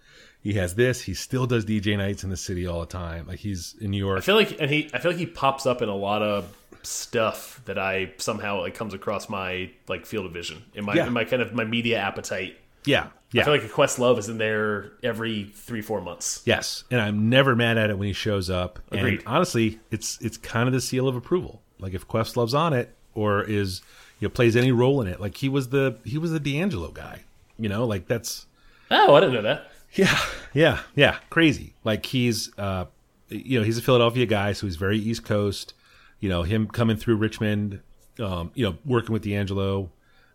He 0.43 0.55
has 0.55 0.75
this. 0.77 1.03
He 1.03 1.13
still 1.13 1.47
does 1.47 1.67
DJ 1.67 1.99
nights 1.99 2.25
in 2.25 2.31
the 2.31 2.37
city 2.37 2.67
all 2.67 2.81
the 2.81 2.87
time. 2.87 3.27
Like 3.27 3.41
he's 3.41 3.75
in 3.81 3.91
New 3.91 3.99
York. 3.99 4.19
I 4.19 4.21
feel 4.23 4.37
like 4.37 4.59
and 4.61 4.71
he 4.71 4.89
I 4.95 4.99
feel 5.01 5.11
like 5.11 5.19
he 5.19 5.27
pops 5.27 5.67
up 5.67 5.83
in 5.83 5.89
a 5.91 5.95
lot 5.97 6.23
of 6.23 6.57
stuff 6.83 7.61
that 7.67 7.79
I 7.79 8.13
somehow 8.17 8.61
like 8.61 8.75
comes 8.75 8.95
across 8.95 9.29
my 9.29 9.71
like 9.89 10.07
field 10.07 10.25
of 10.27 10.33
vision 10.33 10.63
in 10.75 10.85
my 10.85 10.95
Yeah. 10.95 11.07
in 11.09 11.13
my 11.13 11.25
kind 11.25 11.43
of 11.43 11.53
my 11.53 11.65
media 11.65 11.99
appetite. 11.99 12.57
Yeah, 12.87 13.09
yeah, 13.33 13.43
I 13.43 13.45
feel 13.45 13.55
like 13.55 13.65
a 13.65 13.69
Questlove 13.69 14.19
is 14.19 14.29
in 14.29 14.39
there 14.39 14.93
every 15.03 15.45
three 15.45 15.83
four 15.83 16.01
months. 16.01 16.43
yes. 16.45 16.85
And 16.91 17.01
I'm 17.01 17.29
never 17.29 17.55
mad 17.55 17.79
at 17.79 17.91
it 17.91 17.99
when 17.99 18.09
he 18.09 18.13
shows 18.15 18.51
up. 18.51 18.79
Agreed. 18.91 19.19
And 19.21 19.23
honestly, 19.27 19.81
it's 19.91 20.19
it's 20.21 20.37
kind 20.37 20.67
of 20.67 20.73
the 20.73 20.81
seal 20.81 21.09
of 21.09 21.17
approval. 21.17 21.63
Like 21.79 21.95
if 21.95 22.07
Questlove's 22.07 22.55
on 22.55 22.73
it 22.73 22.95
or 23.15 23.43
is 23.43 23.83
you 24.19 24.29
know 24.29 24.31
plays 24.31 24.57
any 24.57 24.73
role 24.73 25.01
in 25.01 25.09
it, 25.09 25.21
like 25.21 25.37
he 25.37 25.49
was 25.49 25.69
the 25.69 25.97
he 26.05 26.19
was 26.19 26.31
the 26.33 26.41
D'Angelo 26.41 26.91
guy. 26.91 27.25
You 27.59 27.69
know, 27.69 27.85
like 27.85 28.07
that's 28.07 28.47
Oh, 28.91 29.15
I 29.15 29.21
didn't 29.21 29.35
know 29.35 29.43
that. 29.43 29.71
Yeah, 29.95 30.19
yeah, 30.55 30.81
yeah. 30.95 31.19
Crazy. 31.31 31.75
Like 31.85 32.07
he's, 32.07 32.57
uh, 32.59 32.87
you 33.29 33.59
know, 33.59 33.65
he's 33.65 33.79
a 33.79 33.83
Philadelphia 33.83 34.27
guy, 34.27 34.53
so 34.53 34.67
he's 34.67 34.77
very 34.77 34.99
East 34.99 35.25
Coast. 35.25 35.75
You 36.21 36.29
know, 36.29 36.43
him 36.43 36.67
coming 36.69 36.97
through 36.97 37.17
Richmond, 37.17 37.81
um, 38.19 38.51
you 38.55 38.65
know, 38.65 38.77
working 38.85 39.13
with 39.13 39.23
D'Angelo, 39.23 39.91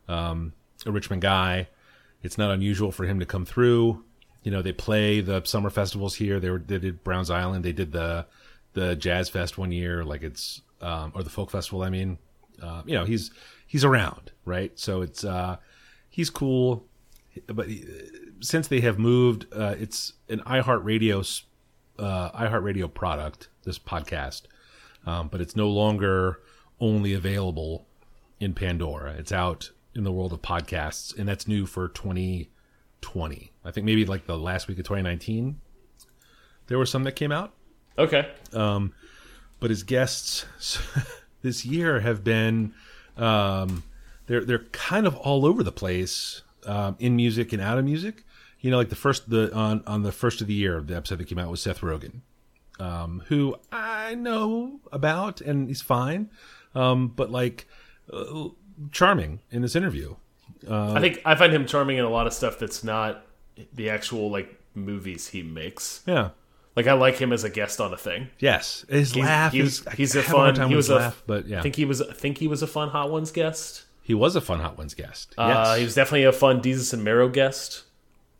um, 0.07 0.53
a 0.85 0.91
Richmond 0.91 1.21
guy. 1.21 1.67
It's 2.25 2.37
not 2.37 2.51
unusual 2.51 2.91
for 2.91 3.05
him 3.05 3.19
to 3.19 3.25
come 3.25 3.45
through. 3.45 4.03
You 4.43 4.51
know, 4.51 4.61
they 4.61 4.73
play 4.73 5.21
the 5.21 5.43
summer 5.45 5.69
festivals 5.69 6.15
here. 6.15 6.39
They 6.39 6.49
were 6.49 6.59
they 6.59 6.79
did 6.79 7.03
Browns 7.03 7.29
Island. 7.29 7.63
They 7.63 7.73
did 7.73 7.91
the 7.91 8.25
the 8.73 8.95
Jazz 8.95 9.29
Fest 9.29 9.57
one 9.57 9.71
year. 9.71 10.03
Like 10.03 10.23
it's 10.23 10.61
um, 10.81 11.11
or 11.15 11.23
the 11.23 11.29
Folk 11.29 11.51
Festival. 11.51 11.83
I 11.83 11.89
mean, 11.89 12.17
uh, 12.61 12.83
you 12.85 12.95
know, 12.95 13.05
he's 13.05 13.31
he's 13.65 13.85
around, 13.85 14.31
right? 14.43 14.77
So 14.77 15.01
it's 15.01 15.23
uh, 15.23 15.57
he's 16.09 16.29
cool 16.29 16.85
but 17.47 17.67
since 18.39 18.67
they 18.67 18.81
have 18.81 18.99
moved, 18.99 19.45
uh, 19.53 19.75
it's 19.79 20.13
an 20.29 20.39
iHeartRadio 20.39 21.43
uh, 21.97 22.31
iHeartRadio 22.31 22.93
product. 22.93 23.49
This 23.63 23.79
podcast, 23.79 24.43
um, 25.07 25.27
but 25.27 25.41
it's 25.41 25.55
no 25.55 25.69
longer 25.69 26.39
only 26.79 27.13
available 27.13 27.87
in 28.39 28.53
Pandora. 28.53 29.13
It's 29.13 29.31
out 29.31 29.71
in 29.95 30.03
the 30.03 30.11
world 30.11 30.33
of 30.33 30.41
podcasts, 30.41 31.17
and 31.17 31.27
that's 31.27 31.47
new 31.47 31.65
for 31.65 31.87
2020. 31.87 33.51
I 33.63 33.71
think 33.71 33.85
maybe 33.85 34.05
like 34.05 34.25
the 34.25 34.37
last 34.37 34.67
week 34.67 34.77
of 34.77 34.85
2019, 34.85 35.59
there 36.67 36.77
were 36.77 36.85
some 36.85 37.03
that 37.03 37.13
came 37.13 37.31
out 37.31 37.53
Okay. 37.97 38.29
Um, 38.53 38.93
but 39.59 39.69
his 39.69 39.83
guests 39.83 40.45
this 41.41 41.65
year 41.65 41.99
have 42.01 42.23
been 42.23 42.73
um, 43.17 43.83
they're 44.27 44.43
they're 44.43 44.65
kind 44.71 45.07
of 45.07 45.15
all 45.15 45.45
over 45.45 45.63
the 45.63 45.71
place 45.71 46.41
um, 46.65 46.95
in 46.99 47.15
music 47.15 47.53
and 47.53 47.61
out 47.61 47.77
of 47.77 47.85
music. 47.85 48.23
You 48.59 48.71
know, 48.71 48.77
like 48.77 48.89
the 48.89 48.95
first 48.95 49.29
the 49.29 49.53
on 49.53 49.83
on 49.87 50.03
the 50.03 50.11
first 50.11 50.41
of 50.41 50.47
the 50.47 50.53
year, 50.53 50.81
the 50.81 50.95
episode 50.95 51.19
that 51.19 51.27
came 51.27 51.39
out 51.39 51.49
was 51.49 51.61
Seth 51.61 51.81
Rogen, 51.81 52.21
um, 52.79 53.23
who 53.27 53.55
I 53.71 54.15
know 54.15 54.79
about 54.91 55.39
and 55.41 55.67
he's 55.67 55.81
fine, 55.81 56.29
um, 56.73 57.07
but 57.07 57.31
like 57.31 57.67
uh, 58.11 58.49
charming 58.91 59.39
in 59.51 59.61
this 59.61 59.75
interview. 59.75 60.15
I 60.69 60.99
think 60.99 61.21
I 61.25 61.35
find 61.35 61.53
him 61.53 61.65
charming 61.65 61.97
in 61.97 62.05
a 62.05 62.09
lot 62.09 62.25
of 62.27 62.33
stuff 62.33 62.57
that's 62.59 62.83
not 62.83 63.25
the 63.73 63.89
actual 63.89 64.29
like 64.31 64.59
movies 64.73 65.27
he 65.27 65.43
makes. 65.43 66.01
Yeah. 66.07 66.29
Like 66.75 66.87
I 66.87 66.93
like 66.93 67.15
him 67.17 67.31
as 67.31 67.43
a 67.43 67.49
guest 67.49 67.79
on 67.79 67.93
a 67.93 67.97
thing. 67.97 68.29
Yes, 68.39 68.83
his 68.89 69.13
He's, 69.13 69.23
laugh 69.23 69.53
he 69.53 69.59
is. 69.61 69.85
He's 69.95 70.15
a 70.15 70.21
fun. 70.23 70.55
time 70.55 70.69
He 70.69 70.75
was 70.75 70.89
a. 70.89 70.95
laugh, 70.95 71.23
but 71.25 71.47
yeah, 71.47 71.59
I 71.59 71.61
think 71.61 71.75
he 71.75 71.85
was. 71.85 72.01
I 72.01 72.13
think 72.13 72.37
he 72.37 72.47
was 72.49 72.61
a 72.61 72.67
fun 72.67 72.89
Hot 72.89 73.09
Ones 73.11 73.31
guest. 73.31 73.85
he 74.01 74.13
was 74.13 74.35
a 74.35 74.41
fun 74.41 74.59
Hot 74.59 74.77
Ones 74.77 74.93
guest. 74.93 75.33
Uh, 75.37 75.53
yes. 75.67 75.77
he 75.77 75.83
was 75.85 75.95
definitely 75.95 76.23
a 76.25 76.33
fun 76.33 76.61
Desus 76.61 76.93
and 76.93 77.01
Mero 77.03 77.29
guest, 77.29 77.83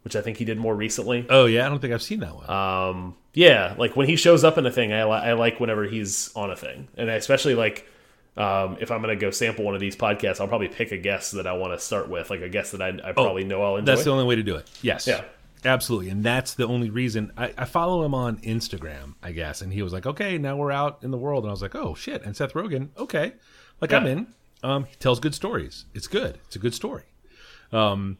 which 0.03 0.17
I 0.17 0.21
think 0.21 0.35
he 0.37 0.43
did 0.45 0.57
more 0.57 0.75
recently. 0.75 1.25
oh 1.29 1.45
yeah, 1.45 1.65
I 1.65 1.69
don't 1.69 1.79
think 1.79 1.93
I've 1.93 2.01
seen 2.03 2.19
that 2.21 2.35
one. 2.35 2.49
Um, 2.49 3.15
yeah, 3.33 3.73
like 3.77 3.95
when 3.95 4.07
he 4.07 4.17
shows 4.17 4.43
up 4.43 4.57
in 4.57 4.65
a 4.65 4.71
thing, 4.71 4.91
I, 4.91 5.05
li- 5.05 5.11
I 5.29 5.33
like 5.33 5.61
whenever 5.61 5.85
he's 5.85 6.31
on 6.35 6.51
a 6.51 6.55
thing, 6.57 6.89
and 6.97 7.09
I 7.09 7.13
especially 7.13 7.55
like 7.55 7.87
um, 8.37 8.77
if 8.79 8.91
I'm 8.91 9.01
going 9.01 9.17
to 9.17 9.19
go 9.19 9.31
sample 9.31 9.63
one 9.63 9.75
of 9.75 9.79
these 9.79 9.95
podcasts, 9.95 10.41
I'll 10.41 10.47
probably 10.47 10.67
pick 10.67 10.91
a 10.91 10.97
guest 10.97 11.33
that 11.33 11.47
I 11.47 11.53
want 11.53 11.73
to 11.73 11.79
start 11.79 12.09
with, 12.09 12.29
like 12.29 12.41
a 12.41 12.49
guest 12.49 12.73
that 12.73 12.81
I, 12.81 12.89
I 13.03 13.13
probably 13.13 13.43
know 13.43 13.61
I'll 13.61 13.77
enjoy. 13.77 13.91
Oh, 13.91 13.95
That's 13.95 14.05
the 14.05 14.11
only 14.11 14.25
way 14.25 14.35
to 14.35 14.43
do 14.43 14.55
it. 14.55 14.69
Yes. 14.81 15.07
Yeah. 15.07 15.23
Absolutely. 15.63 16.09
And 16.09 16.23
that's 16.23 16.53
the 16.53 16.67
only 16.67 16.89
reason 16.89 17.31
I, 17.37 17.53
I 17.57 17.65
follow 17.65 18.03
him 18.03 18.13
on 18.13 18.37
Instagram, 18.37 19.15
I 19.23 19.31
guess. 19.31 19.61
And 19.61 19.73
he 19.73 19.81
was 19.81 19.93
like, 19.93 20.05
okay, 20.05 20.37
now 20.37 20.57
we're 20.57 20.71
out 20.71 20.99
in 21.01 21.11
the 21.11 21.17
world. 21.17 21.43
And 21.43 21.49
I 21.49 21.53
was 21.53 21.61
like, 21.61 21.75
oh, 21.75 21.95
shit. 21.95 22.23
And 22.23 22.35
Seth 22.35 22.53
Rogen, 22.53 22.89
okay. 22.97 23.33
Like, 23.81 23.91
I'm 23.91 24.05
in. 24.05 24.27
Um, 24.63 24.85
he 24.85 24.95
tells 24.97 25.19
good 25.19 25.33
stories. 25.33 25.85
It's 25.93 26.07
good. 26.07 26.37
It's 26.45 26.55
a 26.55 26.59
good 26.59 26.73
story. 26.73 27.03
Um, 27.71 28.17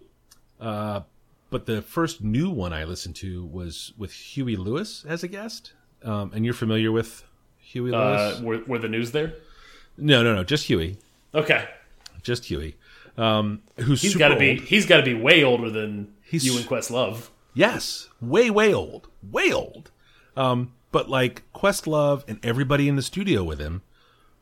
uh, 0.59 1.01
but 1.49 1.65
the 1.65 1.81
first 1.81 2.23
new 2.23 2.49
one 2.49 2.73
I 2.73 2.83
listened 2.83 3.15
to 3.17 3.45
was 3.45 3.93
with 3.97 4.11
Huey 4.11 4.55
Lewis 4.55 5.05
as 5.07 5.23
a 5.23 5.27
guest. 5.27 5.73
Um, 6.03 6.31
and 6.33 6.45
you're 6.45 6.53
familiar 6.53 6.91
with 6.91 7.23
Huey 7.57 7.91
Lewis? 7.91 8.39
uh, 8.39 8.43
were, 8.43 8.63
were 8.67 8.79
the 8.79 8.89
news 8.89 9.11
there? 9.11 9.33
No, 9.97 10.23
no, 10.23 10.35
no. 10.35 10.43
Just 10.43 10.65
Huey. 10.65 10.97
Okay, 11.33 11.67
Just 12.23 12.45
Huey. 12.45 12.75
Um, 13.17 13.61
who's 13.77 14.01
he's 14.01 14.15
got 14.15 14.29
to 14.29 14.35
be 14.37 14.57
he's 14.57 14.85
got 14.85 14.97
to 14.97 15.03
be 15.03 15.13
way 15.13 15.43
older 15.43 15.69
than 15.69 16.13
He's- 16.21 16.43
you 16.43 16.57
and 16.57 16.65
Questlove. 16.67 17.29
Yes, 17.53 18.09
way, 18.21 18.49
way 18.49 18.73
old, 18.73 19.07
way 19.31 19.51
old. 19.53 19.91
Um, 20.35 20.73
but 20.91 21.09
like 21.09 21.43
Questlove 21.53 22.23
and 22.27 22.43
everybody 22.43 22.89
in 22.89 22.97
the 22.97 23.01
studio 23.01 23.43
with 23.43 23.59
him 23.59 23.81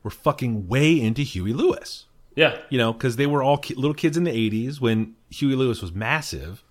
were 0.02 0.10
fucking 0.10 0.66
way 0.66 1.00
into 1.00 1.22
Huey 1.22 1.52
Lewis. 1.52 2.06
Yeah, 2.34 2.58
You 2.68 2.78
know, 2.78 2.92
because 2.92 3.14
they 3.14 3.28
were 3.28 3.44
all 3.44 3.58
ki- 3.58 3.74
little 3.74 3.94
kids 3.94 4.16
in 4.16 4.24
the 4.24 4.32
'80s 4.32 4.80
when 4.80 5.14
Huey 5.30 5.54
Lewis 5.54 5.80
was 5.80 5.92
massive. 5.92 6.64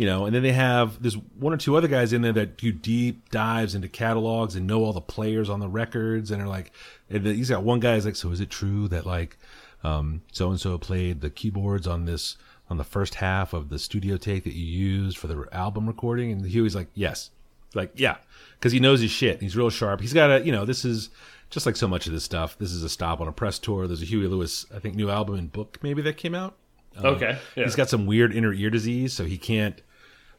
You 0.00 0.06
know, 0.06 0.24
and 0.24 0.34
then 0.34 0.42
they 0.42 0.52
have 0.52 1.02
there's 1.02 1.18
one 1.38 1.52
or 1.52 1.58
two 1.58 1.76
other 1.76 1.86
guys 1.86 2.14
in 2.14 2.22
there 2.22 2.32
that 2.32 2.56
do 2.56 2.72
deep 2.72 3.28
dives 3.28 3.74
into 3.74 3.86
catalogs 3.86 4.56
and 4.56 4.66
know 4.66 4.82
all 4.82 4.94
the 4.94 5.00
players 5.02 5.50
on 5.50 5.60
the 5.60 5.68
records 5.68 6.30
and 6.30 6.40
are 6.40 6.48
like, 6.48 6.72
and 7.10 7.26
he's 7.26 7.50
got 7.50 7.64
one 7.64 7.80
guy 7.80 7.96
is 7.96 8.06
like, 8.06 8.16
so 8.16 8.30
is 8.30 8.40
it 8.40 8.48
true 8.48 8.88
that 8.88 9.04
like, 9.04 9.36
um, 9.84 10.22
so 10.32 10.48
and 10.48 10.58
so 10.58 10.78
played 10.78 11.20
the 11.20 11.28
keyboards 11.28 11.86
on 11.86 12.06
this 12.06 12.38
on 12.70 12.78
the 12.78 12.84
first 12.84 13.16
half 13.16 13.52
of 13.52 13.68
the 13.68 13.78
studio 13.78 14.16
take 14.16 14.44
that 14.44 14.54
you 14.54 14.64
used 14.64 15.18
for 15.18 15.26
the 15.26 15.46
album 15.52 15.86
recording? 15.86 16.32
And 16.32 16.46
Huey's 16.46 16.74
like, 16.74 16.88
yes, 16.94 17.28
like 17.74 17.92
yeah, 17.94 18.16
because 18.58 18.72
he 18.72 18.80
knows 18.80 19.02
his 19.02 19.10
shit. 19.10 19.42
He's 19.42 19.54
real 19.54 19.68
sharp. 19.68 20.00
He's 20.00 20.14
got 20.14 20.30
a 20.30 20.42
you 20.42 20.50
know 20.50 20.64
this 20.64 20.82
is 20.86 21.10
just 21.50 21.66
like 21.66 21.76
so 21.76 21.86
much 21.86 22.06
of 22.06 22.14
this 22.14 22.24
stuff. 22.24 22.56
This 22.56 22.72
is 22.72 22.82
a 22.82 22.88
stop 22.88 23.20
on 23.20 23.28
a 23.28 23.32
press 23.32 23.58
tour. 23.58 23.86
There's 23.86 24.00
a 24.00 24.06
Huey 24.06 24.28
Lewis 24.28 24.64
I 24.74 24.78
think 24.78 24.94
new 24.94 25.10
album 25.10 25.34
and 25.34 25.52
book 25.52 25.78
maybe 25.82 26.00
that 26.00 26.16
came 26.16 26.34
out. 26.34 26.56
okay. 26.98 27.38
Yeah. 27.54 27.64
He's 27.64 27.76
got 27.76 27.90
some 27.90 28.06
weird 28.06 28.34
inner 28.34 28.54
ear 28.54 28.70
disease, 28.70 29.12
so 29.12 29.26
he 29.26 29.36
can't 29.36 29.82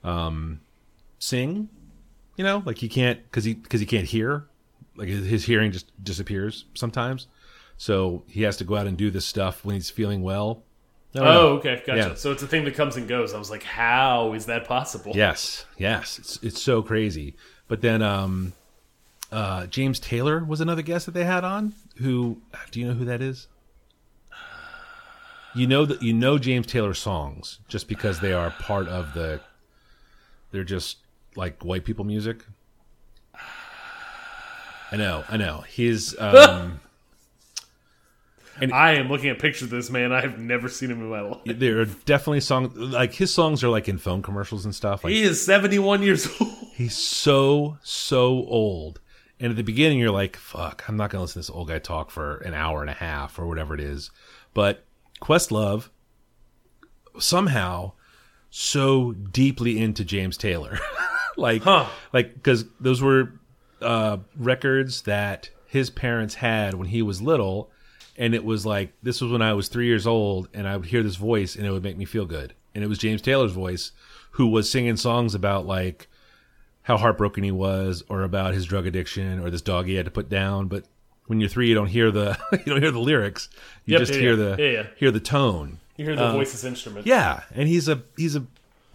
um, 0.03 0.61
sing. 1.19 1.69
You 2.37 2.43
know, 2.43 2.63
like 2.65 2.77
he 2.77 2.89
can't 2.89 3.21
because 3.23 3.43
he 3.43 3.53
because 3.53 3.79
he 3.79 3.85
can't 3.85 4.07
hear. 4.07 4.47
Like 4.95 5.07
his, 5.07 5.45
hearing 5.45 5.71
just 5.71 5.91
disappears 6.03 6.65
sometimes. 6.73 7.27
So 7.77 8.23
he 8.27 8.43
has 8.43 8.57
to 8.57 8.63
go 8.63 8.75
out 8.75 8.87
and 8.87 8.97
do 8.97 9.09
this 9.09 9.25
stuff 9.25 9.63
when 9.65 9.75
he's 9.75 9.89
feeling 9.89 10.21
well. 10.21 10.63
Don't 11.13 11.25
know. 11.25 11.31
Oh, 11.31 11.47
okay, 11.55 11.81
gotcha. 11.85 11.97
Yeah. 12.09 12.13
So 12.13 12.31
it's 12.31 12.43
a 12.43 12.47
thing 12.47 12.65
that 12.65 12.75
comes 12.75 12.95
and 12.97 13.07
goes. 13.07 13.33
I 13.33 13.39
was 13.39 13.49
like, 13.49 13.63
how 13.63 14.33
is 14.33 14.45
that 14.45 14.65
possible? 14.65 15.11
Yes, 15.15 15.65
yes, 15.77 16.19
it's 16.19 16.37
it's 16.43 16.61
so 16.61 16.81
crazy. 16.81 17.35
But 17.67 17.81
then 17.81 18.01
um, 18.01 18.53
uh, 19.31 19.65
James 19.67 19.99
Taylor 19.99 20.43
was 20.43 20.61
another 20.61 20.81
guest 20.81 21.05
that 21.05 21.13
they 21.13 21.23
had 21.23 21.43
on. 21.43 21.73
Who 21.97 22.41
do 22.71 22.79
you 22.79 22.87
know 22.87 22.93
who 22.93 23.05
that 23.05 23.21
is? 23.21 23.47
You 25.53 25.67
know 25.67 25.85
that 25.85 26.01
you 26.01 26.13
know 26.13 26.37
James 26.37 26.67
Taylor 26.67 26.93
songs 26.93 27.59
just 27.67 27.87
because 27.87 28.19
they 28.19 28.33
are 28.33 28.51
part 28.51 28.87
of 28.87 29.13
the. 29.13 29.41
They're 30.51 30.63
just 30.63 30.97
like 31.35 31.63
white 31.63 31.85
people 31.85 32.05
music. 32.05 32.45
I 34.91 34.97
know, 34.97 35.23
I 35.29 35.37
know. 35.37 35.61
His 35.61 36.15
um, 36.19 36.81
and 38.61 38.73
I 38.73 38.93
am 38.93 39.07
looking 39.07 39.29
at 39.29 39.39
pictures 39.39 39.63
of 39.63 39.69
this 39.69 39.89
man. 39.89 40.11
I 40.11 40.21
have 40.21 40.37
never 40.37 40.67
seen 40.67 40.91
him 40.91 40.99
in 40.99 41.09
my 41.09 41.21
life. 41.21 41.37
there 41.45 41.79
are 41.79 41.85
definitely 41.85 42.41
songs 42.41 42.75
like 42.75 43.13
his 43.13 43.33
songs 43.33 43.63
are 43.63 43.69
like 43.69 43.87
in 43.87 43.97
phone 43.97 44.21
commercials 44.21 44.65
and 44.65 44.75
stuff. 44.75 45.03
Like 45.03 45.13
He 45.13 45.21
is 45.21 45.43
71 45.45 46.03
years 46.03 46.27
old. 46.39 46.51
He's 46.75 46.97
so 46.97 47.77
so 47.81 48.45
old. 48.45 48.99
And 49.39 49.49
at 49.49 49.55
the 49.55 49.63
beginning, 49.63 49.97
you're 49.97 50.11
like, 50.11 50.35
"Fuck, 50.35 50.83
I'm 50.87 50.97
not 50.97 51.09
gonna 51.09 51.23
listen 51.23 51.41
to 51.41 51.47
this 51.47 51.49
old 51.49 51.69
guy 51.69 51.79
talk 51.79 52.11
for 52.11 52.37
an 52.39 52.53
hour 52.53 52.81
and 52.81 52.89
a 52.89 52.93
half 52.93 53.39
or 53.39 53.47
whatever 53.47 53.73
it 53.73 53.79
is." 53.79 54.11
But 54.53 54.85
Questlove 55.21 55.89
somehow 57.17 57.93
so 58.51 59.13
deeply 59.13 59.79
into 59.81 60.03
James 60.05 60.37
Taylor, 60.37 60.77
like, 61.37 61.63
Huh. 61.63 61.87
like 62.13 62.33
because 62.35 62.65
those 62.79 63.01
were 63.01 63.33
uh, 63.81 64.17
records 64.37 65.03
that 65.03 65.49
his 65.65 65.89
parents 65.89 66.35
had 66.35 66.73
when 66.75 66.87
he 66.89 67.01
was 67.01 67.21
little, 67.21 67.71
and 68.17 68.35
it 68.35 68.43
was 68.43 68.65
like 68.65 68.91
this 69.01 69.21
was 69.21 69.31
when 69.31 69.41
I 69.41 69.53
was 69.53 69.69
three 69.69 69.87
years 69.87 70.05
old, 70.05 70.49
and 70.53 70.67
I 70.67 70.75
would 70.77 70.87
hear 70.87 71.01
this 71.01 71.15
voice, 71.15 71.55
and 71.55 71.65
it 71.65 71.71
would 71.71 71.81
make 71.83 71.97
me 71.97 72.05
feel 72.05 72.25
good. 72.25 72.53
And 72.75 72.83
it 72.83 72.87
was 72.87 72.97
James 72.99 73.21
Taylor's 73.21 73.53
voice, 73.53 73.91
who 74.31 74.47
was 74.47 74.69
singing 74.69 74.97
songs 74.97 75.33
about 75.33 75.65
like 75.65 76.07
how 76.83 76.97
heartbroken 76.97 77.43
he 77.43 77.51
was, 77.51 78.03
or 78.09 78.23
about 78.23 78.53
his 78.53 78.65
drug 78.65 78.85
addiction, 78.85 79.39
or 79.39 79.49
this 79.49 79.61
dog 79.61 79.85
he 79.87 79.95
had 79.95 80.05
to 80.05 80.11
put 80.11 80.27
down. 80.29 80.67
But 80.67 80.83
when 81.27 81.39
you're 81.39 81.49
three, 81.49 81.69
you 81.69 81.73
don't 81.75 81.87
hear 81.87 82.11
the 82.11 82.37
you 82.51 82.65
don't 82.65 82.81
hear 82.81 82.91
the 82.91 82.99
lyrics. 82.99 83.47
You 83.85 83.93
Yep, 83.93 83.99
just 84.01 84.13
yeah, 84.13 84.19
hear 84.19 84.35
yeah. 84.35 84.55
the 84.55 84.63
yeah. 84.63 84.83
hear 84.97 85.11
the 85.11 85.19
tone. 85.21 85.79
You 86.01 86.07
hear 86.07 86.15
the 86.15 86.31
voice's 86.31 86.65
instrument. 86.65 87.05
Yeah, 87.05 87.43
and 87.53 87.67
he's 87.67 87.87
a 87.87 88.01
he's 88.17 88.35
a 88.35 88.43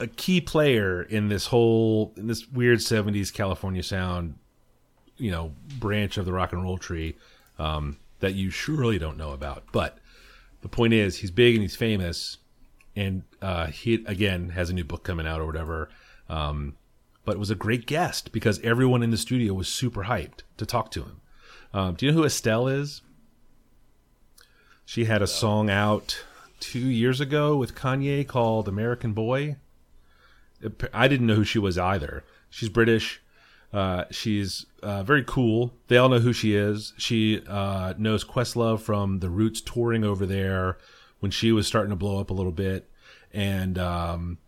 a 0.00 0.08
key 0.08 0.40
player 0.40 1.02
in 1.02 1.28
this 1.28 1.46
whole 1.46 2.12
in 2.16 2.26
this 2.26 2.48
weird 2.48 2.80
'70s 2.80 3.32
California 3.32 3.84
sound, 3.84 4.34
you 5.16 5.30
know, 5.30 5.52
branch 5.78 6.18
of 6.18 6.24
the 6.24 6.32
rock 6.32 6.52
and 6.52 6.64
roll 6.64 6.78
tree 6.78 7.14
um, 7.60 7.98
that 8.18 8.34
you 8.34 8.50
surely 8.50 8.98
don't 8.98 9.16
know 9.16 9.30
about. 9.30 9.62
But 9.70 9.98
the 10.62 10.68
point 10.68 10.94
is, 10.94 11.18
he's 11.18 11.30
big 11.30 11.54
and 11.54 11.62
he's 11.62 11.76
famous, 11.76 12.38
and 12.96 13.22
uh, 13.40 13.68
he 13.68 14.04
again 14.06 14.48
has 14.48 14.68
a 14.68 14.72
new 14.72 14.84
book 14.84 15.04
coming 15.04 15.28
out 15.28 15.40
or 15.40 15.46
whatever. 15.46 15.88
Um, 16.28 16.74
but 17.24 17.36
it 17.36 17.38
was 17.38 17.50
a 17.50 17.54
great 17.54 17.86
guest 17.86 18.32
because 18.32 18.58
everyone 18.62 19.04
in 19.04 19.12
the 19.12 19.16
studio 19.16 19.54
was 19.54 19.68
super 19.68 20.04
hyped 20.04 20.40
to 20.56 20.66
talk 20.66 20.90
to 20.90 21.02
him. 21.02 21.20
Um, 21.72 21.94
do 21.94 22.04
you 22.04 22.10
know 22.10 22.18
who 22.18 22.24
Estelle 22.24 22.66
is? 22.66 23.00
She 24.84 25.04
had 25.04 25.22
a 25.22 25.28
song 25.28 25.70
out 25.70 26.24
two 26.60 26.78
years 26.78 27.20
ago 27.20 27.56
with 27.56 27.74
Kanye 27.74 28.26
called 28.26 28.68
American 28.68 29.12
Boy. 29.12 29.56
I 30.92 31.08
didn't 31.08 31.26
know 31.26 31.34
who 31.34 31.44
she 31.44 31.58
was 31.58 31.76
either. 31.76 32.24
She's 32.50 32.68
British. 32.68 33.20
Uh, 33.72 34.04
she's 34.10 34.66
uh, 34.82 35.02
very 35.02 35.22
cool. 35.24 35.74
They 35.88 35.96
all 35.96 36.08
know 36.08 36.20
who 36.20 36.32
she 36.32 36.54
is. 36.54 36.94
She 36.96 37.42
uh, 37.46 37.94
knows 37.98 38.24
Questlove 38.24 38.80
from 38.80 39.18
the 39.18 39.28
Roots 39.28 39.60
touring 39.60 40.04
over 40.04 40.24
there 40.24 40.78
when 41.20 41.30
she 41.30 41.52
was 41.52 41.66
starting 41.66 41.90
to 41.90 41.96
blow 41.96 42.20
up 42.20 42.30
a 42.30 42.34
little 42.34 42.52
bit, 42.52 42.88
and 43.32 43.78
um, 43.78 44.38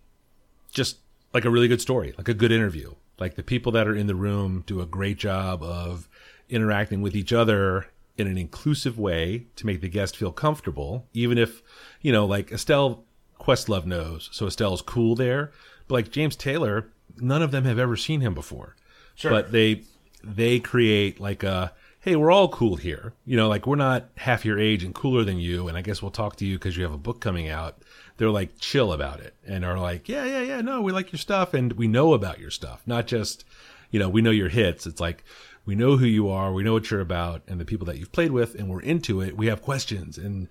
just 0.73 0.99
like 1.35 1.45
a 1.45 1.51
really 1.51 1.69
good 1.69 1.81
story, 1.81 2.15
like 2.17 2.29
a 2.29 2.35
good 2.35 2.53
interview. 2.53 2.95
Like 3.19 3.35
the 3.35 3.43
people 3.43 3.73
that 3.73 3.89
are 3.89 3.97
in 3.97 4.07
the 4.07 4.15
room 4.15 4.65
do 4.67 4.81
a 4.81 4.87
great 4.87 5.19
job 5.19 5.63
of 5.63 6.09
interacting 6.49 7.03
with 7.03 7.15
each 7.17 7.33
other 7.33 7.89
in 8.19 8.27
an 8.27 8.37
inclusive 8.37 8.99
way 8.99 9.47
to 9.57 9.65
make 9.65 9.81
the 9.81 9.89
guest 9.89 10.17
feel 10.17 10.33
comfortable, 10.33 11.07
even 11.15 11.39
if, 11.39 11.63
you 12.03 12.13
know, 12.13 12.27
like 12.27 12.53
Estelle 12.53 13.05
Questlove 13.41 13.87
knows, 13.87 14.29
so 14.33 14.47
Estelle's 14.47 14.83
cool 14.83 15.15
there. 15.15 15.53
But 15.87 15.95
like 15.95 16.11
James 16.11 16.37
Taylor, 16.37 16.91
none 17.17 17.41
of 17.41 17.53
them 17.53 17.65
have 17.65 17.79
ever 17.79 17.97
seen 17.97 18.21
him 18.21 18.35
before. 18.35 18.77
Sure. 19.15 19.31
But 19.31 19.53
they 19.53 19.85
they 20.23 20.59
create 20.59 21.21
like 21.21 21.43
a 21.43 21.73
hey, 22.01 22.17
we're 22.17 22.31
all 22.31 22.49
cool 22.49 22.77
here. 22.77 23.13
You 23.25 23.37
know, 23.37 23.49
like 23.49 23.67
we're 23.67 23.77
not 23.77 24.09
half 24.17 24.45
your 24.45 24.59
age 24.59 24.85
and 24.85 24.95
cooler 24.95 25.25
than 25.25 25.39
you, 25.39 25.69
and 25.69 25.77
I 25.77 25.83
guess 25.83 26.03
we'll 26.03 26.11
talk 26.11 26.37
to 26.37 26.47
you 26.47 26.57
because 26.57 26.77
you 26.77 26.83
have 26.83 26.93
a 26.93 26.99
book 26.99 27.21
coming 27.21 27.49
out. 27.49 27.83
They're 28.17 28.31
like 28.31 28.59
chill 28.59 28.93
about 28.93 29.21
it 29.21 29.35
and 29.47 29.65
are 29.65 29.79
like, 29.79 30.09
yeah, 30.09 30.25
yeah, 30.25 30.41
yeah, 30.41 30.61
no, 30.61 30.83
we 30.83 30.91
like 30.91 31.13
your 31.13 31.19
stuff 31.19 31.55
and 31.55 31.73
we 31.75 31.87
know 31.87 32.15
about 32.15 32.41
your 32.41 32.51
stuff, 32.51 32.83
not 32.87 33.07
just, 33.07 33.45
you 33.91 33.99
know, 33.99 34.09
we 34.09 34.23
know 34.23 34.31
your 34.31 34.49
hits. 34.49 34.87
It's 34.87 35.01
like 35.01 35.23
we 35.69 35.75
know 35.75 35.99
who 35.99 36.07
you 36.07 36.31
are, 36.31 36.51
we 36.51 36.63
know 36.63 36.73
what 36.73 36.91
you're 36.91 37.03
about, 37.03 37.43
and 37.47 37.61
the 37.61 37.65
people 37.67 37.85
that 37.87 37.99
you've 37.99 38.11
played 38.11 38.33
with, 38.33 38.55
and 38.55 38.71
we're 38.71 38.81
into 38.81 39.21
it. 39.21 39.37
We 39.37 39.49
have 39.49 39.61
questions, 39.61 40.17
and 40.17 40.49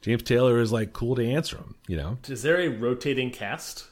James 0.00 0.22
Taylor 0.22 0.60
is 0.60 0.70
like 0.70 0.92
cool 0.92 1.16
to 1.16 1.26
answer 1.26 1.56
them. 1.56 1.74
You 1.88 1.96
know, 1.96 2.18
Is 2.28 2.42
there 2.42 2.60
a 2.60 2.68
rotating 2.68 3.30
cast, 3.32 3.86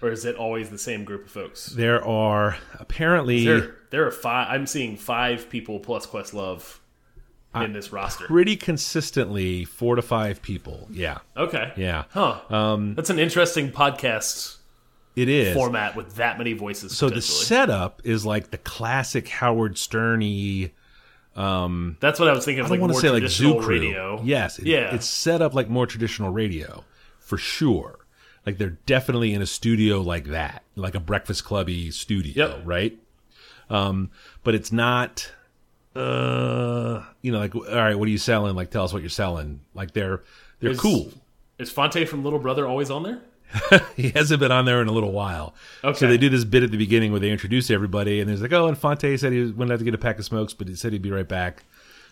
or 0.00 0.10
is 0.10 0.24
it 0.24 0.36
always 0.36 0.70
the 0.70 0.78
same 0.78 1.04
group 1.04 1.24
of 1.26 1.30
folks? 1.32 1.66
there 1.66 2.04
are 2.06 2.56
apparently 2.78 3.44
There, 3.44 3.74
there 3.90 4.06
are 4.06 4.12
five. 4.12 4.46
I'm 4.50 4.66
seeing 4.68 4.96
five 4.96 5.50
people 5.50 5.80
plus 5.80 6.06
Questlove 6.06 6.78
in 7.56 7.72
this 7.74 7.92
roster. 7.92 8.24
pretty 8.26 8.56
consistently 8.56 9.64
four 9.64 9.96
to 9.96 10.02
five 10.02 10.40
people. 10.40 10.86
Yeah, 10.90 11.18
Okay. 11.36 11.72
yeah, 11.76 12.04
Huh. 12.10 12.40
Um, 12.48 12.94
That's 12.94 13.10
an 13.10 13.18
interesting 13.18 13.70
podcast 13.72 14.56
it 15.16 15.28
is. 15.28 15.54
format 15.54 15.94
with 15.96 16.16
that 16.16 16.38
many 16.38 16.52
voices. 16.52 16.96
So 16.96 17.08
the 17.10 17.20
setup 17.22 18.00
is 18.04 18.24
like 18.26 18.50
the 18.50 18.58
classic 18.58 19.28
Howard 19.28 19.74
Sterny. 19.76 20.70
That's 21.34 22.18
what 22.20 22.28
I 22.28 22.32
was 22.32 22.44
thinking. 22.44 22.60
I 22.60 22.64
Of 22.64 22.68
don't 22.68 22.70
like 22.70 22.80
want 22.80 22.92
to 22.94 22.98
say 23.00 23.10
like 23.10 23.26
Zoo 23.28 23.60
Crew. 23.60 23.68
radio. 23.68 24.20
Yes, 24.22 24.58
it- 24.58 24.66
Yeah. 24.66 24.94
it's 24.94 25.06
set 25.06 25.40
up 25.42 25.54
like 25.54 25.68
more 25.68 25.86
traditional 25.86 26.30
radio 26.30 26.84
for 27.18 27.38
sure. 27.38 27.98
Like 28.44 28.58
they're 28.58 28.78
definitely 28.86 29.32
in 29.34 29.40
a 29.42 29.46
studio 29.46 30.00
like 30.00 30.24
that, 30.26 30.62
like 30.76 30.94
a 30.94 31.00
Breakfast 31.00 31.44
Clubby 31.44 31.90
studio, 31.92 32.48
Yep. 32.48 32.60
right? 32.64 32.98
Um, 33.70 34.10
but 34.44 34.54
it's 34.54 34.72
not. 34.72 35.30
Uh, 35.94 37.02
you 37.20 37.30
know, 37.30 37.38
like 37.38 37.54
all 37.54 37.62
right, 37.64 37.98
what 37.98 38.08
are 38.08 38.10
you 38.10 38.18
selling? 38.18 38.54
Like, 38.56 38.70
tell 38.70 38.82
us 38.84 38.92
what 38.92 39.02
you're 39.02 39.10
selling. 39.10 39.60
Like 39.74 39.92
they're 39.92 40.22
they're 40.60 40.70
Is- 40.72 40.80
cool. 40.80 41.12
Is 41.58 41.70
Phonte 41.70 42.06
from 42.08 42.24
Little 42.24 42.38
Brother 42.38 42.66
always 42.66 42.90
on 42.90 43.02
there? 43.04 43.20
he 43.96 44.10
hasn't 44.10 44.40
been 44.40 44.52
on 44.52 44.64
there 44.64 44.80
in 44.80 44.88
a 44.88 44.92
little 44.92 45.12
while. 45.12 45.54
Okay. 45.84 45.98
So 45.98 46.06
they 46.08 46.16
do 46.18 46.28
this 46.28 46.44
bit 46.44 46.62
at 46.62 46.70
the 46.70 46.76
beginning 46.78 47.10
where 47.12 47.20
they 47.20 47.30
introduce 47.30 47.70
everybody, 47.70 48.20
and 48.20 48.28
there's 48.28 48.42
like, 48.42 48.52
oh, 48.52 48.66
and 48.68 48.76
Phonte 48.78 49.18
said 49.18 49.32
he 49.32 49.50
went 49.50 49.70
out 49.72 49.78
to 49.78 49.84
get 49.84 49.94
a 49.94 49.98
pack 49.98 50.18
of 50.18 50.24
smokes, 50.24 50.54
but 50.54 50.68
he 50.68 50.74
said 50.74 50.92
he'd 50.92 51.02
be 51.02 51.10
right 51.10 51.28
back, 51.28 51.64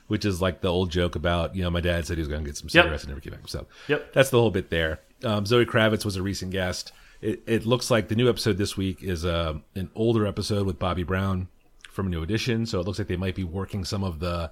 which 0.09 0.25
is 0.25 0.41
like 0.43 0.61
the 0.61 0.69
old 0.69 0.91
joke 0.91 1.15
about, 1.17 1.55
you 1.57 1.63
know, 1.63 1.71
my 1.71 1.81
dad 1.81 2.07
said 2.07 2.17
he 2.19 2.21
was 2.23 2.29
going 2.29 2.43
to 2.43 2.49
get 2.49 2.57
some 2.57 2.67
Yep. 2.73 2.85
cigarettes 2.85 3.03
and 3.05 3.11
never 3.11 3.21
came 3.21 3.33
back. 3.33 3.49
So 3.49 3.67
Yep. 3.89 4.13
that's 4.13 4.31
the 4.31 4.39
whole 4.39 4.51
bit 4.51 4.71
there. 4.71 5.01
Um, 5.25 5.47
Zoe 5.47 5.65
Kravitz 5.67 6.05
was 6.05 6.17
a 6.17 6.23
recent 6.23 6.51
guest. 6.51 6.93
It, 7.21 7.43
it 7.47 7.67
looks 7.67 7.91
like 7.91 8.09
the 8.09 8.15
new 8.17 8.29
episode 8.29 8.57
this 8.57 8.77
week 8.77 9.03
is 9.03 9.25
uh, 9.27 9.55
an 9.75 9.91
older 9.95 10.27
episode 10.27 10.67
with 10.67 10.79
Bobby 10.79 11.03
Brown 11.03 11.49
from 11.91 12.07
a 12.07 12.11
new 12.11 12.23
edition. 12.23 12.65
So 12.65 12.81
it 12.81 12.87
looks 12.87 12.99
like 12.99 13.09
they 13.09 13.17
might 13.17 13.35
be 13.35 13.45
working 13.45 13.85
some 13.85 14.03
of 14.05 14.21
the 14.21 14.51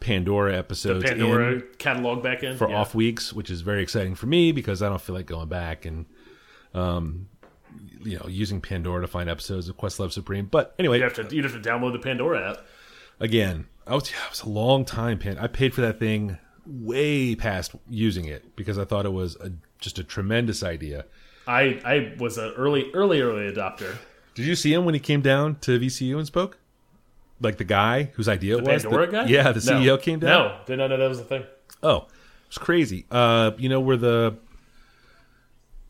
Pandora 0.00 0.56
episodes 0.56 1.04
in 1.04 1.18
Pandora 1.18 1.60
catalog 1.78 2.22
back 2.22 2.42
in 2.42 2.56
for 2.56 2.68
Yeah. 2.70 2.76
off 2.76 2.94
weeks, 2.94 3.32
which 3.32 3.50
is 3.50 3.60
very 3.62 3.82
exciting 3.82 4.14
for 4.14 4.26
me 4.26 4.52
because 4.52 4.82
I 4.82 4.88
don't 4.88 5.00
feel 5.00 5.14
like 5.14 5.26
going 5.26 5.48
back 5.48 5.84
and, 5.84 6.06
um, 6.74 7.28
you 8.04 8.18
know, 8.18 8.26
using 8.28 8.60
Pandora 8.60 9.00
to 9.02 9.06
find 9.08 9.28
episodes 9.28 9.68
of 9.68 9.76
Questlove 9.76 10.12
Supreme. 10.12 10.46
But 10.46 10.74
anyway, 10.78 10.98
You 10.98 11.04
have 11.04 11.14
to 11.14 11.34
you 11.34 11.42
have 11.42 11.52
to 11.52 11.58
download 11.60 11.92
the 11.92 11.98
Pandora 11.98 12.50
app. 12.52 12.66
again, 13.20 13.66
I 13.86 13.94
was, 13.94 14.10
yeah, 14.10 14.24
it 14.26 14.30
was 14.30 14.42
a 14.42 14.48
long 14.48 14.84
time. 14.84 15.18
Pan, 15.18 15.38
I 15.38 15.46
paid 15.46 15.74
for 15.74 15.80
that 15.80 15.98
thing 15.98 16.38
way 16.66 17.34
past 17.34 17.72
using 17.88 18.26
it 18.26 18.54
because 18.54 18.78
I 18.78 18.84
thought 18.84 19.06
it 19.06 19.12
was 19.12 19.36
a, 19.36 19.50
just 19.80 19.98
a 19.98 20.04
tremendous 20.04 20.62
idea. 20.62 21.06
I 21.46 21.80
I 21.84 22.14
was 22.18 22.36
an 22.38 22.52
early 22.56 22.90
early 22.92 23.20
early 23.22 23.50
adopter. 23.50 23.96
Did 24.34 24.44
you 24.46 24.54
see 24.54 24.72
him 24.72 24.84
when 24.84 24.94
he 24.94 25.00
came 25.00 25.22
down 25.22 25.56
to 25.62 25.78
VCU 25.80 26.16
and 26.18 26.26
spoke? 26.26 26.58
Like 27.40 27.56
the 27.58 27.64
guy 27.64 28.10
whose 28.14 28.28
idea 28.28 28.56
it 28.58 28.64
The 28.64 28.70
was? 28.72 28.82
Pandora 28.82 29.06
the, 29.06 29.12
guy? 29.12 29.24
Yeah, 29.26 29.52
the 29.52 29.70
No. 29.72 29.80
CEO 29.80 30.02
came 30.02 30.18
down. 30.18 30.28
No, 30.30 30.56
did 30.66 30.78
not 30.78 30.88
know 30.90 30.96
that 30.96 31.08
was 31.08 31.20
a 31.20 31.24
thing. 31.24 31.44
Oh, 31.82 32.06
it's 32.48 32.58
crazy. 32.58 33.06
Uh, 33.10 33.52
you 33.58 33.68
know 33.68 33.80
where 33.80 33.96
the 33.96 34.36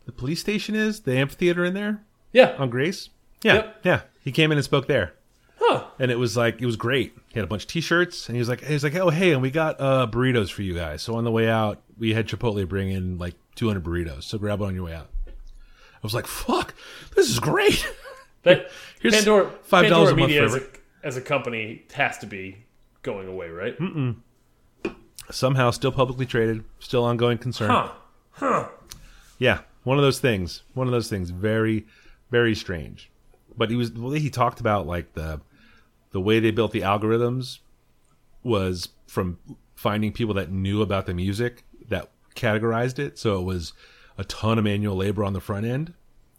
the 0.06 0.12
police 0.12 0.40
station 0.40 0.74
is? 0.74 1.00
The 1.00 1.16
amphitheater 1.16 1.64
in 1.64 1.74
there 1.74 2.02
Yeah. 2.32 2.54
on 2.58 2.70
Grace? 2.70 3.10
Yeah, 3.42 3.54
Yep. 3.54 3.80
yeah. 3.84 4.00
He 4.22 4.32
came 4.32 4.50
in 4.52 4.58
and 4.58 4.64
spoke 4.64 4.86
there, 4.86 5.14
Huh. 5.60 5.84
and 5.98 6.10
it 6.10 6.18
was 6.18 6.36
like 6.36 6.60
it 6.60 6.66
was 6.66 6.76
great. 6.76 7.16
He 7.28 7.38
had 7.38 7.44
a 7.44 7.46
bunch 7.46 7.62
of 7.64 7.68
T-shirts, 7.68 8.28
and 8.28 8.36
he 8.36 8.40
was 8.40 8.48
like, 8.48 8.64
he 8.64 8.72
was 8.74 8.82
like, 8.84 8.94
oh 8.96 9.10
hey, 9.10 9.32
and 9.32 9.40
we 9.42 9.50
got 9.50 9.80
uh, 9.80 10.06
burritos 10.10 10.50
for 10.50 10.62
you 10.62 10.74
guys. 10.74 11.02
So 11.02 11.14
on 11.16 11.24
the 11.24 11.30
way 11.30 11.48
out, 11.48 11.80
we 11.98 12.14
had 12.14 12.26
Chipotle 12.26 12.66
bring 12.68 12.90
in 12.90 13.18
like 13.18 13.34
200 13.54 13.82
burritos. 13.84 14.24
So 14.24 14.38
grab 14.38 14.60
one 14.60 14.70
on 14.70 14.74
your 14.74 14.84
way 14.84 14.94
out. 14.94 15.08
I 15.26 16.00
was 16.02 16.14
like, 16.14 16.26
fuck, 16.26 16.74
this 17.16 17.28
is 17.30 17.38
great. 17.40 17.86
That 18.44 18.70
Here's 19.00 19.14
Pandora 19.14 19.50
$5 19.70 19.86
a 19.86 19.90
month 19.90 20.16
Media 20.16 20.48
forever. 20.48 20.64
a, 20.64 20.77
as 21.02 21.16
a 21.16 21.20
company 21.20 21.84
has 21.94 22.18
to 22.18 22.26
be 22.26 22.64
going 23.02 23.28
away, 23.28 23.48
right? 23.48 23.76
Somehow 25.30 25.70
still 25.70 25.92
publicly 25.92 26.26
traded, 26.26 26.64
still 26.78 27.04
ongoing 27.04 27.38
concern. 27.38 27.90
Huh. 28.32 28.68
Yeah, 29.38 29.60
one 29.84 29.98
of 29.98 30.02
those 30.02 30.20
things. 30.20 30.62
One 30.74 30.86
of 30.86 30.92
those 30.92 31.08
things. 31.08 31.30
Very, 31.30 31.86
very 32.30 32.54
strange. 32.54 33.10
But 33.56 33.70
he 33.70 33.76
was 33.76 33.92
the 33.92 34.00
way 34.00 34.18
he 34.18 34.30
talked 34.30 34.60
about 34.60 34.86
like 34.86 35.14
the 35.14 35.40
the 36.10 36.20
way 36.20 36.40
they 36.40 36.50
built 36.50 36.72
the 36.72 36.80
algorithms 36.80 37.58
was 38.42 38.88
from 39.06 39.38
finding 39.74 40.12
people 40.12 40.34
that 40.34 40.50
knew 40.50 40.82
about 40.82 41.06
the 41.06 41.14
music 41.14 41.64
that 41.88 42.10
categorized 42.34 42.98
it. 42.98 43.18
So 43.18 43.40
it 43.40 43.44
was 43.44 43.72
a 44.16 44.24
ton 44.24 44.58
of 44.58 44.64
manual 44.64 44.96
labor 44.96 45.24
on 45.24 45.32
the 45.32 45.40
front 45.40 45.66
end. 45.66 45.92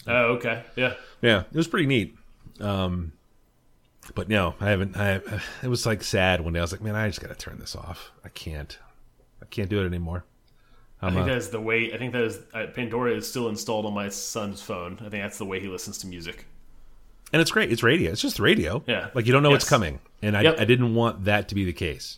Oh, 0.08 0.34
okay. 0.38 0.64
Yeah. 0.76 0.96
Yeah, 1.22 1.44
it 1.52 1.58
was 1.58 1.68
pretty 1.68 1.88
neat. 1.88 2.16
Um, 2.60 3.14
but 4.16 4.30
no, 4.30 4.56
I 4.60 4.70
haven't. 4.70 4.98
I 4.98 5.22
it 5.64 5.68
was 5.68 5.86
like 5.86 6.04
sad 6.04 6.42
one 6.42 6.54
day. 6.54 6.60
I 6.60 6.64
was 6.64 6.72
like, 6.72 6.82
man, 6.82 6.96
I 6.96 7.08
just 7.08 7.22
got 7.22 7.30
to 7.30 7.36
turn 7.36 7.60
this 7.60 7.76
off. 7.76 8.12
I 8.24 8.30
can't. 8.30 8.78
I 9.42 9.46
can't 9.46 9.70
do 9.70 9.82
it 9.82 9.86
anymore. 9.86 10.26
I 11.02 11.08
I'm 11.08 11.14
think 11.14 11.24
uh, 11.24 11.30
that 11.30 11.38
is 11.38 11.50
the 11.50 11.62
way. 11.62 11.94
I 11.94 11.98
think 11.98 12.14
that 12.14 12.24
is 12.24 12.40
uh, 12.54 12.66
Pandora 12.76 13.14
is 13.16 13.28
still 13.28 13.48
installed 13.50 13.86
on 13.86 13.94
my 13.94 14.10
son's 14.10 14.62
phone. 14.62 14.94
I 15.00 15.10
think 15.10 15.24
that's 15.24 15.38
the 15.38 15.46
way 15.46 15.60
he 15.60 15.68
listens 15.68 15.98
to 16.00 16.08
music. 16.08 16.46
and 17.32 17.42
it's 17.42 17.52
great. 17.52 17.72
It's 17.72 17.84
radio. 17.84 18.12
It's 18.12 18.22
just 18.22 18.40
radio. 18.40 18.84
Yeah. 18.88 19.10
like 19.14 19.26
you 19.26 19.32
don't 19.34 19.44
know 19.44 19.50
what's 19.52 19.70
coming, 19.70 20.00
and 20.22 20.36
I, 20.36 20.42
Yep. 20.42 20.60
I 20.60 20.66
didn't 20.66 20.94
want 20.96 21.26
that 21.26 21.48
to 21.50 21.56
be 21.56 21.64
the 21.64 21.74
case 21.74 22.18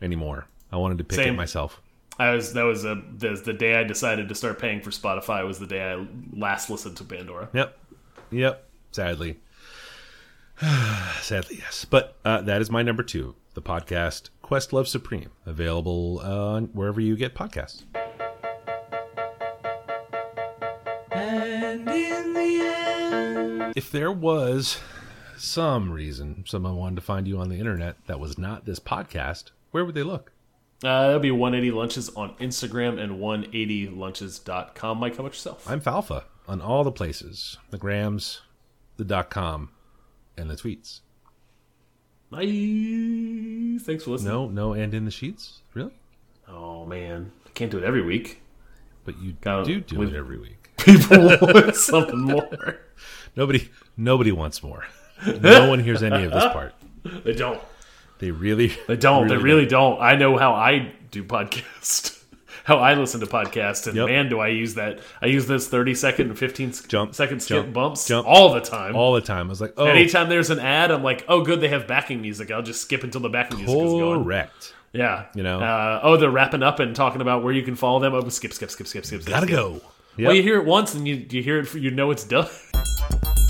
anymore. 0.00 0.46
I 0.70 0.76
wanted 0.76 0.98
to 0.98 1.04
pick 1.04 1.16
Same. 1.16 1.34
it 1.34 1.36
myself. 1.36 1.80
I 2.18 2.30
was 2.34 2.52
that 2.54 2.62
was 2.62 2.84
a 2.84 3.02
the, 3.16 3.30
the 3.44 3.52
day 3.52 3.74
I 3.76 3.84
decided 3.84 4.28
to 4.28 4.34
start 4.34 4.58
paying 4.58 4.80
for 4.80 4.90
Spotify 4.90 5.46
was 5.46 5.58
the 5.58 5.66
day 5.66 5.82
I 5.92 6.06
last 6.34 6.70
listened 6.70 6.96
to 6.98 7.04
Pandora. 7.04 7.48
Yep, 7.52 7.78
yep. 8.30 8.68
Sadly, 8.92 9.38
sadly, 11.22 11.56
yes. 11.58 11.84
But 11.88 12.16
uh, 12.24 12.42
that 12.42 12.62
is 12.62 12.70
my 12.70 12.82
number 12.82 13.02
two. 13.02 13.34
The 13.54 13.62
podcast 13.62 14.30
Questlove 14.44 14.86
Supreme, 14.86 15.30
available 15.44 16.20
uh, 16.22 16.60
wherever 16.60 17.00
you 17.00 17.16
get 17.16 17.34
podcasts. 17.34 17.82
And 21.10 21.88
in 21.88 22.32
the 22.34 22.60
end. 22.62 23.72
If 23.76 23.90
there 23.90 24.12
was 24.12 24.78
some 25.36 25.90
reason 25.90 26.44
someone 26.46 26.76
wanted 26.76 26.96
to 26.96 27.02
find 27.02 27.26
you 27.26 27.38
on 27.38 27.48
the 27.48 27.58
internet 27.58 27.96
that 28.06 28.20
was 28.20 28.38
not 28.38 28.64
this 28.64 28.78
podcast, 28.78 29.50
where 29.72 29.84
would 29.84 29.94
they 29.96 30.02
look? 30.04 30.32
Uh, 30.84 31.06
that'll 31.06 31.20
be 31.20 31.30
180 31.30 31.76
lunches 31.76 32.08
on 32.10 32.34
Instagram 32.36 33.00
and 33.00 33.18
180lunches.com. 33.18 34.98
Mike, 34.98 35.16
how 35.16 35.20
about 35.20 35.32
yourself? 35.32 35.68
I'm 35.68 35.80
Falfa 35.80 36.24
on 36.46 36.60
all 36.60 36.84
the 36.84 36.92
places 36.92 37.56
the 37.70 37.78
grams, 37.78 38.42
the 38.96 39.04
dot 39.04 39.30
com, 39.30 39.70
and 40.36 40.48
the 40.50 40.54
tweets. 40.54 41.00
Nice. 42.30 43.82
Thanks 43.84 44.04
for 44.04 44.10
listening. 44.12 44.32
No, 44.32 44.48
no, 44.48 44.72
and 44.72 44.94
in 44.94 45.04
the 45.04 45.10
sheets? 45.10 45.60
Really? 45.74 45.92
Oh 46.48 46.84
man, 46.86 47.30
I 47.46 47.50
can't 47.50 47.70
do 47.70 47.78
it 47.78 47.84
every 47.84 48.02
week. 48.02 48.40
But 49.04 49.18
you 49.20 49.32
Got 49.40 49.62
it. 49.62 49.64
do 49.66 49.80
do 49.96 50.02
it 50.02 50.14
every 50.14 50.38
week. 50.38 50.70
People 50.78 51.18
want 51.40 51.74
something 51.76 52.20
more. 52.20 52.78
Nobody, 53.36 53.68
nobody 53.96 54.30
wants 54.32 54.62
more. 54.62 54.84
No 55.26 55.68
one 55.68 55.80
hears 55.80 56.02
any 56.02 56.24
of 56.24 56.32
this 56.32 56.44
part. 56.44 56.74
They 57.24 57.34
don't. 57.34 57.60
They 58.20 58.30
really, 58.30 58.72
They 58.86 58.94
don't. 58.96 59.26
they 59.26 59.36
really 59.36 59.66
don't. 59.66 60.00
I 60.00 60.14
know 60.14 60.36
how 60.36 60.52
I 60.54 60.92
do 61.10 61.24
podcast. 61.24 62.21
How 62.64 62.76
I 62.78 62.94
listen 62.94 63.20
to 63.20 63.26
podcasts, 63.26 63.86
and 63.86 63.96
Yep. 63.96 64.06
man, 64.08 64.28
do 64.28 64.38
I 64.40 64.48
use 64.48 64.74
that? 64.74 65.00
I 65.20 65.26
use 65.26 65.46
those 65.46 65.68
thirty 65.68 65.94
second 65.94 66.28
and 66.28 66.38
fifteen 66.38 66.72
Jump, 66.88 67.14
second 67.14 67.40
skip 67.40 67.64
jump, 67.64 67.72
bumps 67.72 68.06
jump. 68.06 68.26
all 68.26 68.52
the 68.54 68.60
time. 68.60 68.94
all 68.96 69.12
the 69.14 69.20
time. 69.20 69.46
I 69.46 69.50
was 69.50 69.60
like, 69.60 69.74
oh, 69.76 69.86
Anytime 69.86 70.28
there's 70.28 70.50
an 70.50 70.60
ad, 70.60 70.90
I'm 70.90 71.02
like, 71.02 71.24
oh, 71.28 71.42
good, 71.42 71.60
they 71.60 71.68
have 71.68 71.86
backing 71.86 72.20
music. 72.20 72.50
I'll 72.50 72.62
just 72.62 72.80
skip 72.82 73.02
until 73.04 73.20
the 73.20 73.28
backing 73.28 73.58
music 73.58 73.76
is 73.76 73.82
going. 73.92 74.24
correct. 74.24 74.74
Yeah, 74.92 75.24
You 75.34 75.42
know? 75.42 75.58
Uh, 75.60 76.00
oh, 76.02 76.16
they're 76.18 76.30
wrapping 76.30 76.62
up 76.62 76.78
and 76.78 76.94
talking 76.94 77.22
about 77.22 77.42
where 77.42 77.52
you 77.54 77.62
can 77.62 77.76
follow 77.76 77.98
them. 77.98 78.12
Oh, 78.14 78.28
skip, 78.28 78.52
skip, 78.52 78.70
skip, 78.70 78.86
skip, 78.86 79.06
skip. 79.06 79.22
skip, 79.22 79.32
Gotta 79.32 79.46
skip. 79.46 79.56
go. 79.56 79.80
Well, 80.18 80.34
you 80.34 80.42
hear 80.42 80.58
it 80.60 80.66
once 80.66 80.94
and 80.94 81.08
you 81.08 81.24
you 81.30 81.42
hear 81.42 81.60
it, 81.60 81.72
you 81.74 81.90
know 81.90 82.10
it's 82.10 82.24
done. 82.24 82.46